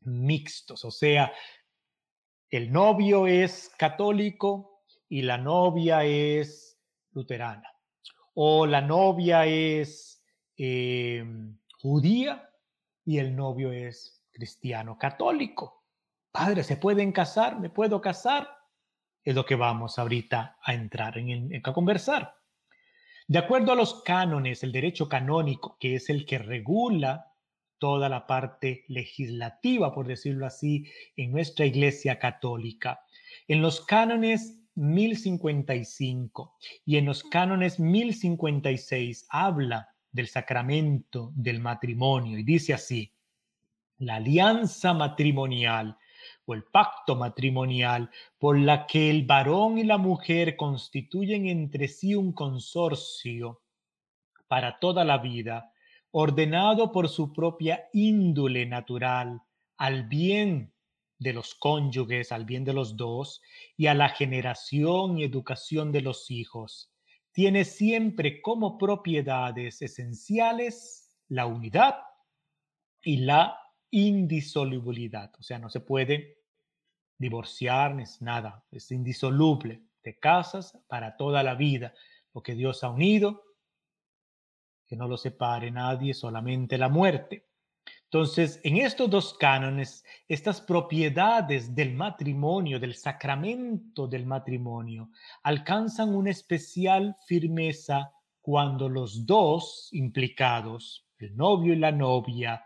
mixtos? 0.00 0.84
O 0.84 0.90
sea, 0.90 1.32
el 2.48 2.72
novio 2.72 3.28
es 3.28 3.70
católico 3.78 4.82
y 5.08 5.22
la 5.22 5.38
novia 5.38 6.04
es 6.04 6.76
luterana. 7.12 7.70
O 8.34 8.66
la 8.66 8.80
novia 8.80 9.46
es 9.46 10.24
eh, 10.56 11.24
judía 11.78 12.50
y 13.04 13.18
el 13.18 13.36
novio 13.36 13.70
es 13.70 14.24
cristiano 14.32 14.98
católico. 14.98 15.84
Padre, 16.32 16.64
¿se 16.64 16.76
pueden 16.76 17.12
casar? 17.12 17.60
¿Me 17.60 17.70
puedo 17.70 18.00
casar? 18.00 18.60
es 19.24 19.34
lo 19.34 19.44
que 19.44 19.54
vamos 19.54 19.98
ahorita 19.98 20.58
a 20.62 20.74
entrar 20.74 21.18
en, 21.18 21.60
a 21.62 21.72
conversar. 21.72 22.39
De 23.30 23.38
acuerdo 23.38 23.70
a 23.70 23.76
los 23.76 24.02
cánones, 24.02 24.64
el 24.64 24.72
derecho 24.72 25.08
canónico, 25.08 25.76
que 25.78 25.94
es 25.94 26.10
el 26.10 26.26
que 26.26 26.36
regula 26.36 27.32
toda 27.78 28.08
la 28.08 28.26
parte 28.26 28.84
legislativa, 28.88 29.94
por 29.94 30.08
decirlo 30.08 30.46
así, 30.46 30.90
en 31.14 31.30
nuestra 31.30 31.64
Iglesia 31.64 32.18
Católica, 32.18 33.04
en 33.46 33.62
los 33.62 33.82
cánones 33.82 34.58
1055 34.74 36.56
y 36.84 36.96
en 36.96 37.04
los 37.04 37.22
cánones 37.22 37.78
1056 37.78 39.28
habla 39.30 39.94
del 40.10 40.26
sacramento 40.26 41.30
del 41.36 41.60
matrimonio 41.60 42.36
y 42.36 42.42
dice 42.42 42.74
así, 42.74 43.14
la 43.98 44.16
alianza 44.16 44.92
matrimonial 44.92 45.96
el 46.54 46.64
pacto 46.64 47.16
matrimonial 47.16 48.10
por 48.38 48.58
la 48.58 48.86
que 48.86 49.10
el 49.10 49.24
varón 49.24 49.78
y 49.78 49.84
la 49.84 49.98
mujer 49.98 50.56
constituyen 50.56 51.46
entre 51.46 51.88
sí 51.88 52.14
un 52.14 52.32
consorcio 52.32 53.62
para 54.48 54.78
toda 54.78 55.04
la 55.04 55.18
vida, 55.18 55.72
ordenado 56.10 56.90
por 56.90 57.08
su 57.08 57.32
propia 57.32 57.88
índole 57.92 58.66
natural 58.66 59.42
al 59.76 60.08
bien 60.08 60.72
de 61.18 61.32
los 61.32 61.54
cónyuges, 61.54 62.32
al 62.32 62.44
bien 62.44 62.64
de 62.64 62.72
los 62.72 62.96
dos, 62.96 63.42
y 63.76 63.86
a 63.86 63.94
la 63.94 64.08
generación 64.08 65.18
y 65.18 65.24
educación 65.24 65.92
de 65.92 66.00
los 66.00 66.30
hijos, 66.30 66.92
tiene 67.32 67.64
siempre 67.64 68.42
como 68.42 68.76
propiedades 68.76 69.82
esenciales 69.82 71.16
la 71.28 71.46
unidad 71.46 71.96
y 73.02 73.18
la 73.18 73.56
indisolubilidad, 73.90 75.32
o 75.38 75.42
sea, 75.42 75.58
no 75.58 75.68
se 75.68 75.80
puede 75.80 76.39
divorciar, 77.20 77.94
ni 77.94 78.04
nada, 78.20 78.64
es 78.70 78.90
indisoluble, 78.90 79.82
te 80.00 80.18
casas 80.18 80.76
para 80.88 81.16
toda 81.18 81.42
la 81.42 81.54
vida, 81.54 81.92
lo 82.32 82.42
que 82.42 82.54
Dios 82.54 82.82
ha 82.82 82.88
unido, 82.88 83.44
que 84.86 84.96
no 84.96 85.06
lo 85.06 85.18
separe 85.18 85.70
nadie, 85.70 86.14
solamente 86.14 86.78
la 86.78 86.88
muerte. 86.88 87.46
Entonces, 88.04 88.58
en 88.64 88.78
estos 88.78 89.10
dos 89.10 89.34
cánones, 89.34 90.02
estas 90.28 90.62
propiedades 90.62 91.74
del 91.74 91.92
matrimonio, 91.94 92.80
del 92.80 92.94
sacramento 92.94 94.08
del 94.08 94.24
matrimonio, 94.24 95.10
alcanzan 95.42 96.14
una 96.14 96.30
especial 96.30 97.16
firmeza 97.26 98.12
cuando 98.40 98.88
los 98.88 99.26
dos 99.26 99.90
implicados, 99.92 101.06
el 101.18 101.36
novio 101.36 101.74
y 101.74 101.76
la 101.76 101.92
novia, 101.92 102.64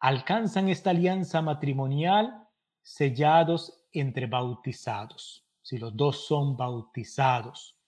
alcanzan 0.00 0.68
esta 0.68 0.90
alianza 0.90 1.40
matrimonial 1.40 2.46
sellados 2.94 3.86
entre 3.92 4.26
bautizados. 4.26 5.46
Si 5.62 5.78
los 5.78 5.96
dos 5.96 6.26
son 6.26 6.56
bautizados, 6.56 7.78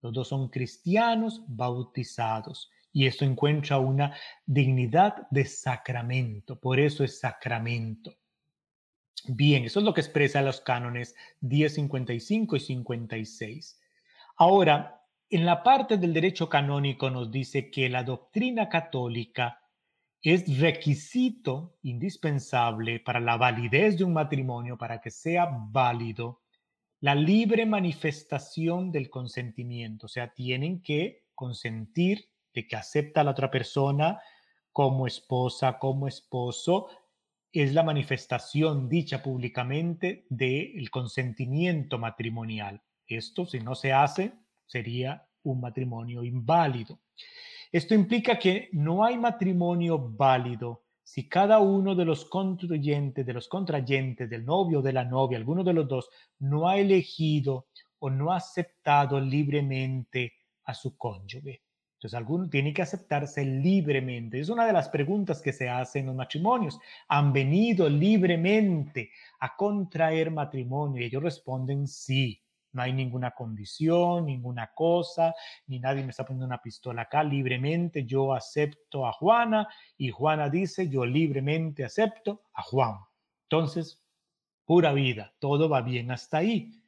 los 0.00 0.12
dos 0.12 0.28
son 0.28 0.48
cristianos 0.48 1.42
bautizados. 1.46 2.70
Y 2.92 3.06
esto 3.06 3.24
encuentra 3.24 3.78
una 3.78 4.16
dignidad 4.46 5.28
de 5.30 5.44
sacramento. 5.44 6.58
Por 6.58 6.80
eso 6.80 7.04
es 7.04 7.20
sacramento. 7.20 8.14
Bien, 9.28 9.64
eso 9.64 9.80
es 9.80 9.84
lo 9.84 9.94
que 9.94 10.00
expresa 10.00 10.42
los 10.42 10.60
cánones 10.60 11.14
10, 11.40 11.74
55 11.74 12.56
y 12.56 12.60
56. 12.60 13.80
Ahora, 14.36 15.02
en 15.28 15.46
la 15.46 15.62
parte 15.62 15.96
del 15.98 16.12
derecho 16.12 16.48
canónico 16.48 17.10
nos 17.10 17.30
dice 17.30 17.70
que 17.70 17.88
la 17.88 18.02
doctrina 18.02 18.68
católica 18.68 19.61
es 20.22 20.60
requisito 20.60 21.76
indispensable 21.82 23.00
para 23.00 23.20
la 23.20 23.36
validez 23.36 23.98
de 23.98 24.04
un 24.04 24.12
matrimonio, 24.12 24.78
para 24.78 25.00
que 25.00 25.10
sea 25.10 25.48
válido, 25.50 26.42
la 27.00 27.16
libre 27.16 27.66
manifestación 27.66 28.92
del 28.92 29.10
consentimiento. 29.10 30.06
O 30.06 30.08
sea, 30.08 30.32
tienen 30.32 30.80
que 30.80 31.24
consentir 31.34 32.28
de 32.54 32.68
que 32.68 32.76
acepta 32.76 33.22
a 33.22 33.24
la 33.24 33.32
otra 33.32 33.50
persona 33.50 34.20
como 34.70 35.06
esposa, 35.06 35.78
como 35.78 36.06
esposo, 36.06 36.88
es 37.52 37.74
la 37.74 37.82
manifestación 37.82 38.88
dicha 38.88 39.22
públicamente 39.22 40.24
del 40.30 40.88
consentimiento 40.90 41.98
matrimonial. 41.98 42.80
Esto, 43.06 43.44
si 43.44 43.60
no 43.60 43.74
se 43.74 43.92
hace, 43.92 44.32
sería 44.66 45.28
un 45.42 45.60
matrimonio 45.60 46.24
inválido. 46.24 47.00
Esto 47.72 47.94
implica 47.94 48.38
que 48.38 48.68
no 48.72 49.02
hay 49.02 49.16
matrimonio 49.16 49.98
válido 49.98 50.82
si 51.02 51.26
cada 51.26 51.58
uno 51.58 51.94
de 51.94 52.04
los 52.04 52.26
contribuyentes, 52.26 53.24
de 53.24 53.32
los 53.32 53.48
contrayentes, 53.48 54.28
del 54.28 54.44
novio 54.44 54.80
o 54.80 54.82
de 54.82 54.92
la 54.92 55.04
novia, 55.04 55.38
alguno 55.38 55.64
de 55.64 55.72
los 55.72 55.88
dos, 55.88 56.10
no 56.38 56.68
ha 56.68 56.76
elegido 56.76 57.68
o 57.98 58.10
no 58.10 58.30
ha 58.30 58.36
aceptado 58.36 59.18
libremente 59.18 60.34
a 60.64 60.74
su 60.74 60.96
cónyuge. 60.98 61.62
Entonces, 61.94 62.14
alguno 62.14 62.48
tiene 62.50 62.74
que 62.74 62.82
aceptarse 62.82 63.44
libremente. 63.44 64.38
Es 64.38 64.50
una 64.50 64.66
de 64.66 64.72
las 64.72 64.88
preguntas 64.88 65.40
que 65.40 65.52
se 65.52 65.68
hacen 65.68 66.00
en 66.00 66.06
los 66.08 66.16
matrimonios. 66.16 66.78
¿Han 67.08 67.32
venido 67.32 67.88
libremente 67.88 69.10
a 69.40 69.56
contraer 69.56 70.30
matrimonio? 70.30 71.00
Y 71.00 71.06
ellos 71.06 71.22
responden 71.22 71.86
sí. 71.86 72.41
No 72.72 72.82
hay 72.82 72.92
ninguna 72.92 73.32
condición, 73.32 74.26
ninguna 74.26 74.72
cosa, 74.74 75.34
ni 75.66 75.78
nadie 75.78 76.02
me 76.02 76.10
está 76.10 76.24
poniendo 76.24 76.46
una 76.46 76.62
pistola 76.62 77.02
acá. 77.02 77.22
Libremente 77.22 78.04
yo 78.04 78.32
acepto 78.34 79.06
a 79.06 79.12
Juana 79.12 79.68
y 79.96 80.10
Juana 80.10 80.48
dice, 80.48 80.88
yo 80.88 81.04
libremente 81.04 81.84
acepto 81.84 82.42
a 82.54 82.62
Juan. 82.62 82.96
Entonces, 83.44 84.02
pura 84.64 84.92
vida, 84.92 85.34
todo 85.38 85.68
va 85.68 85.82
bien 85.82 86.10
hasta 86.10 86.38
ahí. 86.38 86.82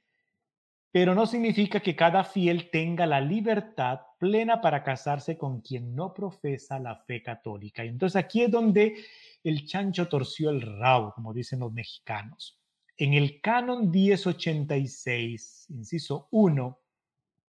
Pero 0.90 1.14
no 1.14 1.26
significa 1.26 1.80
que 1.80 1.96
cada 1.96 2.22
fiel 2.22 2.70
tenga 2.70 3.04
la 3.04 3.20
libertad 3.20 4.00
plena 4.18 4.60
para 4.60 4.84
casarse 4.84 5.36
con 5.36 5.60
quien 5.60 5.94
no 5.94 6.14
profesa 6.14 6.78
la 6.78 6.96
fe 6.96 7.20
católica. 7.20 7.84
Y 7.84 7.88
entonces 7.88 8.16
aquí 8.16 8.42
es 8.42 8.50
donde 8.50 8.94
el 9.42 9.66
chancho 9.66 10.08
torció 10.08 10.50
el 10.50 10.62
rabo, 10.62 11.12
como 11.12 11.34
dicen 11.34 11.58
los 11.58 11.72
mexicanos. 11.72 12.63
En 12.96 13.12
el 13.14 13.40
canon 13.40 13.90
1086, 13.90 15.66
inciso 15.70 16.28
1, 16.30 16.78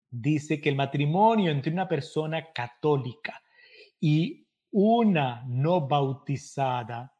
dice 0.09 0.59
que 0.59 0.69
el 0.69 0.75
matrimonio 0.75 1.51
entre 1.51 1.71
una 1.71 1.87
persona 1.87 2.51
católica 2.51 3.43
y 3.99 4.47
una 4.71 5.43
no 5.47 5.87
bautizada 5.87 7.13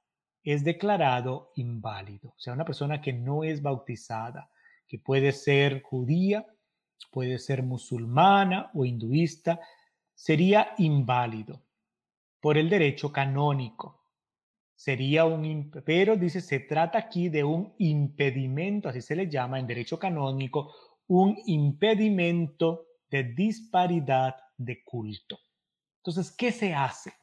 es 0.44 0.64
declarado 0.64 1.52
inválido. 1.56 2.30
O 2.30 2.40
sea, 2.40 2.54
una 2.54 2.66
persona 2.66 3.02
que 3.02 3.14
no 3.14 3.44
es 3.44 3.62
bautizada, 3.62 4.50
que 4.88 5.00
puede 5.00 5.32
ser 5.32 5.82
judía, 5.84 6.46
puede 7.12 7.38
ser 7.38 7.64
musulmana 7.64 8.72
o 8.74 8.86
hinduista, 8.86 9.60
sería 10.14 10.74
inválido 10.78 11.62
por 12.40 12.58
el 12.58 12.70
derecho 12.70 13.12
canónico 13.12 14.05
sería 14.76 15.26
un, 15.26 15.72
pero 15.86 16.16
dice, 16.16 16.42
se 16.42 16.60
trata 16.60 17.00
aquí 17.00 17.30
de 17.30 17.44
un 17.44 17.74
impedimento, 17.78 18.90
así 18.90 19.02
se 19.02 19.16
le 19.16 19.30
llama 19.30 19.60
en 19.60 19.68
derecho 19.68 19.98
canónico, 19.98 20.74
un 21.08 21.38
impedimento 21.46 22.88
de 23.10 23.24
disparidad 23.24 24.36
de 24.58 24.84
culto. 24.84 25.40
Entonces, 25.98 26.32
¿qué 26.32 26.52
se 26.52 26.74
hace? 26.74 27.14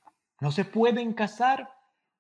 No 0.41 0.51
se 0.51 0.65
pueden 0.65 1.13
casar 1.13 1.69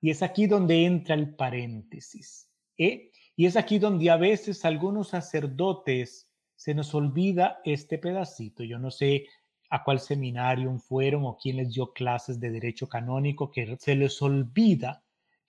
y 0.00 0.10
es 0.10 0.22
aquí 0.22 0.46
donde 0.46 0.84
entra 0.84 1.14
el 1.14 1.34
paréntesis. 1.34 2.48
¿eh? 2.76 3.10
Y 3.36 3.46
es 3.46 3.56
aquí 3.56 3.78
donde 3.78 4.10
a 4.10 4.16
veces 4.16 4.64
algunos 4.64 5.08
sacerdotes 5.08 6.28
se 6.54 6.74
nos 6.74 6.94
olvida 6.94 7.60
este 7.64 7.98
pedacito. 7.98 8.62
Yo 8.62 8.78
no 8.78 8.90
sé 8.90 9.26
a 9.70 9.82
cuál 9.82 10.00
seminario 10.00 10.76
fueron 10.78 11.24
o 11.24 11.38
quién 11.40 11.56
les 11.56 11.72
dio 11.72 11.92
clases 11.92 12.38
de 12.38 12.50
derecho 12.50 12.88
canónico, 12.88 13.50
que 13.50 13.76
se 13.78 13.96
les 13.96 14.20
olvida 14.20 15.01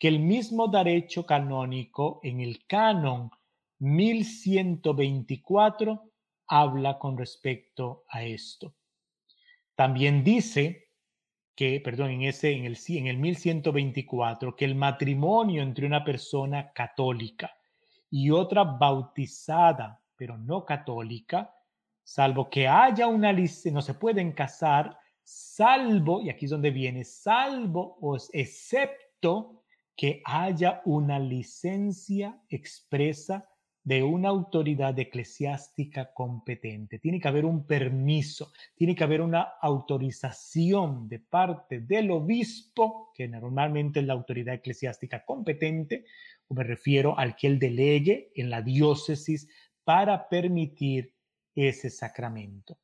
que 0.04 0.10
el 0.10 0.20
mismo 0.20 0.68
derecho 0.68 1.26
canónico 1.26 2.20
en 2.24 2.42
el 2.42 2.68
canon 2.68 3.32
1124 3.80 6.12
habla 6.48 7.00
con 7.00 7.18
respecto 7.18 8.04
a 8.10 8.22
esto. 8.22 8.76
También 9.76 10.22
dice 10.22 10.90
que, 11.56 11.80
perdón, 11.80 12.10
en 12.10 12.24
ese 12.24 12.52
en 12.52 12.66
el 12.66 12.78
en 12.86 13.08
el 13.08 13.18
1124 13.18 14.58
que 14.58 14.66
el 14.66 14.76
matrimonio 14.76 15.64
entre 15.64 15.86
una 15.86 16.04
persona 16.04 16.74
católica 16.74 17.56
y 18.10 18.30
otra 18.30 18.66
bautizada, 18.66 20.04
pero 20.18 20.38
no 20.38 20.66
católica, 20.66 21.56
salvo 22.04 22.50
que 22.50 22.68
haya 22.68 23.08
una 23.08 23.32
licencia, 23.32 23.72
no 23.72 23.82
se 23.82 23.94
pueden 23.94 24.34
casar, 24.34 25.00
salvo, 25.24 26.22
y 26.22 26.30
aquí 26.30 26.44
es 26.44 26.52
donde 26.52 26.72
viene, 26.72 27.06
salvo 27.06 27.98
o 28.02 28.18
excepto 28.34 29.63
que 29.96 30.22
haya 30.26 30.82
una 30.86 31.20
licencia 31.20 32.42
expresa 32.50 33.48
de 33.84 34.02
una 34.02 34.30
autoridad 34.30 34.98
eclesiástica 34.98 36.14
competente. 36.14 37.00
Tiene 37.00 37.20
que 37.20 37.28
haber 37.28 37.44
un 37.44 37.68
permiso, 37.68 38.54
tiene 38.76 38.96
que 38.96 39.04
haber 39.04 39.22
una 39.22 39.42
autorización 39.62 41.10
de 41.10 41.20
parte 41.20 41.82
del 41.82 42.12
obispo, 42.12 43.12
que 43.14 43.28
normalmente 43.28 44.00
es 44.00 44.06
la 44.06 44.14
autoridad 44.14 44.56
eclesiástica 44.56 45.26
competente, 45.26 46.06
o 46.48 46.54
me 46.54 46.64
refiero 46.64 47.18
al 47.18 47.36
que 47.36 47.48
él 47.48 47.60
delegue 47.60 48.32
en 48.36 48.50
la 48.50 48.62
diócesis 48.62 49.50
para 49.84 50.30
permitir 50.30 51.14
ese 51.54 51.90
sacramento. 51.90 52.78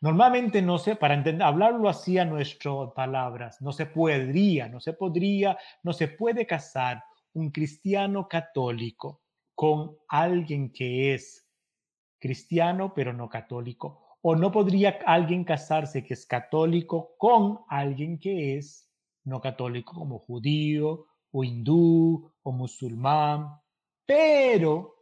Normalmente 0.00 0.62
no 0.62 0.78
se, 0.78 0.96
para 0.96 1.14
entender, 1.14 1.42
hablarlo 1.42 1.88
así 1.88 2.16
a 2.18 2.24
nuestras 2.24 2.92
palabras, 2.94 3.60
no 3.60 3.72
se 3.72 3.84
podría, 3.84 4.68
no 4.68 4.80
se 4.80 4.94
podría, 4.94 5.58
no 5.82 5.92
se 5.92 6.08
puede 6.08 6.46
casar 6.46 7.04
un 7.34 7.50
cristiano 7.50 8.26
católico 8.26 9.20
con 9.54 9.98
alguien 10.08 10.72
que 10.72 11.14
es 11.14 11.46
cristiano 12.18 12.94
pero 12.94 13.12
no 13.12 13.28
católico. 13.28 14.16
O 14.22 14.36
no 14.36 14.52
podría 14.52 14.98
alguien 15.06 15.44
casarse 15.44 16.04
que 16.04 16.14
es 16.14 16.26
católico 16.26 17.14
con 17.18 17.60
alguien 17.68 18.18
que 18.18 18.56
es 18.56 18.90
no 19.24 19.40
católico 19.40 19.94
como 19.94 20.18
judío 20.18 21.06
o 21.30 21.44
hindú 21.44 22.30
o 22.42 22.52
musulmán. 22.52 23.60
Pero 24.06 24.99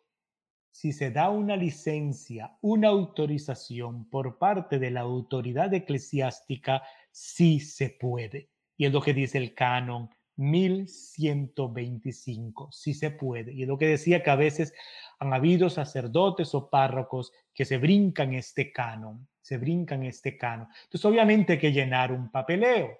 si 0.79 0.93
se 0.93 1.11
da 1.11 1.29
una 1.29 1.57
licencia, 1.57 2.57
una 2.61 2.87
autorización 2.87 4.09
por 4.09 4.39
parte 4.39 4.79
de 4.79 4.93
la 4.93 5.01
autoridad 5.01 5.75
eclesiástica, 5.75 6.85
sí 7.11 7.59
se 7.59 7.91
puede. 7.91 8.51
Y 8.77 8.87
es 8.87 8.93
lo 8.93 9.03
que 9.03 9.13
dice 9.13 9.39
el 9.39 9.55
canon 9.55 10.09
1125, 10.37 12.71
sí 12.71 12.95
se 12.95 13.11
puede. 13.11 13.53
Y 13.53 13.63
es 13.63 13.69
lo 13.69 13.77
que 13.77 13.89
decía 13.89 14.23
que 14.23 14.31
a 14.31 14.37
veces 14.37 14.73
han 15.19 15.35
habido 15.35 15.69
sacerdotes 15.69 16.55
o 16.55 16.71
párrocos 16.71 17.33
que 17.53 17.65
se 17.65 17.79
brincan 17.79 18.35
este 18.35 18.71
canon, 18.71 19.27
se 19.41 19.59
brincan 19.59 20.05
este 20.05 20.39
canon. 20.39 20.69
Entonces 20.85 21.05
obviamente 21.05 21.55
hay 21.55 21.59
que 21.59 21.73
llenar 21.73 22.13
un 22.13 22.31
papeleo 22.31 22.97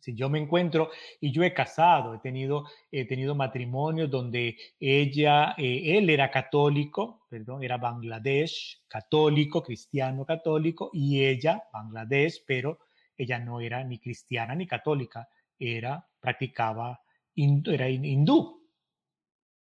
si 0.00 0.14
yo 0.14 0.28
me 0.28 0.38
encuentro 0.38 0.90
y 1.20 1.32
yo 1.32 1.42
he 1.42 1.52
casado, 1.52 2.14
he 2.14 2.18
tenido, 2.18 2.64
he 2.90 3.04
tenido 3.04 3.34
matrimonios 3.34 4.10
donde 4.10 4.56
ella, 4.78 5.54
eh, 5.56 5.96
él 5.96 6.10
era 6.10 6.30
católico, 6.30 7.26
perdón, 7.28 7.62
era 7.62 7.76
Bangladesh, 7.76 8.82
católico, 8.88 9.62
cristiano 9.62 10.24
católico, 10.24 10.90
y 10.92 11.24
ella, 11.24 11.62
Bangladesh, 11.72 12.44
pero 12.46 12.78
ella 13.16 13.38
no 13.38 13.60
era 13.60 13.82
ni 13.84 13.98
cristiana 13.98 14.54
ni 14.54 14.66
católica, 14.66 15.28
era, 15.58 16.06
practicaba, 16.20 17.00
era 17.34 17.88
hindú, 17.88 18.66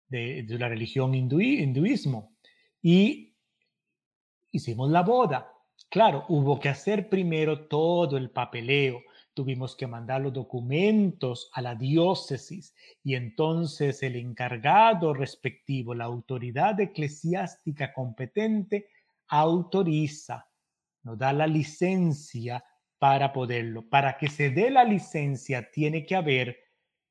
de, 0.08 0.44
la 0.48 0.68
religión 0.68 1.14
hinduismo. 1.14 2.36
Y 2.82 3.34
hicimos 4.50 4.90
la 4.90 5.02
boda. 5.02 5.52
Claro, 5.88 6.24
hubo 6.28 6.60
que 6.60 6.68
hacer 6.68 7.08
primero 7.08 7.66
todo 7.66 8.16
el 8.16 8.30
papeleo 8.30 9.02
tuvimos 9.40 9.74
que 9.74 9.86
mandar 9.86 10.20
los 10.20 10.34
documentos 10.34 11.48
a 11.54 11.62
la 11.62 11.74
diócesis 11.74 12.74
y 13.02 13.14
entonces 13.14 14.02
el 14.02 14.16
encargado 14.16 15.14
respectivo, 15.14 15.94
la 15.94 16.04
autoridad 16.04 16.78
eclesiástica 16.78 17.90
competente, 17.94 18.88
autoriza, 19.28 20.46
nos 21.04 21.16
da 21.16 21.32
la 21.32 21.46
licencia 21.46 22.62
para 22.98 23.32
poderlo. 23.32 23.88
Para 23.88 24.18
que 24.18 24.28
se 24.28 24.50
dé 24.50 24.70
la 24.70 24.84
licencia 24.84 25.70
tiene 25.70 26.04
que 26.04 26.16
haber 26.16 26.58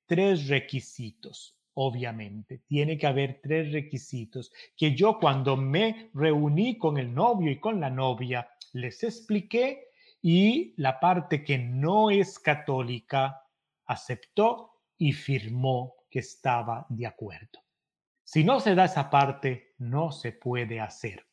tres 0.06 0.48
requisitos, 0.50 1.58
obviamente. 1.74 2.62
Tiene 2.68 3.00
que 3.00 3.08
haber 3.08 3.40
tres 3.42 3.74
requisitos 3.74 4.52
que 4.78 4.94
yo 4.94 5.18
cuando 5.18 5.58
me 5.58 6.12
reuní 6.14 6.78
con 6.78 7.00
el 7.00 7.12
novio 7.12 7.50
y 7.50 7.60
con 7.60 7.80
la 7.80 7.90
novia 7.90 8.48
les 8.74 9.02
expliqué 9.02 9.89
y 10.22 10.74
la 10.78 11.00
parte 11.00 11.44
que 11.44 11.58
no 11.58 12.10
es 12.10 12.40
católica 12.40 13.46
aceptó 13.86 14.82
y 14.98 15.14
firmó 15.14 15.96
que 16.10 16.20
estaba 16.20 16.86
de 16.90 17.08
acuerdo. 17.08 17.60
Si 18.24 18.44
no 18.44 18.60
se 18.60 18.76
da 18.76 18.86
esa 18.86 19.10
parte, 19.10 19.74
no 19.78 20.12
se 20.12 20.34
puede 20.34 20.80
hacer. 20.80 21.26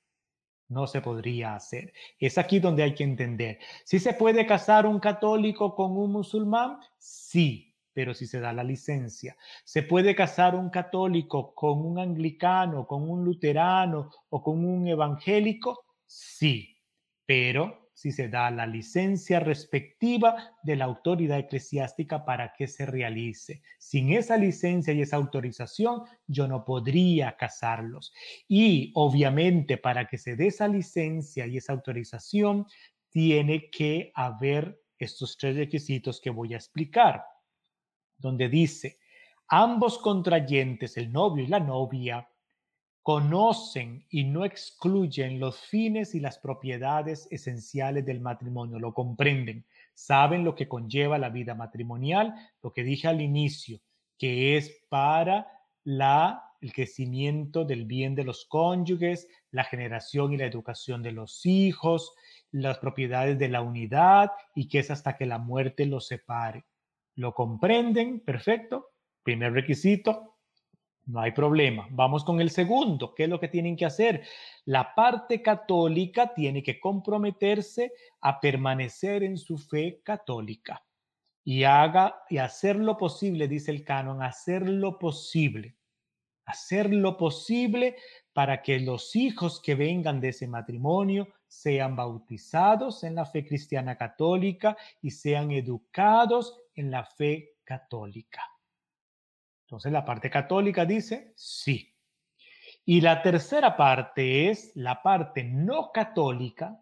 No 0.68 0.86
se 0.86 1.00
podría 1.00 1.54
hacer. 1.54 1.92
Es 2.18 2.38
aquí 2.38 2.58
donde 2.58 2.82
hay 2.82 2.94
que 2.94 3.04
entender. 3.04 3.58
¿Si 3.84 3.98
se 3.98 4.14
puede 4.14 4.46
casar 4.46 4.86
un 4.86 4.98
católico 4.98 5.74
con 5.74 5.96
un 5.96 6.12
musulmán? 6.12 6.78
Sí, 6.98 7.74
pero 7.92 8.14
si 8.14 8.26
se 8.26 8.40
da 8.40 8.52
la 8.52 8.64
licencia. 8.64 9.36
¿Se 9.64 9.82
puede 9.82 10.14
casar 10.14 10.54
un 10.54 10.70
católico 10.70 11.54
con 11.54 11.84
un 11.84 11.98
anglicano, 11.98 12.86
con 12.86 13.08
un 13.08 13.24
luterano 13.24 14.10
o 14.28 14.42
con 14.42 14.64
un 14.64 14.86
evangélico? 14.88 15.84
Sí, 16.04 16.76
pero 17.24 17.85
si 17.96 18.12
se 18.12 18.28
da 18.28 18.50
la 18.50 18.66
licencia 18.66 19.40
respectiva 19.40 20.54
de 20.62 20.76
la 20.76 20.84
autoridad 20.84 21.38
eclesiástica 21.38 22.26
para 22.26 22.52
que 22.52 22.68
se 22.68 22.84
realice. 22.84 23.62
Sin 23.78 24.12
esa 24.12 24.36
licencia 24.36 24.92
y 24.92 25.00
esa 25.00 25.16
autorización, 25.16 26.02
yo 26.26 26.46
no 26.46 26.62
podría 26.62 27.38
casarlos. 27.38 28.12
Y 28.46 28.92
obviamente 28.94 29.78
para 29.78 30.06
que 30.08 30.18
se 30.18 30.36
dé 30.36 30.48
esa 30.48 30.68
licencia 30.68 31.46
y 31.46 31.56
esa 31.56 31.72
autorización, 31.72 32.66
tiene 33.08 33.70
que 33.70 34.12
haber 34.14 34.78
estos 34.98 35.38
tres 35.38 35.56
requisitos 35.56 36.20
que 36.20 36.28
voy 36.28 36.52
a 36.52 36.58
explicar, 36.58 37.24
donde 38.18 38.50
dice, 38.50 38.98
ambos 39.48 39.96
contrayentes, 39.96 40.98
el 40.98 41.10
novio 41.10 41.44
y 41.44 41.46
la 41.46 41.60
novia, 41.60 42.28
conocen 43.06 44.04
y 44.10 44.24
no 44.24 44.44
excluyen 44.44 45.38
los 45.38 45.60
fines 45.60 46.16
y 46.16 46.18
las 46.18 46.40
propiedades 46.40 47.28
esenciales 47.30 48.04
del 48.04 48.20
matrimonio, 48.20 48.80
lo 48.80 48.94
comprenden, 48.94 49.64
saben 49.94 50.42
lo 50.42 50.56
que 50.56 50.66
conlleva 50.66 51.16
la 51.16 51.28
vida 51.28 51.54
matrimonial, 51.54 52.34
lo 52.64 52.72
que 52.72 52.82
dije 52.82 53.06
al 53.06 53.20
inicio, 53.20 53.78
que 54.18 54.56
es 54.56 54.84
para 54.88 55.46
la, 55.84 56.50
el 56.60 56.72
crecimiento 56.72 57.64
del 57.64 57.84
bien 57.84 58.16
de 58.16 58.24
los 58.24 58.44
cónyuges, 58.44 59.28
la 59.52 59.62
generación 59.62 60.32
y 60.32 60.38
la 60.38 60.46
educación 60.46 61.00
de 61.04 61.12
los 61.12 61.46
hijos, 61.46 62.12
las 62.50 62.78
propiedades 62.78 63.38
de 63.38 63.48
la 63.48 63.62
unidad 63.62 64.32
y 64.52 64.66
que 64.66 64.80
es 64.80 64.90
hasta 64.90 65.16
que 65.16 65.26
la 65.26 65.38
muerte 65.38 65.86
los 65.86 66.08
separe. 66.08 66.64
¿Lo 67.14 67.34
comprenden? 67.34 68.18
Perfecto. 68.18 68.88
Primer 69.22 69.52
requisito, 69.52 70.35
no 71.06 71.20
hay 71.20 71.30
problema. 71.30 71.86
Vamos 71.90 72.24
con 72.24 72.40
el 72.40 72.50
segundo. 72.50 73.14
¿Qué 73.14 73.24
es 73.24 73.28
lo 73.28 73.38
que 73.38 73.48
tienen 73.48 73.76
que 73.76 73.86
hacer? 73.86 74.24
La 74.64 74.94
parte 74.94 75.40
católica 75.40 76.34
tiene 76.34 76.62
que 76.62 76.80
comprometerse 76.80 77.92
a 78.20 78.40
permanecer 78.40 79.22
en 79.22 79.38
su 79.38 79.56
fe 79.56 80.00
católica 80.02 80.84
y 81.44 81.62
haga 81.62 82.24
y 82.28 82.38
hacer 82.38 82.74
lo 82.74 82.96
posible, 82.96 83.46
dice 83.46 83.70
el 83.70 83.84
canon, 83.84 84.20
hacer 84.20 84.68
lo 84.68 84.98
posible, 84.98 85.76
hacer 86.44 86.92
lo 86.92 87.16
posible 87.16 87.96
para 88.32 88.62
que 88.62 88.80
los 88.80 89.14
hijos 89.14 89.60
que 89.62 89.76
vengan 89.76 90.20
de 90.20 90.30
ese 90.30 90.48
matrimonio 90.48 91.28
sean 91.46 91.94
bautizados 91.94 93.04
en 93.04 93.14
la 93.14 93.26
fe 93.26 93.46
cristiana 93.46 93.96
católica 93.96 94.76
y 95.00 95.12
sean 95.12 95.52
educados 95.52 96.58
en 96.74 96.90
la 96.90 97.04
fe 97.04 97.54
católica. 97.62 98.55
Entonces 99.66 99.90
la 99.90 100.04
parte 100.04 100.30
católica 100.30 100.84
dice 100.84 101.32
sí. 101.34 101.92
Y 102.84 103.00
la 103.00 103.20
tercera 103.20 103.76
parte 103.76 104.48
es 104.48 104.70
la 104.76 105.02
parte 105.02 105.42
no 105.42 105.90
católica, 105.90 106.80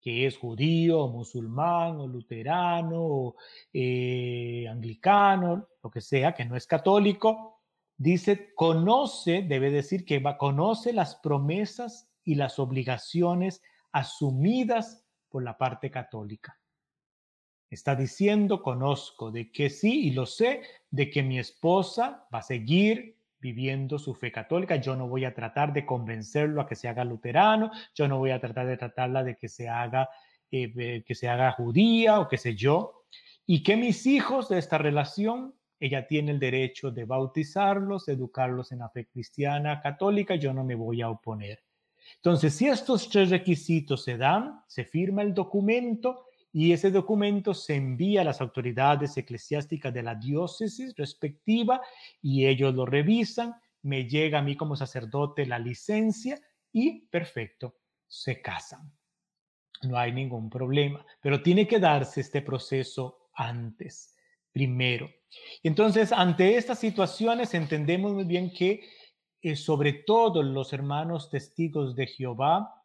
que 0.00 0.26
es 0.26 0.36
judío, 0.36 1.02
o 1.02 1.08
musulmán, 1.08 2.00
o 2.00 2.08
luterano, 2.08 2.96
o 2.98 3.36
eh, 3.72 4.66
anglicano, 4.68 5.68
lo 5.80 5.90
que 5.90 6.00
sea, 6.00 6.34
que 6.34 6.44
no 6.44 6.56
es 6.56 6.66
católico, 6.66 7.62
dice, 7.96 8.52
conoce, 8.54 9.42
debe 9.42 9.70
decir 9.70 10.04
que 10.04 10.18
va, 10.18 10.36
conoce 10.36 10.92
las 10.92 11.14
promesas 11.14 12.10
y 12.24 12.34
las 12.34 12.58
obligaciones 12.58 13.62
asumidas 13.92 15.04
por 15.28 15.44
la 15.44 15.56
parte 15.56 15.88
católica. 15.88 16.58
Está 17.68 17.96
diciendo, 17.96 18.62
conozco 18.62 19.30
de 19.30 19.50
que 19.50 19.70
sí 19.70 20.08
y 20.08 20.10
lo 20.12 20.24
sé, 20.24 20.62
de 20.90 21.10
que 21.10 21.22
mi 21.22 21.38
esposa 21.38 22.26
va 22.32 22.38
a 22.38 22.42
seguir 22.42 23.16
viviendo 23.38 23.98
su 23.98 24.14
fe 24.14 24.30
católica. 24.30 24.76
Yo 24.76 24.96
no 24.96 25.08
voy 25.08 25.24
a 25.24 25.34
tratar 25.34 25.72
de 25.72 25.84
convencerlo 25.84 26.60
a 26.60 26.66
que 26.66 26.76
se 26.76 26.88
haga 26.88 27.04
luterano, 27.04 27.70
yo 27.94 28.08
no 28.08 28.18
voy 28.18 28.30
a 28.30 28.40
tratar 28.40 28.66
de 28.66 28.76
tratarla 28.76 29.24
de 29.24 29.36
que 29.36 29.48
se 29.48 29.68
haga, 29.68 30.08
eh, 30.50 31.02
que 31.04 31.14
se 31.14 31.28
haga 31.28 31.52
judía 31.52 32.20
o 32.20 32.28
qué 32.28 32.38
sé 32.38 32.54
yo. 32.54 33.04
Y 33.46 33.62
que 33.62 33.76
mis 33.76 34.06
hijos 34.06 34.48
de 34.48 34.58
esta 34.58 34.78
relación, 34.78 35.54
ella 35.78 36.06
tiene 36.06 36.32
el 36.32 36.38
derecho 36.38 36.90
de 36.90 37.04
bautizarlos, 37.04 38.08
educarlos 38.08 38.72
en 38.72 38.78
la 38.78 38.88
fe 38.90 39.06
cristiana 39.06 39.80
católica, 39.80 40.36
yo 40.36 40.52
no 40.52 40.64
me 40.64 40.74
voy 40.74 41.02
a 41.02 41.10
oponer. 41.10 41.62
Entonces, 42.16 42.54
si 42.54 42.68
estos 42.68 43.08
tres 43.08 43.30
requisitos 43.30 44.04
se 44.04 44.16
dan, 44.16 44.62
se 44.66 44.84
firma 44.84 45.22
el 45.22 45.34
documento 45.34 46.25
y 46.58 46.72
ese 46.72 46.90
documento 46.90 47.52
se 47.52 47.74
envía 47.74 48.22
a 48.22 48.24
las 48.24 48.40
autoridades 48.40 49.14
eclesiásticas 49.18 49.92
de 49.92 50.02
la 50.02 50.14
diócesis 50.14 50.94
respectiva 50.96 51.82
y 52.22 52.46
ellos 52.46 52.74
lo 52.74 52.86
revisan, 52.86 53.54
me 53.82 54.08
llega 54.08 54.38
a 54.38 54.42
mí 54.42 54.56
como 54.56 54.74
sacerdote 54.74 55.44
la 55.44 55.58
licencia 55.58 56.40
y 56.72 57.00
perfecto, 57.08 57.76
se 58.06 58.40
casan. 58.40 58.90
No 59.82 59.98
hay 59.98 60.12
ningún 60.12 60.48
problema, 60.48 61.04
pero 61.20 61.42
tiene 61.42 61.68
que 61.68 61.78
darse 61.78 62.22
este 62.22 62.40
proceso 62.40 63.28
antes, 63.34 64.16
primero. 64.50 65.10
Entonces, 65.62 66.10
ante 66.10 66.56
estas 66.56 66.78
situaciones 66.78 67.52
entendemos 67.52 68.14
muy 68.14 68.24
bien 68.24 68.50
que 68.50 68.82
eh, 69.42 69.56
sobre 69.56 69.92
todo 69.92 70.42
los 70.42 70.72
hermanos 70.72 71.28
testigos 71.28 71.94
de 71.94 72.06
Jehová 72.06 72.82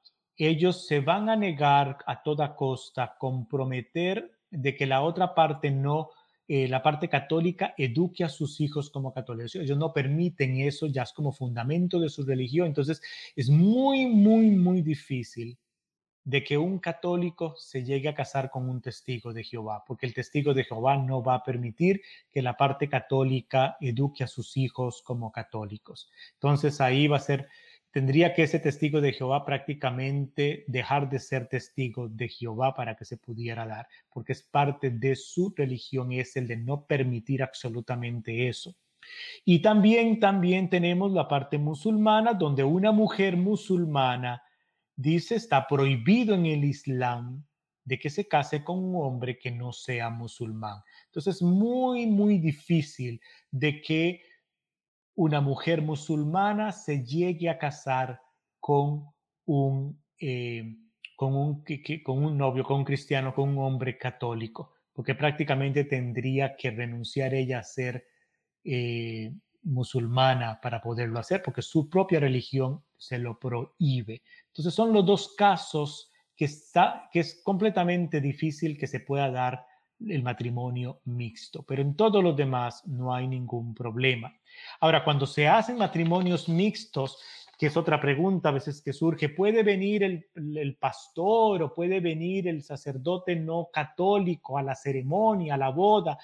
ellos 0.48 0.88
se 0.88 1.00
van 1.00 1.30
a 1.30 1.36
negar 1.36 1.98
a 2.06 2.24
toda 2.24 2.56
costa, 2.56 3.16
comprometer 3.18 4.32
de 4.50 4.76
que 4.76 4.86
la 4.86 5.02
otra 5.02 5.36
parte 5.36 5.72
no, 5.72 6.10
eh, 6.48 6.68
la 6.68 6.82
parte 6.82 7.08
católica 7.08 7.74
eduque 7.78 8.24
a 8.24 8.30
sus 8.30 8.60
hijos 8.60 8.90
como 8.90 9.14
católicos. 9.14 9.56
Ellos 9.56 9.78
no 9.78 9.94
permiten 9.94 10.60
eso, 10.60 10.88
ya 10.88 11.04
es 11.04 11.14
como 11.14 11.32
fundamento 11.32 12.00
de 12.00 12.10
su 12.10 12.24
religión. 12.24 12.68
Entonces 12.68 13.02
es 13.36 13.50
muy, 13.50 14.08
muy, 14.08 14.50
muy 14.52 14.82
difícil 14.82 15.58
de 16.24 16.44
que 16.44 16.58
un 16.58 16.80
católico 16.80 17.56
se 17.58 17.84
llegue 17.84 18.10
a 18.10 18.16
casar 18.16 18.52
con 18.52 18.70
un 18.70 18.82
testigo 18.82 19.34
de 19.34 19.44
Jehová, 19.44 19.84
porque 19.88 20.06
el 20.06 20.14
testigo 20.14 20.54
de 20.54 20.64
Jehová 20.64 20.98
no 20.98 21.24
va 21.24 21.36
a 21.36 21.44
permitir 21.44 22.02
que 22.32 22.42
la 22.42 22.58
parte 22.58 22.88
católica 22.88 23.78
eduque 23.80 24.24
a 24.24 24.28
sus 24.28 24.56
hijos 24.58 25.02
como 25.02 25.32
católicos. 25.32 26.10
Entonces 26.34 26.80
ahí 26.80 27.08
va 27.08 27.18
a 27.18 27.22
ser 27.22 27.48
tendría 27.92 28.34
que 28.34 28.44
ese 28.44 28.60
testigo 28.60 29.02
de 29.02 29.14
Jehová 29.14 29.46
prácticamente 29.46 30.64
dejar 30.68 31.10
de 31.10 31.20
ser 31.20 31.48
testigo 31.48 32.08
de 32.08 32.30
Jehová 32.30 32.74
para 32.74 32.96
que 32.96 33.06
se 33.06 33.18
pudiera 33.18 33.66
dar, 33.66 33.88
porque 34.10 34.32
es 34.32 34.42
parte 34.42 34.90
de 34.90 35.16
su 35.16 35.54
religión 35.56 36.12
y 36.12 36.20
es 36.20 36.36
el 36.38 36.48
de 36.48 36.58
no 36.58 36.86
permitir 36.86 37.44
absolutamente 37.44 38.48
eso. 38.48 38.76
Y 39.44 39.60
también, 39.60 40.20
también 40.20 40.70
tenemos 40.70 41.12
la 41.12 41.28
parte 41.28 41.58
musulmana, 41.58 42.34
donde 42.34 42.64
una 42.64 42.92
mujer 42.92 43.36
musulmana 43.36 44.42
dice 44.96 45.36
está 45.36 45.68
prohibido 45.68 46.36
en 46.36 46.46
el 46.46 46.64
Islam 46.64 47.44
de 47.84 47.98
que 48.00 48.10
se 48.10 48.28
case 48.28 48.64
con 48.64 48.78
un 48.78 48.96
hombre 49.04 49.38
que 49.38 49.52
no 49.52 49.74
sea 49.74 50.10
musulmán. 50.10 50.82
Entonces, 51.08 51.38
es 51.38 51.42
muy, 51.42 52.06
muy 52.06 52.38
difícil 52.38 53.20
de 53.50 53.82
que 53.82 54.22
una 55.16 55.42
mujer 55.42 55.82
musulmana 55.82 56.72
se 56.72 57.04
llegue 57.04 57.50
a 57.50 57.58
casar 57.58 58.22
con 58.60 59.06
un, 59.46 60.02
eh, 60.20 60.78
con 61.16 61.36
un, 61.36 61.64
con 62.04 62.24
un 62.24 62.38
novio, 62.38 62.64
con 62.64 62.78
un 62.78 62.86
cristiano, 62.86 63.34
con 63.34 63.50
un 63.50 63.60
hombre 63.60 63.98
católico, 63.98 64.74
porque 64.94 65.16
prácticamente 65.16 65.84
tendría 65.84 66.56
que 66.56 66.72
renunciar 66.72 67.34
ella 67.34 67.60
a 67.60 67.64
ser 67.64 68.06
eh, 68.64 69.34
musulmana 69.64 70.60
para 70.62 70.82
poderlo 70.82 71.20
hacer, 71.20 71.42
porque 71.44 71.62
su 71.62 71.90
propia 71.90 72.20
religión 72.20 72.84
se 72.98 73.18
lo 73.18 73.40
prohíbe. 73.40 74.22
Entonces 74.48 74.74
son 74.74 74.94
los 74.94 75.06
dos 75.06 75.36
casos 75.36 76.12
que, 76.36 76.46
está, 76.46 77.10
que 77.12 77.20
es 77.20 77.42
completamente 77.44 78.22
difícil 78.22 78.78
que 78.78 78.88
se 78.88 79.00
pueda 79.00 79.30
dar 79.30 79.66
el 80.08 80.24
matrimonio 80.24 81.02
mixto, 81.06 81.64
pero 81.64 81.82
en 81.82 81.96
todos 81.96 82.24
los 82.24 82.36
demás 82.36 82.86
no 82.88 83.14
hay 83.14 83.28
ningún 83.28 83.74
problema. 83.74 84.34
Ahora, 84.80 85.04
cuando 85.04 85.26
se 85.26 85.48
hacen 85.48 85.78
matrimonios 85.78 86.50
mixtos, 86.50 87.18
que 87.62 87.68
es 87.68 87.78
otra 87.78 88.02
pregunta 88.02 88.50
a 88.50 88.54
veces 88.54 88.82
que 88.82 88.92
surge, 88.92 89.30
¿puede 89.30 89.62
venir 89.62 90.02
el, 90.04 90.78
pastor 90.80 91.62
o 91.62 91.72
puede 91.72 92.00
venir 92.00 92.48
el 92.48 92.64
sacerdote 92.64 93.36
no 93.36 93.70
católico 93.72 94.58
a 94.58 94.64
la 94.64 94.74
ceremonia, 94.74 95.54
a 95.54 95.58
la 95.58 95.70
boda 95.70 96.18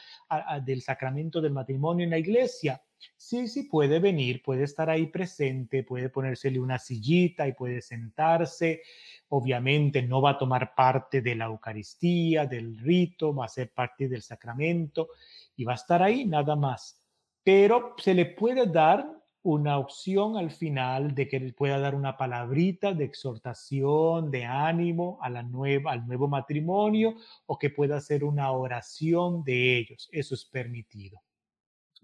del 0.66 0.82
sacramento 0.82 1.40
del 1.40 1.54
matrimonio 1.54 2.06
en 2.06 2.10
la 2.10 2.18
iglesia? 2.18 2.82
Sí, 3.16 3.48
sí 3.48 3.64
puede 3.64 4.00
venir, 4.00 4.42
puede 4.42 4.64
estar 4.64 4.90
ahí 4.90 5.08
presente, 5.08 5.84
puede 5.84 6.10
ponérsele 6.10 6.60
una 6.60 6.80
sillita 6.80 7.48
y 7.48 7.54
puede 7.54 7.82
sentarse. 7.82 8.82
Obviamente 9.30 10.02
no 10.02 10.22
va 10.22 10.32
a 10.32 10.38
tomar 10.38 10.74
parte 10.76 11.22
de 11.22 11.36
la 11.36 11.46
Eucaristía, 11.46 12.46
del 12.46 12.78
rito, 12.78 13.36
va 13.36 13.46
a 13.46 13.50
ser 13.50 13.72
parte 13.74 14.08
del 14.08 14.22
sacramento 14.22 15.10
y 15.56 15.64
va 15.64 15.74
a 15.74 15.76
estar 15.76 16.02
ahí 16.02 16.26
nada 16.26 16.56
más. 16.56 17.04
Pero 17.44 17.96
se 17.98 18.14
le 18.14 18.28
puede 18.28 18.68
dar 18.68 19.06
una 19.44 19.78
opción 19.78 20.38
al 20.38 20.52
final 20.52 21.16
de 21.16 21.28
que 21.28 21.40
pueda 21.54 21.80
dar 21.80 21.96
una 21.96 22.18
palabrita 22.18 22.94
de 22.94 23.06
exhortación, 23.06 24.32
de 24.32 24.46
ánimo 24.46 25.20
a 25.22 25.30
la 25.30 25.44
nueva, 25.44 25.92
al 25.92 26.06
nuevo 26.06 26.28
matrimonio 26.28 27.16
o 27.46 27.58
que 27.58 27.70
pueda 27.70 27.98
hacer 27.98 28.24
una 28.24 28.52
oración 28.52 29.44
de 29.44 29.78
ellos. 29.78 30.10
Eso 30.12 30.36
es 30.36 30.46
permitido 30.46 31.22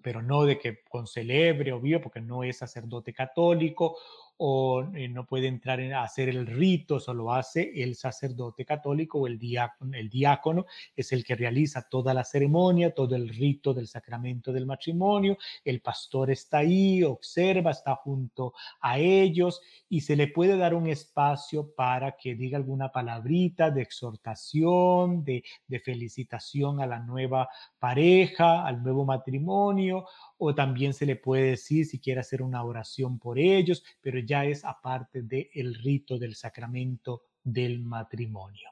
pero 0.03 0.21
no 0.21 0.43
de 0.43 0.59
que 0.59 0.81
con 0.89 1.07
celebre, 1.07 1.71
obvio, 1.71 2.01
porque 2.01 2.21
no 2.21 2.43
es 2.43 2.57
sacerdote 2.57 3.13
católico 3.13 3.97
o 4.37 4.83
eh, 4.95 5.07
no 5.07 5.25
puede 5.25 5.47
entrar 5.47 5.79
a 5.81 6.03
hacer 6.03 6.29
el 6.29 6.47
rito, 6.47 6.99
solo 6.99 7.33
hace 7.33 7.71
el 7.83 7.95
sacerdote 7.95 8.65
católico 8.65 9.19
o 9.19 9.27
el 9.27 9.37
diácono, 9.37 9.95
el 9.95 10.09
diácono 10.09 10.65
es 10.95 11.11
el 11.11 11.23
que 11.23 11.35
realiza 11.35 11.87
toda 11.89 12.13
la 12.13 12.23
ceremonia, 12.23 12.93
todo 12.93 13.15
el 13.15 13.29
rito 13.29 13.73
del 13.73 13.87
sacramento 13.87 14.51
del 14.51 14.65
matrimonio, 14.65 15.37
el 15.63 15.81
pastor 15.81 16.31
está 16.31 16.59
ahí, 16.59 17.03
observa, 17.03 17.71
está 17.71 17.95
junto 17.95 18.53
a 18.81 18.99
ellos 18.99 19.61
y 19.89 20.01
se 20.01 20.15
le 20.15 20.27
puede 20.27 20.57
dar 20.57 20.73
un 20.73 20.87
espacio 20.87 21.73
para 21.75 22.17
que 22.17 22.35
diga 22.35 22.57
alguna 22.57 22.91
palabrita 22.91 23.69
de 23.71 23.81
exhortación, 23.81 25.23
de, 25.23 25.43
de 25.67 25.79
felicitación 25.79 26.81
a 26.81 26.87
la 26.87 26.99
nueva 26.99 27.49
pareja, 27.79 28.65
al 28.65 28.81
nuevo 28.81 29.05
matrimonio 29.05 30.05
o 30.37 30.53
también 30.53 30.93
se 30.93 31.05
le 31.05 31.15
puede 31.15 31.51
decir 31.51 31.85
si 31.85 31.99
quiere 31.99 32.19
hacer 32.19 32.41
una 32.41 32.63
oración 32.63 33.17
por 33.17 33.39
ellos, 33.39 33.83
pero 34.01 34.19
ya 34.25 34.45
es 34.45 34.65
aparte 34.65 35.23
del 35.23 35.75
rito 35.75 36.17
del 36.17 36.35
sacramento 36.35 37.23
del 37.43 37.81
matrimonio. 37.81 38.69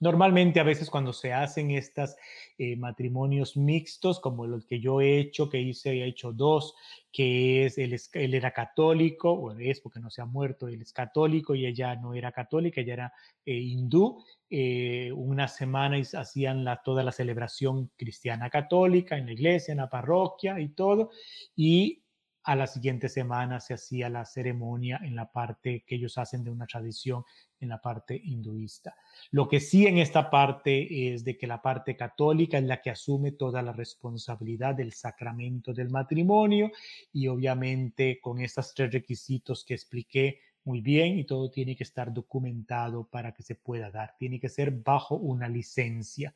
Normalmente 0.00 0.60
a 0.60 0.64
veces 0.64 0.90
cuando 0.90 1.12
se 1.12 1.32
hacen 1.32 1.70
estos 1.70 2.14
eh, 2.58 2.76
matrimonios 2.76 3.56
mixtos, 3.56 4.20
como 4.20 4.46
los 4.46 4.66
que 4.66 4.78
yo 4.78 5.00
he 5.00 5.18
hecho, 5.18 5.48
que 5.48 5.60
hice, 5.60 5.92
he 5.92 6.06
hecho 6.06 6.32
dos, 6.32 6.74
que 7.10 7.64
es, 7.64 7.78
él, 7.78 7.98
él 8.12 8.34
era 8.34 8.52
católico, 8.52 9.32
o 9.32 9.58
es 9.58 9.80
porque 9.80 10.00
no 10.00 10.10
se 10.10 10.20
ha 10.20 10.26
muerto, 10.26 10.68
él 10.68 10.82
es 10.82 10.92
católico 10.92 11.54
y 11.54 11.64
ella 11.64 11.94
no 11.96 12.12
era 12.12 12.32
católica, 12.32 12.82
ella 12.82 12.92
era 12.92 13.12
eh, 13.46 13.54
hindú, 13.54 14.22
eh, 14.50 15.10
una 15.12 15.48
semana 15.48 15.96
hacían 15.96 16.64
la, 16.64 16.82
toda 16.82 17.02
la 17.02 17.12
celebración 17.12 17.90
cristiana 17.96 18.50
católica 18.50 19.16
en 19.16 19.26
la 19.26 19.32
iglesia, 19.32 19.72
en 19.72 19.78
la 19.78 19.88
parroquia 19.88 20.60
y 20.60 20.68
todo, 20.68 21.12
y 21.56 22.03
a 22.44 22.54
la 22.54 22.66
siguiente 22.66 23.08
semana 23.08 23.58
se 23.58 23.74
hacía 23.74 24.10
la 24.10 24.26
ceremonia 24.26 25.00
en 25.02 25.16
la 25.16 25.32
parte 25.32 25.82
que 25.86 25.94
ellos 25.94 26.18
hacen 26.18 26.44
de 26.44 26.50
una 26.50 26.66
tradición 26.66 27.24
en 27.58 27.70
la 27.70 27.80
parte 27.80 28.20
hinduista. 28.22 28.94
Lo 29.30 29.48
que 29.48 29.60
sí 29.60 29.86
en 29.86 29.96
esta 29.96 30.30
parte 30.30 31.12
es 31.12 31.24
de 31.24 31.38
que 31.38 31.46
la 31.46 31.62
parte 31.62 31.96
católica 31.96 32.58
es 32.58 32.64
la 32.64 32.82
que 32.82 32.90
asume 32.90 33.32
toda 33.32 33.62
la 33.62 33.72
responsabilidad 33.72 34.74
del 34.74 34.92
sacramento 34.92 35.72
del 35.72 35.88
matrimonio 35.88 36.70
y 37.12 37.28
obviamente 37.28 38.20
con 38.20 38.40
estos 38.40 38.74
tres 38.74 38.92
requisitos 38.92 39.64
que 39.64 39.74
expliqué 39.74 40.40
muy 40.64 40.82
bien 40.82 41.18
y 41.18 41.24
todo 41.24 41.50
tiene 41.50 41.74
que 41.74 41.84
estar 41.84 42.12
documentado 42.12 43.06
para 43.08 43.32
que 43.32 43.42
se 43.42 43.54
pueda 43.54 43.90
dar. 43.90 44.16
Tiene 44.18 44.38
que 44.38 44.50
ser 44.50 44.70
bajo 44.70 45.16
una 45.16 45.48
licencia. 45.48 46.34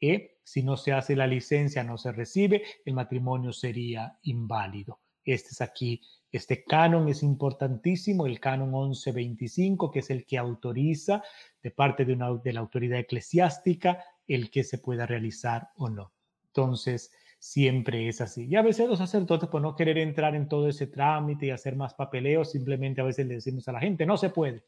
¿eh? 0.00 0.38
Si 0.44 0.62
no 0.62 0.76
se 0.76 0.92
hace 0.92 1.16
la 1.16 1.26
licencia, 1.26 1.82
no 1.82 1.98
se 1.98 2.12
recibe, 2.12 2.62
el 2.84 2.94
matrimonio 2.94 3.52
sería 3.52 4.18
inválido. 4.22 5.00
Este 5.32 5.50
es 5.50 5.60
aquí, 5.60 6.00
este 6.32 6.64
canon 6.64 7.08
es 7.08 7.22
importantísimo, 7.22 8.26
el 8.26 8.40
canon 8.40 8.70
1125, 8.70 9.90
que 9.90 9.98
es 9.98 10.08
el 10.08 10.24
que 10.24 10.38
autoriza 10.38 11.22
de 11.62 11.70
parte 11.70 12.06
de, 12.06 12.14
una, 12.14 12.34
de 12.34 12.52
la 12.54 12.60
autoridad 12.60 12.98
eclesiástica 12.98 14.02
el 14.26 14.50
que 14.50 14.64
se 14.64 14.78
pueda 14.78 15.04
realizar 15.04 15.68
o 15.76 15.90
no. 15.90 16.14
Entonces, 16.46 17.12
siempre 17.38 18.08
es 18.08 18.22
así. 18.22 18.46
Y 18.46 18.56
a 18.56 18.62
veces 18.62 18.88
los 18.88 18.98
sacerdotes, 18.98 19.50
por 19.50 19.60
no 19.60 19.76
querer 19.76 19.98
entrar 19.98 20.34
en 20.34 20.48
todo 20.48 20.66
ese 20.66 20.86
trámite 20.86 21.46
y 21.46 21.50
hacer 21.50 21.76
más 21.76 21.92
papeleo, 21.92 22.46
simplemente 22.46 23.02
a 23.02 23.04
veces 23.04 23.26
le 23.26 23.34
decimos 23.34 23.68
a 23.68 23.72
la 23.72 23.80
gente, 23.80 24.06
no 24.06 24.16
se 24.16 24.30
puede. 24.30 24.64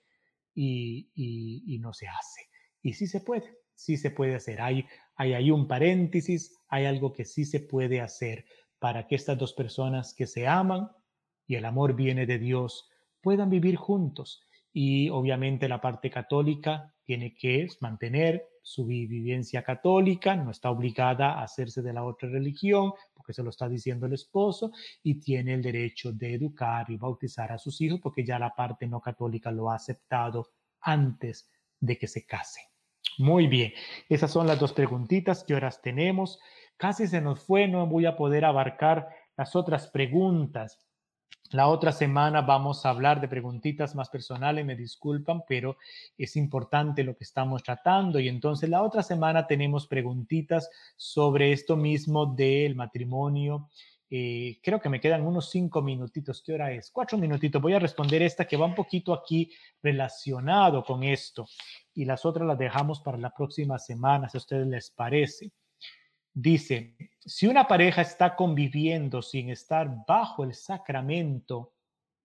y, 0.55 1.79
no 1.81 1.95
se 1.95 2.07
hace. 2.07 2.43
Y 2.83 2.93
sí 2.93 3.07
se 3.07 3.23
puede, 3.23 3.57
sí 3.75 3.97
se 3.97 4.11
puede 4.11 4.35
hacer. 4.35 4.61
Hay, 4.61 4.85
hay 5.17 5.33
ahí 5.33 5.51
un 5.51 5.67
paréntesis, 5.67 6.55
hay 6.69 6.85
algo 6.85 7.15
que 7.15 7.25
sí 7.25 7.47
se 7.47 7.61
puede 7.61 8.03
hacer 8.03 8.45
para 8.81 9.07
que 9.07 9.15
estas 9.15 9.39
dos 9.39 9.53
personas 9.53 10.15
que 10.15 10.27
se 10.27 10.49
aman 10.49 10.91
y 11.47 11.55
el 11.55 11.65
amor 11.65 11.95
viene 11.95 12.27
de 12.27 12.39
Dios 12.39 12.91
puedan 13.21 13.51
vivir 13.51 13.77
juntos. 13.77 14.43
Y 14.73 15.09
obviamente 15.11 15.69
la 15.69 15.81
parte 15.81 16.11
católica 16.11 16.93
tiene 17.05 17.35
que 17.35 17.69
mantener 17.81 18.49
su 18.63 18.87
vivencia 18.87 19.63
católica, 19.63 20.37
no 20.37 20.51
está 20.51 20.71
obligada 20.71 21.35
a 21.35 21.43
hacerse 21.43 21.83
de 21.83 21.93
la 21.93 22.05
otra 22.05 22.29
religión, 22.29 22.93
porque 23.15 23.33
se 23.33 23.43
lo 23.43 23.51
está 23.51 23.69
diciendo 23.69 24.07
el 24.07 24.13
esposo, 24.13 24.73
y 25.03 25.21
tiene 25.21 25.55
el 25.55 25.63
derecho 25.63 26.13
de 26.13 26.35
educar 26.35 26.91
y 26.91 26.97
bautizar 26.97 27.53
a 27.53 27.59
sus 27.59 27.81
hijos, 27.81 28.01
porque 28.01 28.25
ya 28.25 28.39
la 28.39 28.55
parte 28.55 28.87
no 28.87 29.01
católica 29.01 29.51
lo 29.51 29.71
ha 29.71 29.77
aceptado 29.77 30.51
antes 30.81 31.51
de 31.81 31.99
que 31.99 32.07
se 32.07 32.25
case. 32.25 32.70
Muy 33.21 33.49
bien, 33.49 33.75
esas 34.09 34.31
son 34.31 34.47
las 34.47 34.59
dos 34.59 34.73
preguntitas 34.73 35.45
que 35.45 35.55
horas 35.55 35.83
tenemos. 35.83 36.41
Casi 36.79 37.07
se 37.07 37.21
nos 37.21 37.41
fue, 37.41 37.69
no 37.69 37.87
voy 37.87 38.07
a 38.07 38.17
poder 38.17 38.47
abarcar 38.47 39.11
las 39.37 39.55
otras 39.55 39.89
preguntas. 39.89 40.79
La 41.51 41.69
otra 41.69 41.93
semana 41.93 42.41
vamos 42.41 42.87
a 42.87 42.89
hablar 42.89 43.21
de 43.21 43.29
preguntitas 43.29 43.95
más 43.95 44.09
personales, 44.09 44.65
me 44.65 44.75
disculpan, 44.75 45.43
pero 45.47 45.77
es 46.17 46.35
importante 46.37 47.05
lo 47.05 47.15
que 47.15 47.25
estamos 47.25 47.63
tratando. 47.63 48.19
Y 48.21 48.29
entonces 48.29 48.71
la 48.71 48.83
otra 48.83 49.03
semana 49.03 49.47
tenemos 49.47 49.87
preguntitas 49.87 50.71
sobre 50.97 51.53
esto 51.53 51.77
mismo 51.77 52.25
del 52.25 52.75
matrimonio. 52.75 53.69
Eh, 54.13 54.59
creo 54.61 54.81
que 54.81 54.89
me 54.89 55.01
quedan 55.01 55.25
unos 55.25 55.51
cinco 55.51 55.83
minutitos. 55.83 56.43
¿Qué 56.45 56.55
hora 56.55 56.73
es? 56.73 56.91
Cuatro 56.91 57.17
minutitos. 57.17 57.63
Voy 57.63 57.75
a 57.75 57.79
responder 57.79 58.23
esta 58.23 58.45
que 58.45 58.57
va 58.57 58.67
un 58.67 58.75
poquito 58.75 59.13
aquí 59.13 59.53
relacionado 59.83 60.83
con 60.83 61.05
esto. 61.05 61.47
Y 62.01 62.07
las 62.07 62.25
otras 62.25 62.49
las 62.49 62.57
dejamos 62.57 63.01
para 63.01 63.19
la 63.19 63.29
próxima 63.29 63.79
semana, 63.79 64.27
si 64.27 64.39
a 64.39 64.41
ustedes 64.41 64.67
les 64.67 64.91
parece. 64.91 65.53
Dice, 66.33 66.97
si 67.19 67.47
una 67.47 67.69
pareja 67.69 68.01
está 68.01 68.37
conviviendo 68.37 69.21
sin 69.21 69.51
estar 69.51 70.07
bajo 70.09 70.43
el 70.43 70.55
sacramento 70.55 71.75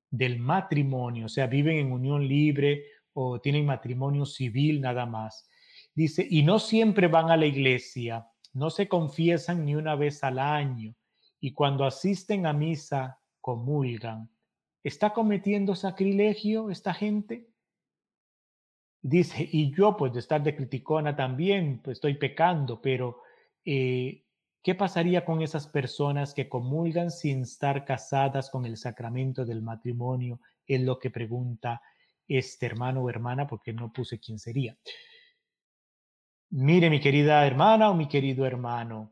del 0.09 0.39
matrimonio, 0.39 1.25
o 1.25 1.27
sea, 1.27 1.47
viven 1.47 1.75
en 1.75 1.91
unión 1.91 2.25
libre 2.25 2.85
o 3.11 3.41
tienen 3.41 3.65
matrimonio 3.65 4.25
civil 4.25 4.79
nada 4.79 5.05
más, 5.05 5.49
dice, 5.93 6.25
y 6.29 6.43
no 6.43 6.57
siempre 6.57 7.09
van 7.09 7.29
a 7.29 7.35
la 7.35 7.45
iglesia, 7.45 8.25
no 8.53 8.69
se 8.69 8.87
confiesan 8.87 9.65
ni 9.65 9.75
una 9.75 9.95
vez 9.95 10.23
al 10.23 10.39
año, 10.39 10.95
y 11.41 11.51
cuando 11.51 11.83
asisten 11.83 12.45
a 12.45 12.53
misa 12.53 13.19
comulgan, 13.41 14.29
¿está 14.85 15.11
cometiendo 15.11 15.75
sacrilegio 15.75 16.69
esta 16.69 16.93
gente? 16.93 17.49
Dice, 19.07 19.47
y 19.51 19.71
yo 19.71 19.95
pues 19.95 20.13
de 20.13 20.19
estar 20.19 20.41
de 20.41 20.55
criticona 20.55 21.15
también, 21.15 21.79
pues 21.83 21.97
estoy 21.97 22.15
pecando, 22.15 22.81
pero 22.81 23.21
eh, 23.63 24.23
¿qué 24.63 24.73
pasaría 24.73 25.23
con 25.23 25.43
esas 25.43 25.67
personas 25.67 26.33
que 26.33 26.49
comulgan 26.49 27.11
sin 27.11 27.43
estar 27.43 27.85
casadas 27.85 28.49
con 28.49 28.65
el 28.65 28.77
sacramento 28.77 29.45
del 29.45 29.61
matrimonio? 29.61 30.39
Es 30.65 30.81
lo 30.81 30.97
que 30.97 31.11
pregunta 31.11 31.83
este 32.27 32.65
hermano 32.65 33.03
o 33.03 33.09
hermana, 33.11 33.45
porque 33.45 33.73
no 33.73 33.93
puse 33.93 34.19
quién 34.19 34.39
sería. 34.39 34.75
Mire, 36.49 36.89
mi 36.89 36.99
querida 36.99 37.45
hermana 37.45 37.91
o 37.91 37.93
mi 37.93 38.07
querido 38.07 38.43
hermano, 38.43 39.11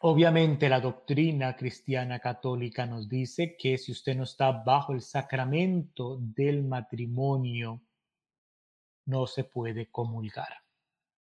obviamente 0.00 0.68
la 0.68 0.80
doctrina 0.80 1.56
cristiana 1.56 2.18
católica 2.18 2.84
nos 2.84 3.08
dice 3.08 3.56
que 3.56 3.78
si 3.78 3.90
usted 3.90 4.14
no 4.18 4.24
está 4.24 4.52
bajo 4.52 4.92
el 4.92 5.00
sacramento 5.00 6.18
del 6.20 6.62
matrimonio, 6.62 7.80
no 9.06 9.26
se 9.26 9.44
puede 9.44 9.90
comulgar. 9.90 10.62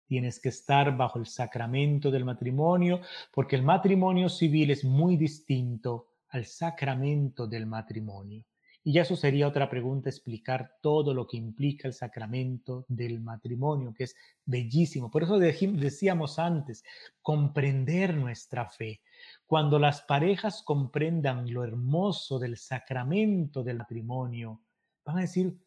Tienes 0.07 0.41
que 0.41 0.51
estar 0.51 0.97
bajo 0.97 1.19
el 1.19 1.27
sacramento 1.27 2.11
del 2.11 2.25
matrimonio, 2.25 3.01
porque 3.33 3.57
el 3.57 3.63
matrimonio 3.63 4.29
civil 4.29 4.71
es 4.71 4.85
muy 4.85 5.17
distinto 5.17 6.09
al 6.29 6.45
sacramento 6.45 7.47
del 7.47 7.67
matrimonio. 7.67 8.45
Y 8.87 8.93
ya 8.93 9.03
eso 9.03 9.17
sería 9.17 9.49
otra 9.49 9.69
pregunta, 9.69 10.09
explicar 10.09 10.77
todo 10.81 11.13
lo 11.13 11.27
que 11.27 11.37
implica 11.37 11.89
el 11.89 11.93
sacramento 11.93 12.85
del 12.87 13.21
matrimonio, 13.21 13.93
que 13.93 14.05
es 14.05 14.15
bellísimo. 14.45 15.11
Por 15.11 15.25
eso 15.25 15.41
decíamos 15.41 16.39
antes, 16.39 16.85
comprender 17.21 18.17
nuestra 18.17 18.69
fe. 18.69 19.01
Cuando 19.45 19.81
las 19.81 20.03
parejas 20.03 20.63
comprendan 20.63 21.53
lo 21.53 21.65
hermoso 21.65 22.39
del 22.39 22.57
sacramento 22.57 23.65
del 23.65 23.79
matrimonio, 23.79 24.61
van 25.05 25.19
a 25.19 25.23
decir, 25.23 25.59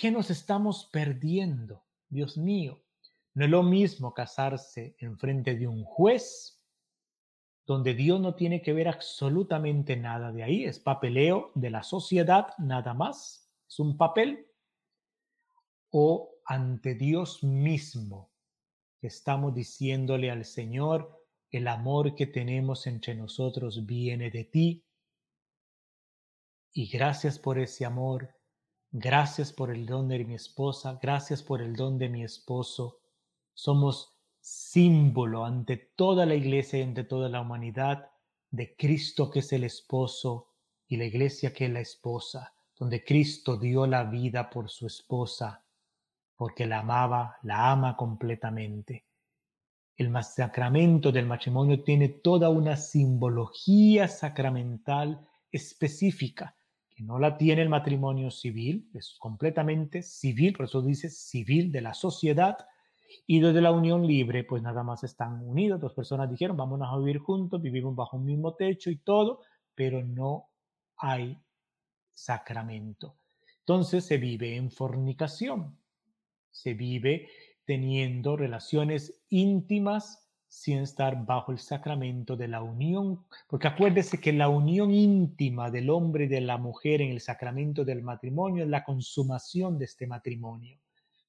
¿qué 0.00 0.10
nos 0.10 0.30
estamos 0.30 0.88
perdiendo? 0.90 1.84
Dios 2.08 2.38
mío, 2.38 2.82
no 3.34 3.44
es 3.44 3.50
lo 3.50 3.62
mismo 3.62 4.14
casarse 4.14 4.96
en 4.98 5.18
frente 5.18 5.54
de 5.56 5.68
un 5.68 5.84
juez, 5.84 6.58
donde 7.66 7.92
Dios 7.92 8.18
no 8.18 8.34
tiene 8.34 8.62
que 8.62 8.72
ver 8.72 8.88
absolutamente 8.88 9.98
nada 9.98 10.32
de 10.32 10.42
ahí, 10.42 10.64
es 10.64 10.78
papeleo 10.78 11.52
de 11.54 11.68
la 11.68 11.82
sociedad 11.82 12.54
nada 12.56 12.94
más, 12.94 13.52
es 13.68 13.78
un 13.78 13.98
papel, 13.98 14.46
o 15.90 16.30
ante 16.46 16.94
Dios 16.94 17.44
mismo, 17.44 18.32
que 19.02 19.08
estamos 19.08 19.54
diciéndole 19.54 20.30
al 20.30 20.46
Señor, 20.46 21.26
el 21.50 21.68
amor 21.68 22.14
que 22.14 22.26
tenemos 22.26 22.86
entre 22.86 23.14
nosotros 23.14 23.84
viene 23.84 24.30
de 24.30 24.44
ti, 24.44 24.86
y 26.72 26.88
gracias 26.88 27.38
por 27.38 27.58
ese 27.58 27.84
amor, 27.84 28.39
gracias 28.92 29.52
por 29.52 29.70
el 29.70 29.86
don 29.86 30.08
de 30.08 30.24
mi 30.24 30.34
esposa, 30.34 30.98
gracias 31.00 31.42
por 31.42 31.62
el 31.62 31.74
don 31.74 31.98
de 31.98 32.08
mi 32.08 32.24
esposo, 32.24 33.00
somos 33.54 34.16
símbolo 34.40 35.44
ante 35.44 35.76
toda 35.76 36.26
la 36.26 36.34
iglesia 36.34 36.80
y 36.80 36.82
ante 36.82 37.04
toda 37.04 37.28
la 37.28 37.40
humanidad 37.40 38.10
de 38.50 38.74
Cristo 38.74 39.30
que 39.30 39.40
es 39.40 39.52
el 39.52 39.64
esposo 39.64 40.48
y 40.88 40.96
la 40.96 41.04
iglesia 41.04 41.52
que 41.52 41.66
es 41.66 41.70
la 41.70 41.80
esposa, 41.80 42.52
donde 42.76 43.04
Cristo 43.04 43.56
dio 43.56 43.86
la 43.86 44.04
vida 44.04 44.50
por 44.50 44.68
su 44.68 44.86
esposa, 44.86 45.64
porque 46.34 46.66
la 46.66 46.80
amaba, 46.80 47.36
la 47.42 47.70
ama 47.70 47.96
completamente. 47.96 49.04
El 49.96 50.10
sacramento 50.24 51.12
del 51.12 51.26
matrimonio 51.26 51.84
tiene 51.84 52.08
toda 52.08 52.48
una 52.48 52.76
simbología 52.76 54.08
sacramental 54.08 55.28
específica, 55.52 56.56
que 57.00 57.06
no 57.06 57.18
la 57.18 57.38
tiene 57.38 57.62
el 57.62 57.70
matrimonio 57.70 58.30
civil, 58.30 58.90
es 58.92 59.16
completamente 59.18 60.02
civil, 60.02 60.52
por 60.52 60.66
eso 60.66 60.82
dice 60.82 61.08
civil 61.08 61.72
de 61.72 61.80
la 61.80 61.94
sociedad, 61.94 62.58
y 63.26 63.40
desde 63.40 63.62
la 63.62 63.72
unión 63.72 64.06
libre, 64.06 64.44
pues 64.44 64.62
nada 64.62 64.82
más 64.82 65.02
están 65.02 65.42
unidos. 65.42 65.80
Dos 65.80 65.94
personas 65.94 66.30
dijeron, 66.30 66.58
vámonos 66.58 66.92
a 66.92 66.98
vivir 66.98 67.18
juntos, 67.18 67.62
vivimos 67.62 67.96
bajo 67.96 68.18
un 68.18 68.26
mismo 68.26 68.54
techo 68.54 68.90
y 68.90 68.98
todo, 68.98 69.40
pero 69.74 70.04
no 70.04 70.50
hay 70.98 71.40
sacramento. 72.12 73.16
Entonces 73.60 74.04
se 74.04 74.18
vive 74.18 74.56
en 74.56 74.70
fornicación, 74.70 75.78
se 76.50 76.74
vive 76.74 77.30
teniendo 77.64 78.36
relaciones 78.36 79.22
íntimas 79.30 80.19
sin 80.50 80.78
estar 80.78 81.24
bajo 81.24 81.52
el 81.52 81.60
sacramento 81.60 82.36
de 82.36 82.48
la 82.48 82.60
unión, 82.60 83.24
porque 83.46 83.68
acuérdese 83.68 84.20
que 84.20 84.32
la 84.32 84.48
unión 84.48 84.90
íntima 84.90 85.70
del 85.70 85.88
hombre 85.88 86.24
y 86.24 86.28
de 86.28 86.40
la 86.40 86.58
mujer 86.58 87.00
en 87.00 87.12
el 87.12 87.20
sacramento 87.20 87.84
del 87.84 88.02
matrimonio 88.02 88.64
es 88.64 88.68
la 88.68 88.82
consumación 88.82 89.78
de 89.78 89.84
este 89.84 90.08
matrimonio. 90.08 90.76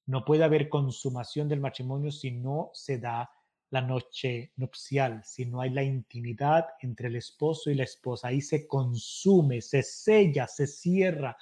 No 0.06 0.24
puede 0.24 0.42
haber 0.42 0.68
consumación 0.68 1.48
del 1.48 1.60
matrimonio 1.60 2.10
si 2.10 2.32
no 2.32 2.70
se 2.74 2.98
da 2.98 3.30
la 3.70 3.80
noche 3.80 4.52
nupcial, 4.56 5.22
si 5.24 5.46
no 5.46 5.60
hay 5.60 5.70
la 5.70 5.84
intimidad 5.84 6.66
entre 6.80 7.06
el 7.06 7.14
esposo 7.14 7.70
y 7.70 7.76
la 7.76 7.84
esposa. 7.84 8.26
Ahí 8.26 8.40
se 8.40 8.66
consume, 8.66 9.60
se 9.60 9.84
sella, 9.84 10.48
se 10.48 10.66
cierra 10.66 11.36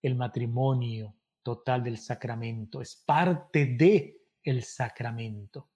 el 0.00 0.14
matrimonio 0.14 1.16
total 1.42 1.82
del 1.82 1.98
sacramento. 1.98 2.80
Es 2.80 2.94
parte 2.94 3.66
de 3.66 4.20
el 4.40 4.62
sacramento, 4.62 5.68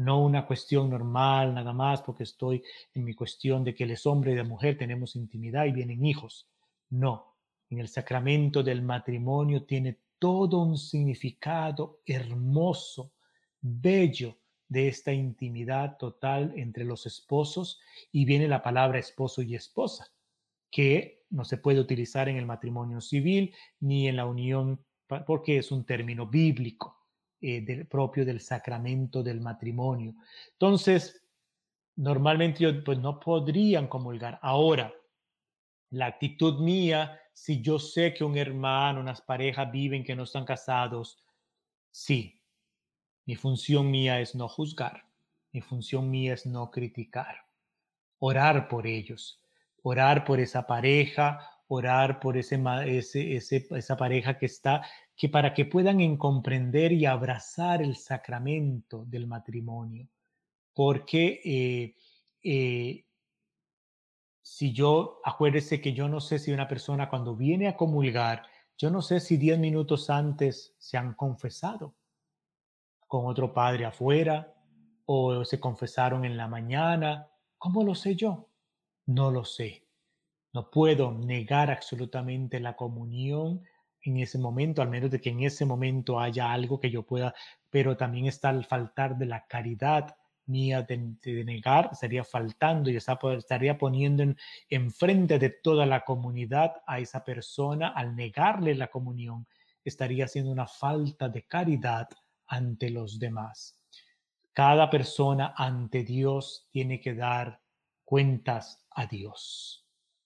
no 0.00 0.22
una 0.22 0.46
cuestión 0.46 0.88
normal 0.88 1.54
nada 1.54 1.74
más 1.74 2.00
porque 2.00 2.22
estoy 2.22 2.62
en 2.94 3.04
mi 3.04 3.12
cuestión 3.12 3.62
de 3.62 3.74
que 3.74 3.84
él 3.84 3.90
es 3.90 4.06
hombre 4.06 4.32
y 4.32 4.36
la 4.36 4.44
mujer 4.44 4.78
tenemos 4.78 5.14
intimidad 5.14 5.66
y 5.66 5.72
vienen 5.72 6.04
hijos. 6.04 6.48
No, 6.88 7.36
en 7.68 7.80
el 7.80 7.88
sacramento 7.88 8.62
del 8.62 8.80
matrimonio 8.80 9.64
tiene 9.64 9.98
todo 10.18 10.62
un 10.62 10.78
significado 10.78 12.00
hermoso, 12.06 13.12
bello 13.60 14.38
de 14.68 14.88
esta 14.88 15.12
intimidad 15.12 15.98
total 15.98 16.54
entre 16.56 16.84
los 16.84 17.04
esposos 17.04 17.78
y 18.10 18.24
viene 18.24 18.48
la 18.48 18.62
palabra 18.62 18.98
esposo 18.98 19.42
y 19.42 19.54
esposa, 19.54 20.10
que 20.70 21.26
no 21.28 21.44
se 21.44 21.58
puede 21.58 21.78
utilizar 21.78 22.28
en 22.30 22.36
el 22.38 22.46
matrimonio 22.46 23.02
civil 23.02 23.54
ni 23.80 24.08
en 24.08 24.16
la 24.16 24.24
unión 24.24 24.82
porque 25.26 25.58
es 25.58 25.70
un 25.70 25.84
término 25.84 26.26
bíblico 26.26 26.99
eh, 27.42 27.84
propio 27.86 28.24
del 28.24 28.40
sacramento 28.40 29.22
del 29.22 29.40
matrimonio. 29.40 30.14
Entonces, 30.52 31.22
normalmente 31.96 32.72
pues 32.74 32.98
no 32.98 33.18
podrían 33.20 33.86
comulgar. 33.88 34.38
Ahora, 34.42 34.92
La 35.90 36.06
actitud 36.06 36.60
mía, 36.60 37.20
si 37.32 37.60
yo 37.60 37.78
sé 37.78 38.14
que 38.14 38.22
un 38.22 38.36
hermano, 38.38 39.00
unas 39.00 39.20
parejas 39.20 39.70
viven 39.72 40.04
que 40.04 40.14
no 40.14 40.22
están 40.22 40.44
casados, 40.44 41.18
sí, 41.90 42.40
mi 43.26 43.34
función 43.34 43.90
mía 43.90 44.20
es 44.20 44.34
no 44.34 44.48
juzgar, 44.48 45.04
mi 45.52 45.60
función 45.60 46.08
mía 46.08 46.34
es 46.34 46.46
no 46.46 46.70
criticar, 46.70 47.44
orar 48.20 48.68
por 48.68 48.86
ellos, 48.86 49.40
orar 49.82 50.24
por 50.24 50.38
esa 50.38 50.64
pareja, 50.66 51.40
orar 51.66 52.20
por 52.20 52.36
ese, 52.36 52.60
ese, 52.86 53.66
esa 53.70 53.96
pareja 53.96 54.38
que 54.38 54.46
está, 54.46 54.82
que 55.20 55.28
para 55.28 55.52
que 55.52 55.66
puedan 55.66 56.16
comprender 56.16 56.92
y 56.92 57.04
abrazar 57.04 57.82
el 57.82 57.96
sacramento 57.96 59.04
del 59.04 59.26
matrimonio. 59.26 60.08
Porque 60.72 61.42
eh, 61.44 61.94
eh, 62.42 63.04
si 64.40 64.72
yo, 64.72 65.20
acuérdese 65.22 65.78
que 65.82 65.92
yo 65.92 66.08
no 66.08 66.22
sé 66.22 66.38
si 66.38 66.52
una 66.52 66.66
persona 66.66 67.10
cuando 67.10 67.36
viene 67.36 67.68
a 67.68 67.76
comulgar, 67.76 68.46
yo 68.78 68.88
no 68.88 69.02
sé 69.02 69.20
si 69.20 69.36
diez 69.36 69.58
minutos 69.58 70.08
antes 70.08 70.74
se 70.78 70.96
han 70.96 71.12
confesado 71.12 71.94
con 73.06 73.26
otro 73.26 73.52
padre 73.52 73.84
afuera 73.84 74.54
o 75.04 75.44
se 75.44 75.60
confesaron 75.60 76.24
en 76.24 76.38
la 76.38 76.48
mañana. 76.48 77.28
¿Cómo 77.58 77.84
lo 77.84 77.94
sé 77.94 78.16
yo? 78.16 78.48
No 79.04 79.30
lo 79.30 79.44
sé. 79.44 79.86
No 80.54 80.70
puedo 80.70 81.12
negar 81.12 81.70
absolutamente 81.70 82.58
la 82.58 82.74
comunión 82.74 83.62
en 84.02 84.18
ese 84.18 84.38
momento, 84.38 84.82
al 84.82 84.88
menos 84.88 85.10
de 85.10 85.20
que 85.20 85.30
en 85.30 85.40
ese 85.40 85.64
momento 85.64 86.20
haya 86.20 86.52
algo 86.52 86.80
que 86.80 86.90
yo 86.90 87.02
pueda, 87.04 87.34
pero 87.68 87.96
también 87.96 88.26
está 88.26 88.50
el 88.50 88.64
faltar 88.64 89.16
de 89.16 89.26
la 89.26 89.46
caridad 89.46 90.16
mía 90.46 90.82
de, 90.82 91.44
negar, 91.44 91.90
estaría 91.92 92.24
faltando 92.24 92.90
y 92.90 92.96
estaría 92.96 93.78
poniendo 93.78 94.22
en, 94.22 94.36
enfrente 94.68 95.38
de 95.38 95.50
toda 95.50 95.86
la 95.86 96.00
comunidad 96.00 96.72
a 96.86 96.98
esa 96.98 97.24
persona 97.24 97.88
al 97.88 98.16
negarle 98.16 98.74
la 98.74 98.88
comunión, 98.88 99.46
estaría 99.84 100.24
haciendo 100.24 100.50
una 100.50 100.66
falta 100.66 101.28
de 101.28 101.46
caridad 101.46 102.08
ante 102.46 102.90
los 102.90 103.18
demás. 103.18 103.76
Cada 104.52 104.90
persona 104.90 105.54
ante 105.56 106.02
Dios 106.02 106.66
tiene 106.70 107.00
que 107.00 107.14
dar 107.14 107.60
cuentas 108.04 108.84
a 108.90 109.06
Dios. 109.06 109.79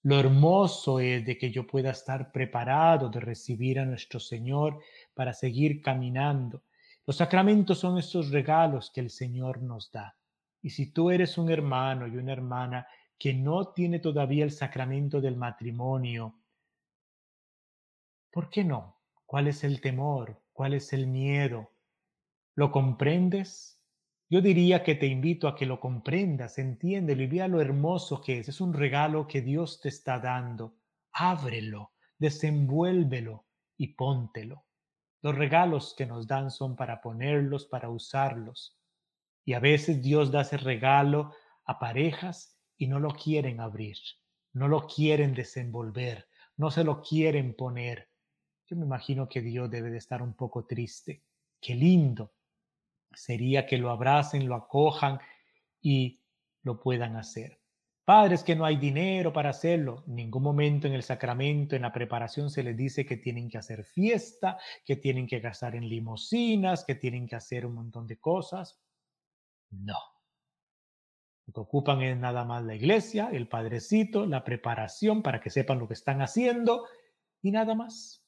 Lo 0.05 0.21
hermoso 0.21 1.01
es 1.01 1.25
de 1.25 1.39
que 1.39 1.51
yo 1.51 1.67
pueda 1.67 1.91
estar 1.91 2.31
preparado 2.31 3.09
de 3.09 3.21
recibir 3.21 3.81
a 3.81 3.87
nuestro 3.87 4.21
Señor 4.21 4.81
para 5.15 5.33
seguir 5.33 5.81
caminando. 5.81 6.63
Los 7.07 7.17
sacramentos 7.17 7.79
son 7.79 7.97
esos 7.97 8.31
regalos 8.31 8.91
que 8.91 9.01
el 9.01 9.09
Señor 9.09 9.63
nos 9.63 9.91
da. 9.91 10.15
Y 10.61 10.69
si 10.69 10.93
tú 10.93 11.11
eres 11.11 11.39
un 11.39 11.51
hermano 11.51 12.07
y 12.07 12.19
una 12.19 12.33
hermana 12.33 12.87
que 13.19 13.33
no 13.33 13.69
tiene 13.69 13.99
todavía 13.99 14.45
el 14.45 14.51
sacramento 14.51 15.23
del 15.23 15.37
matrimonio, 15.37 16.35
¿por 18.31 18.51
qué 18.51 18.63
no? 18.63 18.99
¿Cuál 19.25 19.49
es 19.49 19.65
el 19.65 19.81
temor? 19.81 20.39
¿Cuál 20.53 20.75
es 20.75 20.93
el 20.93 21.07
miedo? 21.07 21.71
¿Lo 22.55 22.71
comprendes? 22.71 23.74
Yo 24.35 24.41
diría 24.41 24.83
que 24.83 24.97
te 24.97 25.07
invito 25.07 25.47
a 25.47 25.55
que 25.55 25.65
lo 25.65 25.79
comprendas, 25.79 26.59
entiéndelo 26.59 27.23
y 27.23 27.29
vea 27.29 27.47
lo 27.47 27.61
hermoso 27.61 28.21
que 28.21 28.41
es. 28.41 28.49
Es 28.49 28.61
un 28.61 28.73
regalo 28.73 29.29
que 29.29 29.43
Dios 29.43 29.81
te 29.81 29.89
está 29.89 30.19
dando. 30.19 30.75
Ábrelo, 31.13 31.93
desenvuélvelo 32.19 33.47
y 33.77 33.95
póntelo. 33.95 34.65
Los 35.23 35.37
regalos 35.37 35.95
que 35.97 36.05
nos 36.05 36.27
dan 36.27 36.51
son 36.51 36.75
para 36.75 37.01
ponerlos, 37.01 37.67
para 37.67 37.91
usarlos. 37.91 38.77
Y 39.45 39.53
a 39.53 39.61
veces 39.61 40.03
Dios 40.03 40.33
da 40.33 40.41
ese 40.41 40.57
regalo 40.57 41.31
a 41.65 41.79
parejas 41.79 42.59
y 42.77 42.89
no 42.89 42.99
lo 42.99 43.11
quieren 43.11 43.61
abrir, 43.61 43.99
no 44.53 44.67
lo 44.67 44.89
quieren 44.89 45.33
desenvolver, 45.33 46.27
no 46.57 46.73
se 46.73 46.83
lo 46.83 47.03
quieren 47.03 47.55
poner. 47.55 48.09
Yo 48.67 48.75
me 48.75 48.85
imagino 48.85 49.29
que 49.29 49.43
Dios 49.43 49.71
debe 49.71 49.93
de 49.93 49.99
estar 49.99 50.23
un 50.23 50.35
poco 50.35 50.67
triste. 50.67 51.23
Qué 51.61 51.77
lindo 51.77 52.33
sería 53.17 53.67
que 53.67 53.79
lo 53.79 53.91
abracen, 53.91 54.49
lo 54.49 54.55
acojan 54.55 55.19
y 55.81 56.21
lo 56.63 56.81
puedan 56.81 57.17
hacer. 57.17 57.61
Padres 58.05 58.45
que 58.45 58.55
no 58.55 58.67
hay 58.67 58.77
dinero 58.77 59.33
para 59.33 59.51
hacerlo, 59.51 60.05
en 60.07 60.17
ningún 60.17 60.43
momento 60.43 60.87
en 60.87 60.93
el 60.93 61.03
sacramento, 61.03 61.75
en 61.75 61.83
la 61.83 61.93
preparación 61.93 62.51
se 62.51 62.63
les 62.63 62.77
dice 62.77 63.07
que 63.07 63.17
tienen 63.17 63.49
que 63.49 63.57
hacer 63.57 63.85
fiesta, 63.85 64.59
que 64.85 64.97
tienen 64.97 65.27
que 65.27 65.41
gastar 65.41 65.75
en 65.75 65.89
limosinas, 65.89 66.85
que 66.85 66.97
tienen 66.97 67.27
que 67.27 67.37
hacer 67.37 67.65
un 67.65 67.75
montón 67.75 68.07
de 68.07 68.19
cosas. 68.19 68.79
No. 69.71 69.99
Lo 71.47 71.53
que 71.55 71.61
ocupan 71.61 72.03
es 72.03 72.17
nada 72.17 72.45
más 72.45 72.63
la 72.65 72.75
iglesia, 72.75 73.31
el 73.33 73.49
padrecito, 73.49 74.27
la 74.27 74.45
preparación 74.45 75.23
para 75.23 75.41
que 75.41 75.51
sepan 75.51 75.79
lo 75.79 75.89
que 75.89 75.95
están 75.95 76.21
haciendo 76.21 76.87
y 77.41 77.51
nada 77.51 77.75
más 77.75 78.24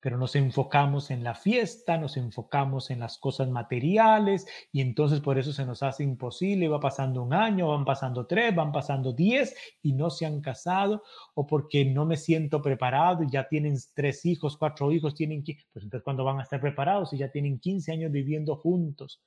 pero 0.00 0.16
nos 0.16 0.34
enfocamos 0.34 1.10
en 1.10 1.22
la 1.22 1.34
fiesta, 1.34 1.98
nos 1.98 2.16
enfocamos 2.16 2.90
en 2.90 3.00
las 3.00 3.18
cosas 3.18 3.48
materiales 3.48 4.46
y 4.72 4.80
entonces 4.80 5.20
por 5.20 5.38
eso 5.38 5.52
se 5.52 5.66
nos 5.66 5.82
hace 5.82 6.02
imposible, 6.02 6.68
va 6.68 6.80
pasando 6.80 7.22
un 7.22 7.34
año, 7.34 7.68
van 7.68 7.84
pasando 7.84 8.26
tres, 8.26 8.54
van 8.54 8.72
pasando 8.72 9.12
diez 9.12 9.54
y 9.82 9.92
no 9.92 10.08
se 10.10 10.24
han 10.24 10.40
casado 10.40 11.02
o 11.34 11.46
porque 11.46 11.84
no 11.84 12.06
me 12.06 12.16
siento 12.16 12.62
preparado 12.62 13.22
y 13.22 13.30
ya 13.30 13.46
tienen 13.46 13.76
tres 13.94 14.24
hijos, 14.24 14.56
cuatro 14.56 14.90
hijos, 14.90 15.14
tienen 15.14 15.44
pues 15.44 15.84
entonces 15.84 16.02
cuando 16.02 16.24
van 16.24 16.40
a 16.40 16.44
estar 16.44 16.60
preparados 16.60 17.12
y 17.12 17.18
ya 17.18 17.30
tienen 17.30 17.58
15 17.58 17.92
años 17.92 18.10
viviendo 18.10 18.56
juntos. 18.56 19.22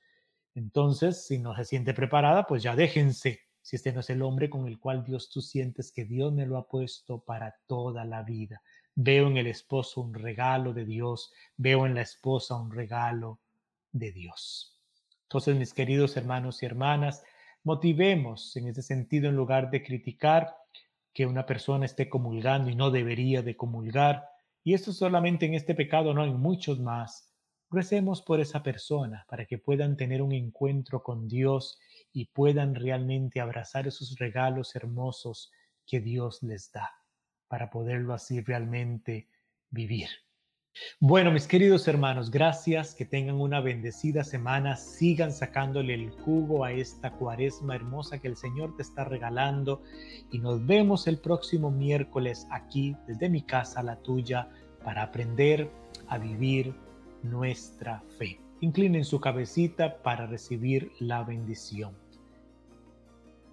Entonces, 0.56 1.26
si 1.26 1.38
no 1.38 1.54
se 1.56 1.64
siente 1.64 1.94
preparada, 1.94 2.46
pues 2.46 2.62
ya 2.62 2.76
déjense. 2.76 3.40
Si 3.60 3.76
este 3.76 3.92
no 3.92 4.00
es 4.00 4.10
el 4.10 4.22
hombre 4.22 4.50
con 4.50 4.68
el 4.68 4.78
cual 4.78 5.04
Dios 5.04 5.30
tú 5.30 5.40
sientes 5.40 5.90
que 5.90 6.04
Dios 6.04 6.32
me 6.32 6.46
lo 6.46 6.58
ha 6.58 6.68
puesto 6.68 7.20
para 7.20 7.56
toda 7.66 8.04
la 8.04 8.22
vida 8.22 8.62
Veo 8.96 9.26
en 9.26 9.36
el 9.36 9.48
esposo 9.48 10.00
un 10.00 10.14
regalo 10.14 10.72
de 10.72 10.84
Dios, 10.84 11.32
veo 11.56 11.84
en 11.84 11.94
la 11.96 12.02
esposa 12.02 12.54
un 12.54 12.70
regalo 12.70 13.40
de 13.90 14.12
Dios. 14.12 14.80
Entonces, 15.22 15.56
mis 15.56 15.74
queridos 15.74 16.16
hermanos 16.16 16.62
y 16.62 16.66
hermanas, 16.66 17.24
motivemos 17.64 18.54
en 18.56 18.68
ese 18.68 18.82
sentido 18.82 19.28
en 19.28 19.34
lugar 19.34 19.70
de 19.70 19.82
criticar 19.82 20.56
que 21.12 21.26
una 21.26 21.44
persona 21.44 21.86
esté 21.86 22.08
comulgando 22.08 22.70
y 22.70 22.76
no 22.76 22.92
debería 22.92 23.42
de 23.42 23.56
comulgar. 23.56 24.28
Y 24.62 24.74
esto 24.74 24.92
solamente 24.92 25.46
en 25.46 25.54
este 25.54 25.74
pecado, 25.74 26.14
no 26.14 26.24
en 26.24 26.38
muchos 26.38 26.78
más. 26.78 27.32
Recemos 27.70 28.22
por 28.22 28.38
esa 28.38 28.62
persona 28.62 29.26
para 29.28 29.44
que 29.44 29.58
puedan 29.58 29.96
tener 29.96 30.22
un 30.22 30.30
encuentro 30.32 31.02
con 31.02 31.26
Dios 31.26 31.80
y 32.12 32.26
puedan 32.26 32.76
realmente 32.76 33.40
abrazar 33.40 33.88
esos 33.88 34.16
regalos 34.18 34.76
hermosos 34.76 35.50
que 35.84 35.98
Dios 35.98 36.44
les 36.44 36.70
da 36.70 37.03
para 37.54 37.70
poderlo 37.70 38.14
así 38.14 38.40
realmente 38.40 39.28
vivir. 39.70 40.08
Bueno, 40.98 41.30
mis 41.30 41.46
queridos 41.46 41.86
hermanos, 41.86 42.32
gracias, 42.32 42.96
que 42.96 43.04
tengan 43.04 43.36
una 43.36 43.60
bendecida 43.60 44.24
semana, 44.24 44.74
sigan 44.74 45.30
sacándole 45.30 45.94
el 45.94 46.10
jugo 46.10 46.64
a 46.64 46.72
esta 46.72 47.12
cuaresma 47.12 47.76
hermosa 47.76 48.18
que 48.18 48.26
el 48.26 48.36
Señor 48.36 48.74
te 48.74 48.82
está 48.82 49.04
regalando 49.04 49.84
y 50.32 50.40
nos 50.40 50.66
vemos 50.66 51.06
el 51.06 51.18
próximo 51.18 51.70
miércoles 51.70 52.48
aquí 52.50 52.96
desde 53.06 53.28
mi 53.28 53.42
casa, 53.42 53.84
la 53.84 54.02
tuya, 54.02 54.48
para 54.82 55.04
aprender 55.04 55.70
a 56.08 56.18
vivir 56.18 56.74
nuestra 57.22 58.02
fe. 58.18 58.40
Inclinen 58.62 59.04
su 59.04 59.20
cabecita 59.20 60.02
para 60.02 60.26
recibir 60.26 60.90
la 60.98 61.22
bendición. 61.22 62.03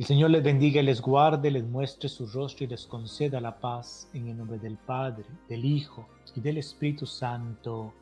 El 0.02 0.08
Señor 0.08 0.32
les 0.32 0.42
bendiga 0.42 0.82
y 0.82 0.84
les 0.84 1.00
guarde, 1.00 1.52
les 1.52 1.64
muestre 1.64 2.10
su 2.10 2.26
rostro 2.26 2.66
y 2.66 2.68
les 2.68 2.88
conceda 2.88 3.40
la 3.40 3.60
paz 3.60 4.10
en 4.16 4.30
el 4.30 4.36
nombre 4.36 4.58
del 4.58 4.76
Padre, 4.76 5.26
del 5.48 5.64
Hijo 5.64 6.08
y 6.36 6.42
del 6.42 6.58
Espíritu 6.58 7.06
Santo. 7.06 7.94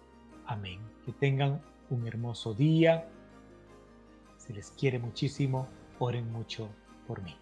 Amén. 0.46 0.80
Que 1.06 1.12
tengan 1.12 1.62
un 1.90 2.08
hermoso 2.08 2.54
día. 2.54 3.06
Se 4.38 4.54
les 4.54 4.72
quiere 4.72 4.98
muchísimo. 4.98 5.68
Oren 6.00 6.32
mucho 6.32 6.70
por 7.06 7.22
mí. 7.22 7.36